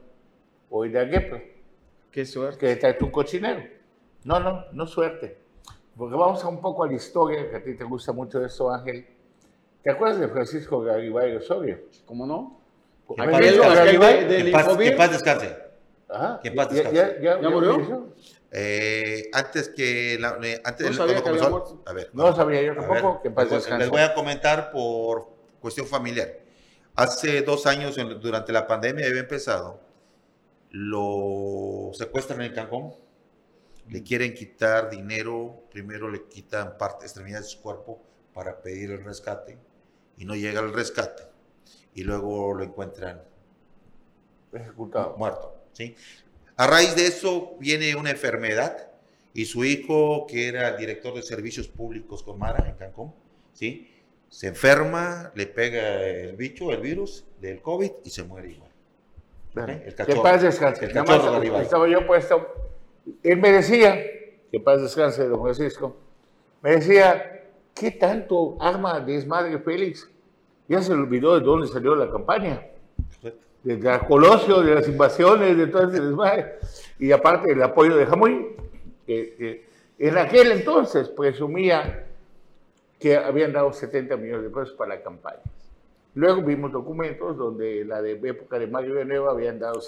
hoy 0.68 0.90
de 0.90 0.98
Agueple. 0.98 1.62
Qué 2.10 2.26
suerte. 2.26 2.58
Que 2.58 2.72
está 2.72 2.98
tu 2.98 3.10
cochinero. 3.10 3.62
No, 4.24 4.38
no, 4.38 4.66
no 4.70 4.86
suerte. 4.86 5.41
Porque 5.96 6.16
vamos 6.16 6.42
a 6.42 6.48
un 6.48 6.60
poco 6.60 6.84
a 6.84 6.86
la 6.86 6.94
historia, 6.94 7.50
que 7.50 7.56
a 7.56 7.62
ti 7.62 7.74
te 7.74 7.84
gusta 7.84 8.12
mucho 8.12 8.44
eso, 8.44 8.70
Ángel. 8.72 9.06
¿Te 9.82 9.90
acuerdas 9.90 10.20
de 10.20 10.28
Francisco 10.28 10.80
Garibay 10.80 11.36
Osorio? 11.36 11.80
¿Cómo 12.06 12.26
no? 12.26 12.60
Que 13.08 14.50
paz, 14.50 14.76
que 14.76 14.92
paz 14.92 15.10
descanse. 15.10 15.56
Ajá. 16.08 16.40
Que 16.42 16.50
paz 16.52 16.70
descanse. 16.70 16.96
¿Ya, 16.96 17.20
ya, 17.20 17.40
ya 17.40 17.50
murió? 17.50 18.14
Eh, 18.50 19.30
antes 19.32 19.70
que 19.70 20.18
la, 20.20 20.38
eh, 20.42 20.60
antes 20.64 20.90
no 20.90 20.92
sabía 20.94 21.16
que 21.16 21.22
comenzó, 21.22 21.82
a 21.86 21.92
ver, 21.94 22.10
no 22.12 22.36
sabía 22.36 22.62
yo 22.62 22.74
tampoco 22.74 23.22
que 23.22 23.30
paz 23.30 23.50
descanse. 23.50 23.78
Les 23.78 23.90
voy 23.90 24.02
a 24.02 24.14
comentar 24.14 24.70
por 24.70 25.28
cuestión 25.60 25.86
familiar. 25.86 26.28
Hace 26.94 27.42
dos 27.42 27.66
años, 27.66 27.96
durante 28.20 28.52
la 28.52 28.66
pandemia, 28.66 29.06
había 29.06 29.20
empezado, 29.20 29.80
lo 30.70 31.90
secuestran 31.94 32.42
en 32.42 32.52
Cancún 32.52 32.94
le 33.88 34.02
quieren 34.02 34.34
quitar 34.34 34.90
dinero, 34.90 35.64
primero 35.70 36.10
le 36.10 36.24
quitan 36.24 36.76
parte, 36.78 37.04
extremidades 37.04 37.46
de 37.46 37.52
su 37.52 37.60
cuerpo 37.60 38.00
para 38.32 38.60
pedir 38.62 38.90
el 38.90 39.04
rescate 39.04 39.58
y 40.16 40.24
no 40.24 40.34
llega 40.34 40.60
el 40.60 40.72
rescate 40.72 41.24
y 41.94 42.04
luego 42.04 42.54
lo 42.54 42.64
encuentran 42.64 43.22
ejecutado, 44.52 45.16
muerto, 45.16 45.54
¿sí? 45.72 45.96
A 46.56 46.66
raíz 46.66 46.94
de 46.94 47.06
eso 47.06 47.56
viene 47.58 47.96
una 47.96 48.10
enfermedad 48.10 48.88
y 49.34 49.46
su 49.46 49.64
hijo, 49.64 50.26
que 50.26 50.48
era 50.48 50.76
director 50.76 51.14
de 51.14 51.22
servicios 51.22 51.68
públicos 51.68 52.22
con 52.22 52.38
Mara 52.38 52.68
en 52.68 52.76
Cancún, 52.76 53.14
¿sí? 53.52 53.88
Se 54.28 54.48
enferma, 54.48 55.32
le 55.34 55.46
pega 55.46 56.06
el 56.06 56.36
bicho, 56.36 56.72
el 56.72 56.80
virus 56.80 57.24
del 57.40 57.60
COVID 57.60 57.90
y 58.04 58.10
se 58.10 58.22
muere 58.22 58.50
igual. 58.50 58.70
El 59.54 59.94
cachorro, 59.94 60.22
¿Qué 60.22 60.22
pasa, 60.22 60.48
El 60.80 60.92
cachorro 60.92 61.60
Estaba 61.60 61.88
yo 61.88 62.06
puesto 62.06 62.61
él 63.22 63.38
me 63.38 63.52
decía, 63.52 63.96
que 64.50 64.60
paz 64.60 64.82
descanse, 64.82 65.26
don 65.28 65.42
Francisco, 65.42 65.96
me 66.62 66.72
decía, 66.72 67.48
¿qué 67.74 67.90
tanto 67.90 68.56
arma 68.60 69.00
desmadre 69.00 69.58
Félix? 69.58 70.08
Ya 70.68 70.80
se 70.80 70.94
le 70.94 71.00
olvidó 71.00 71.38
de 71.38 71.44
dónde 71.44 71.66
salió 71.66 71.94
la 71.94 72.10
campaña. 72.10 72.66
De 73.62 73.78
la 73.78 74.00
Colosio, 74.00 74.60
de 74.62 74.74
las 74.74 74.88
invasiones, 74.88 75.56
de 75.56 75.66
todo 75.68 75.88
ese 75.88 76.00
desmadre. 76.00 76.56
Y 76.98 77.12
aparte 77.12 77.52
el 77.52 77.62
apoyo 77.62 77.96
de 77.96 78.06
Jamuy, 78.06 78.56
que, 79.06 79.66
en 79.98 80.18
aquel 80.18 80.52
entonces 80.52 81.08
presumía 81.08 82.06
que 82.98 83.16
habían 83.16 83.52
dado 83.52 83.72
70 83.72 84.16
millones 84.16 84.44
de 84.44 84.50
pesos 84.50 84.72
para 84.72 84.96
la 84.96 85.02
campaña. 85.02 85.42
Luego 86.14 86.42
vimos 86.42 86.72
documentos 86.72 87.36
donde 87.36 87.84
la 87.84 88.02
de 88.02 88.12
época 88.12 88.58
de 88.58 88.66
Mario 88.66 88.94
Villanueva 88.94 89.32
habían 89.32 89.58
dado 89.58 89.80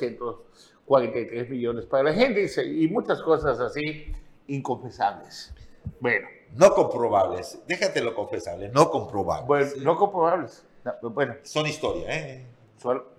143 0.87 1.51
millones 1.51 1.87
para 1.87 2.05
la 2.05 2.13
gente 2.13 2.47
y 2.65 2.89
muchas 2.89 3.21
cosas 3.23 3.59
así 3.61 4.13
inconfesables. 4.47 5.53
Bueno. 6.01 6.29
No 6.55 6.73
comprobables, 6.73 7.61
déjate 7.67 8.01
lo 8.01 8.15
confesable, 8.15 8.69
no 8.69 8.91
comprobables. 8.91 9.47
Bueno, 9.47 9.71
no 9.83 9.97
comprobables. 9.97 10.65
bueno. 11.03 11.35
Son 11.43 11.67
historias, 11.67 12.09
¿eh? 12.09 12.47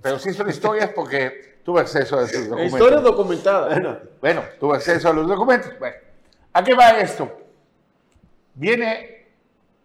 pero 0.01 0.19
sí 0.19 0.31
son 0.31 0.47
historias 0.47 0.91
porque 0.95 1.57
tuve 1.63 1.81
acceso 1.81 2.19
a 2.19 2.23
esos 2.23 2.47
documentos. 2.47 2.79
Historias 2.79 3.03
documentadas. 3.03 3.73
Bueno, 3.73 3.97
bueno, 4.21 4.43
tuve 4.59 4.75
acceso 4.75 5.09
a 5.09 5.13
los 5.13 5.27
documentos. 5.27 5.71
Bueno, 5.79 5.95
¿a 6.53 6.63
qué 6.63 6.75
va 6.75 6.99
esto? 6.99 7.29
Viene 8.53 9.27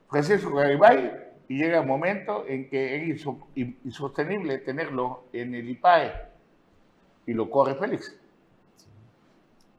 Francisco 0.09 0.55
Garibay 0.55 1.13
y 1.49 1.57
llega 1.57 1.81
un 1.81 1.89
momento 1.89 2.45
en 2.47 2.69
que 2.69 3.11
es 3.11 3.27
insostenible 3.57 4.59
tenerlo 4.59 5.25
en 5.33 5.55
el 5.55 5.69
IPAE 5.71 6.30
y 7.31 7.33
lo 7.33 7.49
corre 7.49 7.77
Félix. 7.77 8.13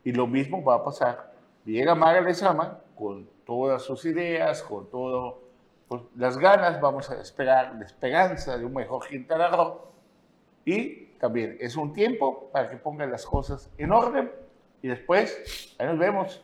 Y 0.06 0.14
lo 0.14 0.26
mismo 0.26 0.64
va 0.64 0.76
a 0.76 0.84
pasar. 0.86 1.34
Llega 1.66 1.94
Mara 1.96 2.22
Lezama 2.22 2.80
con 2.96 3.28
todas 3.46 3.82
sus 3.82 4.06
ideas, 4.06 4.64
con 4.64 4.88
pues, 5.90 6.02
las 6.16 6.38
ganas, 6.38 6.80
vamos 6.80 7.10
a 7.10 7.20
esperar 7.20 7.76
la 7.78 7.86
esperanza 7.86 8.58
de 8.58 8.64
un 8.64 8.74
mejor 8.74 9.06
Quintana 9.06 9.50
Roo. 9.50 9.82
Y 10.64 11.08
también 11.20 11.58
es 11.60 11.76
un 11.76 11.92
tiempo 11.92 12.50
para 12.54 12.70
que 12.70 12.78
pongan 12.78 13.12
las 13.12 13.26
cosas 13.26 13.70
en 13.78 13.92
orden 13.92 14.32
y 14.82 14.88
después 14.88 15.76
ahí 15.78 15.88
nos 15.88 16.00
vemos. 16.00 16.42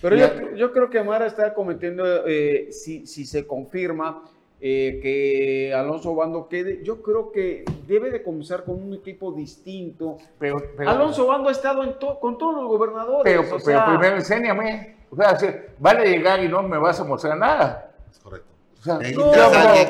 Pero 0.00 0.16
yo, 0.16 0.56
yo, 0.56 0.72
creo 0.72 0.88
que 0.88 1.02
Mara 1.02 1.26
está 1.26 1.52
cometiendo, 1.52 2.26
eh, 2.26 2.72
si, 2.72 3.06
si 3.06 3.26
se 3.26 3.46
confirma, 3.46 4.24
eh, 4.60 5.00
que 5.02 5.74
Alonso 5.74 6.14
Bando 6.14 6.48
quede. 6.48 6.82
Yo 6.84 7.02
creo 7.02 7.32
que 7.32 7.64
debe 7.86 8.10
de 8.10 8.22
comenzar 8.22 8.64
con 8.64 8.82
un 8.82 8.94
equipo 8.94 9.32
distinto. 9.32 10.18
Pero, 10.38 10.62
Alonso 10.86 11.26
Bando 11.26 11.48
ha 11.48 11.52
estado 11.52 11.82
en 11.82 11.94
con 12.20 12.36
todos 12.36 12.54
los 12.54 12.66
gobernadores. 12.66 13.22
Pero, 13.24 13.58
pero 13.64 13.84
primero 13.86 14.16
enséñame. 14.16 14.96
O 15.10 15.16
sea, 15.16 15.36
vale 15.78 16.08
llegar 16.08 16.44
y 16.44 16.48
no 16.48 16.62
me 16.62 16.78
vas 16.78 17.00
a 17.00 17.04
mostrar 17.04 17.36
nada. 17.36 17.90
Es 18.10 18.18
correcto. 18.18 18.48
O 18.80 18.82
sea, 18.82 18.94
no, 18.94 19.30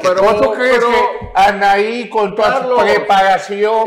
pero, 0.03 0.41
¿tú 0.41 0.53
crees 0.53 0.85
que 0.85 1.31
Anaí 1.35 2.09
con 2.09 2.35
toda 2.35 2.67
su 2.67 2.77
preparación 2.77 3.85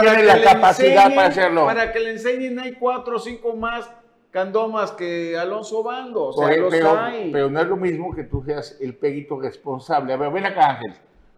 tiene 0.00 0.22
la 0.22 0.40
capacidad 0.40 1.14
para 1.14 1.28
hacerlo? 1.28 1.66
Para 1.66 1.92
que 1.92 2.00
le 2.00 2.10
enseñen 2.12 2.58
hay 2.58 2.72
cuatro 2.72 3.16
o 3.16 3.18
cinco 3.18 3.54
más 3.54 3.90
Candomas 4.36 4.92
que 4.92 5.34
Alonso 5.34 5.82
Bando, 5.82 6.24
o 6.24 6.32
sea, 6.34 6.54
los 6.58 6.70
pero, 6.70 6.90
hay. 6.90 7.32
pero 7.32 7.48
no 7.48 7.58
es 7.58 7.66
lo 7.68 7.76
mismo 7.78 8.14
que 8.14 8.24
tú 8.24 8.42
seas 8.44 8.76
el 8.82 8.94
perito 8.94 9.40
responsable. 9.40 10.12
A 10.12 10.18
ver, 10.18 10.30
ven 10.30 10.44
acá, 10.44 10.72
Ángel. 10.72 10.92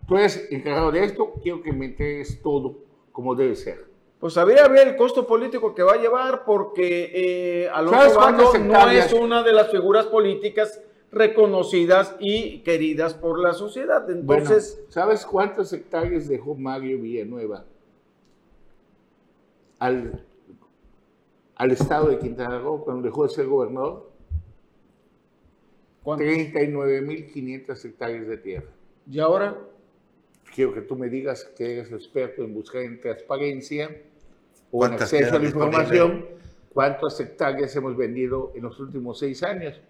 Tú 0.08 0.16
eres 0.16 0.48
encargado 0.50 0.90
de 0.90 1.04
esto, 1.04 1.34
quiero 1.40 1.62
que 1.62 1.72
me 1.72 1.86
entregues 1.86 2.42
todo 2.42 2.78
como 3.12 3.36
debe 3.36 3.54
ser. 3.54 3.84
Pues 4.18 4.36
habría 4.36 4.66
ver 4.66 4.88
el 4.88 4.96
costo 4.96 5.28
político 5.28 5.76
que 5.76 5.84
va 5.84 5.92
a 5.92 5.96
llevar, 5.98 6.42
porque 6.44 7.12
eh, 7.14 7.68
Alonso 7.72 8.18
Bando 8.18 8.52
no 8.58 8.90
es 8.90 9.12
una 9.12 9.44
de 9.44 9.52
las 9.52 9.70
figuras 9.70 10.06
políticas 10.06 10.82
reconocidas 11.12 12.16
y 12.18 12.62
queridas 12.64 13.14
por 13.14 13.38
la 13.38 13.52
sociedad. 13.52 14.10
Entonces, 14.10 14.82
¿sabes 14.88 15.24
cuántas 15.24 15.72
hectáreas 15.72 16.26
dejó 16.26 16.56
Mario 16.56 16.98
Villanueva 16.98 17.64
al 19.78 20.24
al 21.58 21.72
estado 21.72 22.08
de 22.08 22.18
Quintana 22.18 22.58
Roo 22.58 22.84
cuando 22.84 23.02
dejó 23.02 23.24
de 23.24 23.30
ser 23.30 23.46
gobernador? 23.46 24.10
39.500 26.04 27.84
hectáreas 27.84 28.26
de 28.26 28.36
tierra. 28.38 28.68
¿Y 29.10 29.18
ahora? 29.18 29.58
Quiero 30.54 30.72
que 30.72 30.80
tú 30.80 30.96
me 30.96 31.08
digas 31.08 31.44
que 31.56 31.72
eres 31.72 31.92
experto 31.92 32.42
en 32.42 32.54
buscar 32.54 32.82
en 32.82 33.00
transparencia 33.00 34.02
o 34.70 34.86
en 34.86 34.94
acceso 34.94 35.36
a 35.36 35.38
la 35.38 35.44
información. 35.44 36.26
¿Cuántas 36.72 37.18
hectáreas 37.20 37.74
hemos 37.76 37.96
vendido 37.96 38.52
en 38.54 38.62
los 38.62 38.78
últimos 38.80 39.18
seis 39.18 39.42
años? 39.42 39.80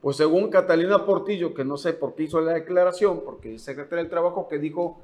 Pues 0.00 0.16
según 0.16 0.50
Catalina 0.50 1.04
Portillo, 1.04 1.52
que 1.52 1.64
no 1.64 1.76
sé 1.76 1.92
por 1.92 2.14
qué 2.14 2.24
hizo 2.24 2.40
la 2.40 2.52
declaración, 2.52 3.22
porque 3.24 3.56
es 3.56 3.62
secretaria 3.62 4.02
del 4.02 4.10
Trabajo, 4.10 4.48
que 4.48 4.58
dijo 4.58 5.00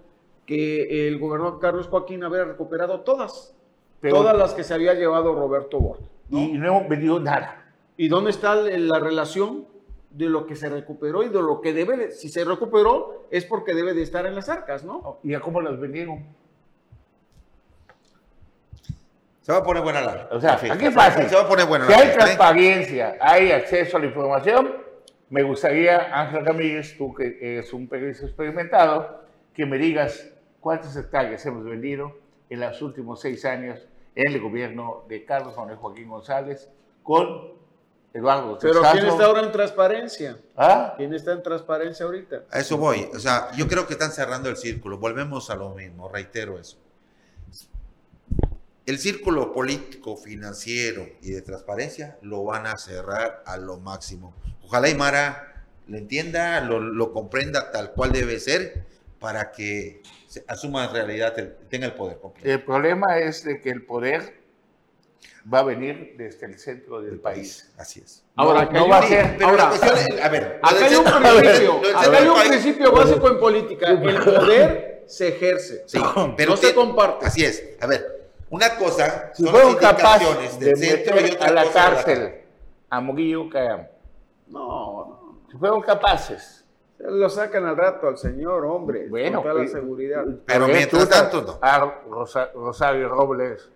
que 0.46 1.09
el 1.09 1.18
gobernador 1.18 1.59
Carlos 1.61 1.88
Joaquín 1.88 2.24
había 2.24 2.44
recuperado 2.44 3.01
todas 3.01 3.55
todas 4.03 4.36
las 4.36 4.55
que 4.55 4.64
se 4.64 4.74
había 4.74 4.94
llevado 4.94 5.34
Roberto 5.34 5.78
Borda. 5.78 6.07
Y 6.30 6.59
no 6.59 6.66
hemos 6.68 6.88
vendido 6.88 7.18
nada. 7.20 7.64
¿Y 7.96 8.09
dónde 8.09 8.30
está 8.30 8.55
la 8.55 8.99
relación 8.99 9.66
de 10.11 10.26
lo 10.26 10.46
que 10.46 10.57
se 10.57 10.68
recuperó 10.68 11.22
y 11.22 11.28
de 11.28 11.42
lo 11.42 11.61
que 11.61 11.72
debe 11.72 11.96
de, 11.96 12.11
si 12.12 12.28
se 12.28 12.44
recuperó 12.44 13.26
es 13.30 13.44
porque 13.44 13.74
debe 13.74 13.94
de 13.94 14.03
estar 14.03 14.26
en 14.26 14.34
las 14.34 14.49
arcas, 14.49 14.84
¿no? 14.84 15.18
¿Y 15.22 15.34
a 15.34 15.40
cómo 15.40 15.61
las 15.61 15.78
vendieron? 15.78 16.24
Se 19.42 19.53
va 19.53 19.59
a 19.59 19.62
poner 19.62 19.82
buena 19.82 20.01
la. 20.03 20.28
O 20.30 20.40
sea, 20.40 20.55
aquí 20.55 20.90
fácil. 20.90 21.26
Se 21.28 21.34
va 21.34 21.42
a 21.42 21.49
poner 21.49 21.66
buena 21.66 21.86
Si 21.86 21.92
hay 21.92 22.12
transparencia, 22.12 23.16
hay 23.20 23.51
acceso 23.51 23.96
a 23.96 24.01
la 24.01 24.07
información, 24.07 24.74
me 25.30 25.42
gustaría, 25.42 26.20
Ángel 26.20 26.44
Ramírez, 26.44 26.96
tú 26.96 27.14
que 27.14 27.38
eres 27.40 27.72
un 27.72 27.88
periodista 27.88 28.26
experimentado, 28.26 29.22
que 29.55 29.66
me 29.66 29.78
digas 29.78 30.28
cuántas 30.61 30.96
hectáreas 30.96 31.44
hemos 31.46 31.64
vendido 31.64 32.12
en 32.51 32.61
los 32.61 32.80
últimos 32.82 33.20
seis 33.20 33.44
años 33.44 33.80
en 34.14 34.32
el 34.32 34.40
gobierno 34.40 35.05
de 35.09 35.24
Carlos 35.24 35.57
Manuel 35.57 35.76
Joaquín 35.76 36.09
González 36.09 36.68
con 37.03 37.59
Eduardo 38.12 38.59
Pero 38.61 38.82
¿quién 38.92 39.07
está 39.07 39.26
ahora 39.26 39.42
en 39.42 39.53
transparencia? 39.53 40.38
¿Ah? 40.57 40.94
¿Quién 40.96 41.14
está 41.14 41.32
en 41.32 41.42
transparencia 41.42 42.07
ahorita? 42.07 42.44
A 42.51 42.59
eso 42.59 42.76
voy. 42.78 43.09
O 43.14 43.18
sea, 43.18 43.51
yo 43.57 43.68
creo 43.68 43.86
que 43.86 43.92
están 43.92 44.12
cerrando 44.12 44.49
el 44.49 44.57
círculo. 44.57 44.99
Volvemos 44.99 45.51
a 45.51 45.57
lo 45.57 45.70
mismo, 45.70 46.09
reitero 46.09 46.59
eso. 46.59 46.78
El 48.86 48.99
círculo 48.99 49.53
político, 49.53 50.16
financiero 50.16 51.07
y 51.20 51.30
de 51.30 51.42
transparencia 51.42 52.18
lo 52.22 52.44
van 52.44 52.66
a 52.66 52.78
cerrar 52.78 53.42
a 53.44 53.59
lo 53.59 53.76
máximo. 53.78 54.34
Ojalá 54.64 54.92
Mara 54.96 55.66
lo 55.86 55.99
entienda, 55.99 56.61
lo, 56.62 56.80
lo 56.80 57.12
comprenda 57.12 57.70
tal 57.70 57.92
cual 57.92 58.12
debe 58.12 58.40
ser 58.40 58.86
para 59.20 59.53
que 59.53 60.03
asuma 60.46 60.84
en 60.84 60.92
realidad, 60.92 61.34
tenga 61.68 61.86
el 61.86 61.94
poder 61.94 62.18
completo. 62.18 62.48
El 62.48 62.62
problema 62.62 63.18
es 63.18 63.44
de 63.44 63.60
que 63.60 63.70
el 63.70 63.84
poder 63.84 64.38
va 65.52 65.60
a 65.60 65.62
venir 65.62 66.14
desde 66.16 66.46
el 66.46 66.58
centro 66.58 67.00
del 67.00 67.18
país. 67.20 67.72
Así 67.78 68.00
es. 68.00 68.24
Ahora, 68.36 68.66
no, 68.66 68.88
va 68.88 68.98
a 68.98 69.02
ser. 69.06 69.42
ahora, 69.42 69.70
a 70.22 70.28
ver, 70.28 70.60
acá 70.62 70.84
hay 70.84 70.94
un 70.94 71.04
principio, 71.04 71.80
acá 71.96 72.18
hay 72.18 72.28
un 72.28 72.40
principio 72.40 72.92
básico 72.92 73.28
en 73.28 73.38
política. 73.38 73.90
El 73.90 74.00
poder 74.24 75.04
se 75.06 75.28
ejerce. 75.28 75.84
Sí, 75.86 75.98
pero 76.36 76.50
no 76.50 76.56
se 76.56 76.74
comparte. 76.74 77.26
Así 77.26 77.44
es. 77.44 77.64
A 77.80 77.86
ver, 77.86 78.30
una 78.50 78.76
cosa 78.76 79.32
si 79.34 79.42
son 79.44 79.52
fueron 79.52 79.76
capaces 79.76 80.58
del 80.58 80.78
de 80.78 80.86
centro 80.86 81.20
y 81.20 81.30
otra 81.30 81.48
a 81.48 81.52
la 81.52 81.70
cárcel 81.70 82.34
a 82.90 83.00
Muguillo 83.00 83.44
No, 83.44 83.82
no. 84.48 85.38
Si 85.50 85.56
fueron 85.56 85.80
capaces 85.80 86.64
lo 86.99 87.28
sacan 87.30 87.64
al 87.64 87.76
rato 87.76 88.09
al 88.09 88.18
señor, 88.18 88.64
hombre. 88.64 89.09
Bueno, 89.09 89.42
con 89.42 89.51
toda 89.51 89.62
la 89.62 89.68
seguridad. 89.68 90.24
Pero 90.46 90.66
mientras 90.66 91.09
tanto, 91.09 91.42
no. 91.42 91.59
A 91.62 92.03
Rosario 92.55 93.09
Robles. 93.09 93.70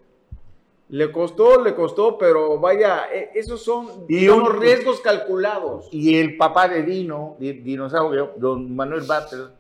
Le 0.89 1.11
costó, 1.11 1.63
le 1.63 1.75
costó, 1.75 2.19
pero 2.19 2.59
vaya, 2.59 3.07
e, 3.11 3.31
esos 3.35 3.63
son 3.63 4.05
y 4.09 4.29
unos 4.29 4.59
riesgos 4.59 5.01
calculados. 5.01 5.89
Y 5.91 6.19
el 6.19 6.37
papá 6.37 6.69
de 6.69 6.83
Dino, 6.83 7.37
dinosaurio, 7.39 8.35
don 8.37 8.75
Manuel 8.75 9.03
Batel, 9.03 9.53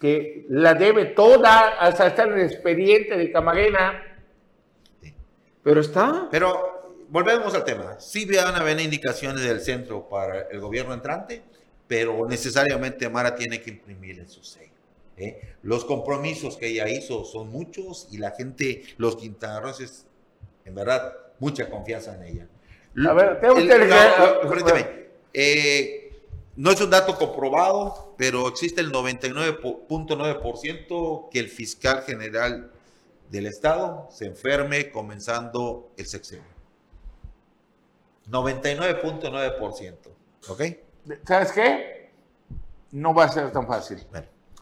que 0.00 0.46
la 0.48 0.74
debe 0.74 1.04
toda 1.06 1.78
hasta 1.78 2.08
estar 2.08 2.26
en 2.28 2.40
el 2.40 2.46
expediente 2.46 3.16
de 3.16 3.30
Camarena. 3.30 4.02
Pero 5.62 5.80
está. 5.80 6.26
Pero 6.32 7.04
volvemos 7.08 7.54
al 7.54 7.64
tema. 7.64 8.00
Si 8.00 8.24
van 8.34 8.56
a 8.56 8.58
haber 8.58 8.80
indicaciones 8.80 9.44
del 9.44 9.60
centro 9.60 10.08
para 10.08 10.48
el 10.48 10.58
gobierno 10.58 10.94
entrante 10.94 11.44
pero 11.92 12.26
necesariamente 12.26 13.06
Mara 13.10 13.34
tiene 13.34 13.60
que 13.60 13.68
imprimir 13.68 14.18
en 14.18 14.26
su 14.26 14.42
sello. 14.42 14.72
¿eh? 15.18 15.56
Los 15.62 15.84
compromisos 15.84 16.56
que 16.56 16.68
ella 16.68 16.88
hizo 16.88 17.26
son 17.26 17.50
muchos 17.50 18.08
y 18.10 18.16
la 18.16 18.30
gente, 18.30 18.82
los 18.96 19.16
quintanarroenses, 19.16 20.06
en 20.64 20.74
verdad, 20.74 21.12
mucha 21.38 21.68
confianza 21.68 22.14
en 22.14 22.22
ella. 22.22 22.48
A 23.06 23.12
ver, 23.12 23.42
tengo 23.42 23.56
que... 23.56 25.10
Eh, 25.34 26.22
no 26.56 26.70
es 26.70 26.80
un 26.80 26.88
dato 26.88 27.18
comprobado, 27.18 28.14
pero 28.16 28.48
existe 28.48 28.80
el 28.80 28.90
99.9% 28.90 31.28
que 31.28 31.40
el 31.40 31.50
fiscal 31.50 32.04
general 32.04 32.72
del 33.30 33.44
Estado 33.44 34.08
se 34.10 34.24
enferme 34.24 34.90
comenzando 34.90 35.92
el 35.98 36.06
sexenio. 36.06 36.46
99.9%. 38.30 39.96
¿Ok? 40.48 40.62
¿Sabes 41.24 41.52
qué? 41.52 42.10
No 42.92 43.14
va 43.14 43.24
a 43.24 43.28
ser 43.28 43.50
tan 43.50 43.66
fácil. 43.66 43.98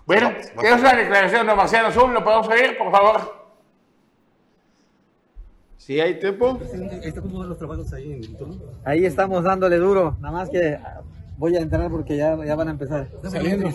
Bueno, 0.06 0.32
¿qué 0.60 0.72
es 0.72 0.82
la 0.82 0.94
declaración 0.94 1.46
de 1.46 1.54
Marciano 1.54 1.88
Azul? 1.88 2.12
¿Lo 2.12 2.24
podemos 2.24 2.48
oír, 2.48 2.78
por 2.78 2.90
favor? 2.90 3.40
¿Sí 5.76 6.00
hay 6.00 6.18
tiempo? 6.18 6.58
Ahí 8.84 9.04
estamos 9.04 9.44
dándole 9.44 9.76
duro, 9.76 10.16
nada 10.20 10.32
más 10.32 10.50
que 10.50 10.78
voy 11.36 11.56
a 11.56 11.60
entrar 11.60 11.90
porque 11.90 12.16
ya, 12.16 12.36
ya 12.44 12.54
van 12.54 12.68
a 12.68 12.70
empezar. 12.72 13.08
Saliendo. 13.28 13.68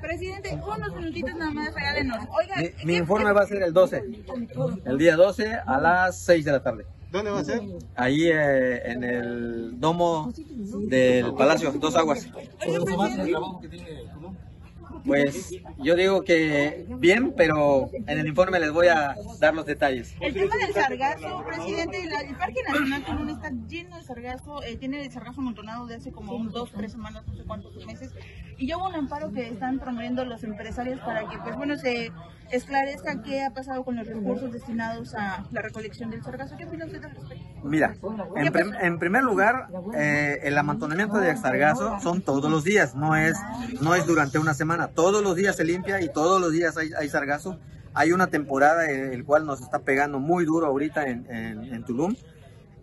Presidente, 0.00 0.60
unos 0.64 0.94
minutitos 0.94 1.34
nada 1.34 1.50
más, 1.50 1.74
regálenos. 1.74 2.18
Oiga, 2.38 2.56
mi, 2.56 2.84
mi 2.84 2.96
informe 2.96 3.32
va 3.32 3.42
a 3.42 3.46
ser 3.46 3.62
el 3.62 3.72
12, 3.72 4.04
el 4.84 4.98
día 4.98 5.16
12 5.16 5.54
a 5.54 5.80
las 5.80 6.18
6 6.20 6.44
de 6.44 6.52
la 6.52 6.62
tarde. 6.62 6.86
¿Dónde 7.12 7.30
va 7.30 7.40
a 7.40 7.44
ser? 7.44 7.60
Ahí 7.94 8.28
eh, 8.28 8.90
en 8.90 9.04
el 9.04 9.78
domo 9.78 10.32
del 10.34 11.34
Palacio, 11.34 11.70
Dos 11.72 11.94
Aguas. 11.94 12.26
Pues 15.04 15.50
yo 15.78 15.96
digo 15.96 16.22
que 16.22 16.86
bien, 16.98 17.34
pero 17.36 17.90
en 17.92 18.18
el 18.18 18.26
informe 18.26 18.60
les 18.60 18.72
voy 18.72 18.88
a 18.88 19.16
dar 19.40 19.54
los 19.54 19.66
detalles. 19.66 20.14
El 20.20 20.34
tema 20.34 20.56
del 20.56 20.72
sargazo, 20.72 21.44
presidente, 21.44 22.02
el 22.02 22.36
Parque 22.36 22.62
Nacional 22.66 23.04
Tulum 23.04 23.28
está 23.28 23.50
lleno 23.68 23.96
de 23.96 24.02
sargazo, 24.02 24.62
eh, 24.62 24.76
tiene 24.76 25.04
el 25.04 25.10
sargazo 25.10 25.40
amontonado 25.40 25.86
de 25.86 25.96
hace 25.96 26.12
como 26.12 26.34
un, 26.34 26.50
dos, 26.50 26.70
tres 26.72 26.92
semanas, 26.92 27.24
no 27.26 27.34
sé 27.34 27.44
cuántos 27.44 27.86
meses, 27.86 28.12
y 28.56 28.66
ya 28.66 28.76
hubo 28.76 28.88
un 28.88 28.94
amparo 28.94 29.32
que 29.32 29.48
están 29.48 29.78
promoviendo 29.78 30.24
los 30.24 30.44
empresarios 30.44 31.00
para 31.00 31.28
que, 31.28 31.38
pues 31.38 31.56
bueno, 31.56 31.76
se 31.76 32.12
esclarezca 32.52 33.22
qué 33.22 33.42
ha 33.44 33.50
pasado 33.50 33.82
con 33.82 33.96
los 33.96 34.06
recursos 34.06 34.52
destinados 34.52 35.14
a 35.14 35.44
la 35.50 35.62
recolección 35.62 36.10
del 36.10 36.22
sargazo. 36.22 36.56
¿Qué 36.56 36.66
opina 36.66 36.84
usted 36.84 37.02
al 37.02 37.10
respecto? 37.10 37.44
Mira, 37.64 37.94
en, 38.80 38.98
primer 38.98 39.22
lugar, 39.22 39.68
eh, 39.94 40.40
el 40.42 40.58
amontonamiento 40.58 41.16
de 41.16 41.36
sargazo 41.36 41.98
son 42.00 42.20
todos 42.20 42.50
los 42.50 42.64
días, 42.64 42.94
no 42.94 43.16
es, 43.16 43.36
no 43.80 43.94
es 43.94 44.06
durante 44.06 44.38
una 44.38 44.52
semana. 44.54 44.88
Todos 44.94 45.22
los 45.22 45.36
días 45.36 45.56
se 45.56 45.64
limpia 45.64 46.00
y 46.00 46.12
todos 46.12 46.40
los 46.40 46.52
días 46.52 46.76
hay, 46.76 46.90
hay 46.98 47.08
sargazo. 47.08 47.58
Hay 47.94 48.12
una 48.12 48.28
temporada 48.28 48.90
en 48.90 49.12
el 49.12 49.24
cual 49.24 49.46
nos 49.46 49.60
está 49.60 49.80
pegando 49.80 50.18
muy 50.18 50.44
duro 50.44 50.66
ahorita 50.66 51.04
en, 51.06 51.26
en, 51.30 51.84
Tulum 51.84 52.14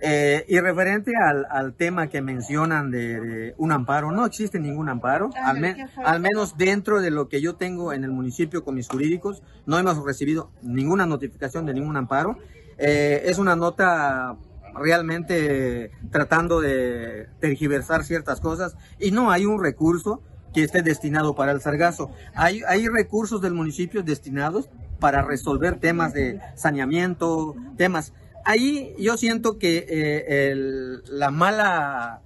Eh, 0.02 0.46
y 0.48 0.58
referente 0.60 1.12
al, 1.18 1.46
al, 1.50 1.74
tema 1.74 2.08
que 2.08 2.22
mencionan 2.22 2.90
de, 2.90 3.54
un 3.58 3.74
amparo, 3.74 4.12
no 4.12 4.26
existe 4.26 4.58
ningún 4.58 4.88
amparo, 4.88 5.30
al, 5.44 5.76
al, 6.06 6.20
menos 6.22 6.56
dentro 6.58 7.02
de 7.02 7.12
lo 7.12 7.28
que 7.28 7.42
yo 7.42 7.56
tengo 7.56 7.92
en 7.92 8.06
el 8.06 8.12
municipio 8.12 8.64
con 8.64 8.76
mis 8.76 8.88
jurídicos, 8.88 9.44
no 9.66 9.78
hemos 9.78 10.02
recibido 10.06 10.52
ninguna 10.62 11.06
notificación 11.06 11.66
de 11.66 11.74
ningún 11.74 11.98
amparo. 11.98 12.38
Eh, 12.78 13.24
es 13.26 13.40
una 13.40 13.58
nota 13.58 14.38
realmente 14.74 15.92
tratando 16.12 16.62
de 16.62 17.28
tergiversar 17.42 18.06
ciertas 18.06 18.40
cosas 18.40 18.78
y 19.00 19.12
no 19.12 19.32
hay 19.32 19.46
un 19.46 19.62
recurso 19.62 20.22
que 20.54 20.64
esté 20.64 20.82
destinado 20.82 21.36
para 21.36 21.52
el 21.52 21.62
sargazo. 21.62 22.12
Hay, 22.34 22.62
hay 22.68 22.88
recursos 22.88 23.42
del 23.42 23.54
municipio 23.54 24.04
destinados 24.04 24.70
para 25.00 25.22
resolver 25.22 25.80
temas 25.80 26.14
de 26.14 26.40
saneamiento, 26.56 27.56
temas 27.78 28.14
ahí 28.46 28.96
yo 28.98 29.18
siento 29.18 29.58
que 29.58 29.86
eh, 29.88 30.56
la 31.10 31.32
mala 31.32 32.22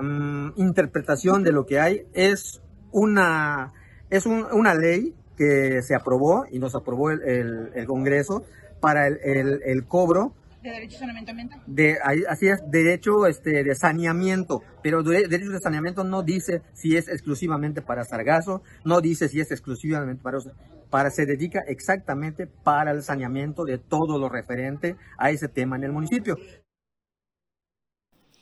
mm, 0.00 0.50
interpretación 0.56 1.44
de 1.44 1.52
lo 1.52 1.66
que 1.66 1.80
hay 1.80 2.06
es 2.12 2.60
una, 2.90 3.72
es 4.10 4.26
una 4.26 4.74
ley 4.74 5.14
que 5.36 5.80
se 5.82 5.94
aprobó 5.94 6.46
y 6.50 6.58
nos 6.58 6.74
aprobó 6.74 7.10
el, 7.10 7.84
Congreso 7.86 8.44
para 8.80 9.06
el, 9.06 9.84
cobro 9.86 10.34
de 10.62 10.70
derecho 10.70 10.92
de 10.92 10.98
saneamiento 10.98 11.56
De, 11.66 11.98
así 12.28 12.48
es, 12.48 12.62
derecho 12.68 13.26
este, 13.26 13.64
de 13.64 13.74
saneamiento, 13.74 14.62
pero 14.82 15.02
de, 15.02 15.26
derecho 15.28 15.50
de 15.50 15.58
saneamiento 15.58 16.04
no 16.04 16.22
dice 16.22 16.62
si 16.72 16.96
es 16.96 17.08
exclusivamente 17.08 17.82
para 17.82 18.04
sargazo, 18.04 18.62
no 18.84 19.00
dice 19.00 19.28
si 19.28 19.40
es 19.40 19.50
exclusivamente 19.50 20.22
para 20.22 20.38
para 20.90 21.10
se 21.10 21.24
dedica 21.24 21.60
exactamente 21.66 22.46
para 22.46 22.90
el 22.90 23.02
saneamiento 23.02 23.64
de 23.64 23.78
todo 23.78 24.18
lo 24.18 24.28
referente 24.28 24.96
a 25.16 25.30
ese 25.30 25.48
tema 25.48 25.76
en 25.76 25.84
el 25.84 25.92
municipio. 25.92 26.36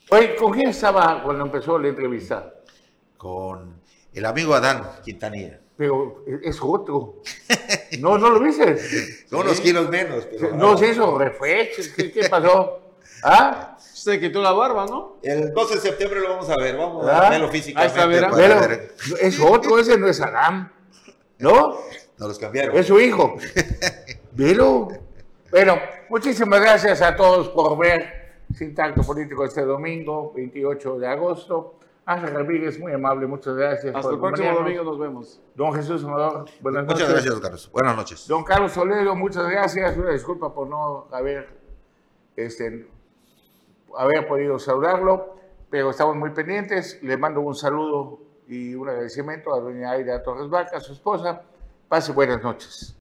Oye, 0.09 0.35
¿con 0.35 0.51
quién 0.51 0.67
estaba 0.67 1.23
cuando 1.23 1.45
empezó 1.45 1.79
la 1.79 1.87
entrevista? 1.87 2.53
Con 3.15 3.79
el 4.13 4.25
amigo 4.25 4.53
Adán 4.53 4.83
Quintanilla. 5.01 5.61
Pero 5.81 6.23
es 6.43 6.59
otro. 6.61 7.23
No, 7.99 8.15
no 8.15 8.29
lo 8.29 8.39
viste. 8.39 8.77
Son 9.27 9.39
unos 9.47 9.59
kilos 9.59 9.89
menos. 9.89 10.27
Pero, 10.27 10.55
no, 10.55 10.77
se 10.77 10.89
hizo 10.89 11.17
refresh. 11.17 11.95
¿Qué, 11.95 12.29
pasó? 12.29 12.81
¿Ah? 13.23 13.75
Se 13.79 14.19
quitó 14.19 14.43
la 14.43 14.51
barba, 14.51 14.85
¿no? 14.85 15.17
El 15.23 15.51
12 15.51 15.75
de 15.75 15.81
septiembre 15.81 16.19
lo 16.19 16.29
vamos 16.29 16.51
a 16.51 16.55
ver. 16.57 16.77
Vamos 16.77 17.07
a 17.07 17.25
¿Ah? 17.25 17.29
verlo 17.31 17.49
físicamente. 17.49 17.99
Ahí 17.99 18.13
está, 18.13 19.25
Es 19.25 19.39
otro, 19.39 19.79
ese 19.79 19.97
no 19.97 20.07
es 20.07 20.21
Adán. 20.21 20.71
¿No? 21.39 21.79
No 22.19 22.27
los 22.27 22.37
cambiaron. 22.37 22.77
Es 22.77 22.85
su 22.85 22.99
hijo. 22.99 23.37
Pero, 24.37 24.87
bueno, 25.49 25.79
muchísimas 26.09 26.61
gracias 26.61 27.01
a 27.01 27.15
todos 27.15 27.49
por 27.49 27.75
ver 27.79 28.35
Sin 28.55 28.75
Tacto 28.75 29.01
Político 29.01 29.45
este 29.45 29.61
domingo, 29.61 30.31
28 30.35 30.99
de 30.99 31.07
agosto. 31.07 31.79
Ángel 32.05 32.33
Ramírez, 32.33 32.79
muy 32.79 32.91
amable, 32.91 33.27
muchas 33.27 33.55
gracias. 33.55 33.95
Hasta 33.95 34.11
el 34.11 34.19
próximo 34.19 34.53
domingo 34.53 34.83
nos 34.83 34.99
vemos. 34.99 35.41
Don 35.55 35.73
Jesús 35.73 36.03
Amador, 36.03 36.49
buenas 36.59 36.85
noches. 36.85 36.99
Muchas 36.99 37.09
gracias, 37.13 37.39
Carlos. 37.39 37.71
Buenas 37.71 37.95
noches. 37.95 38.27
Don 38.27 38.43
Carlos 38.43 38.73
Toledo, 38.73 39.15
muchas 39.15 39.47
gracias. 39.49 39.97
Una 39.97 40.11
disculpa 40.11 40.53
por 40.53 40.67
no 40.67 41.07
haber, 41.11 41.47
este, 42.35 42.89
haber 43.95 44.27
podido 44.27 44.57
saludarlo, 44.57 45.35
pero 45.69 45.91
estamos 45.91 46.15
muy 46.15 46.31
pendientes. 46.31 47.01
Le 47.03 47.17
mando 47.17 47.41
un 47.41 47.55
saludo 47.55 48.19
y 48.47 48.73
un 48.73 48.89
agradecimiento 48.89 49.53
a 49.53 49.59
doña 49.59 49.91
Aida 49.91 50.23
Torres 50.23 50.49
Vaca, 50.49 50.79
su 50.79 50.93
esposa 50.93 51.43
Pase 51.91 52.13
buenas 52.13 52.41
noches. 52.41 52.95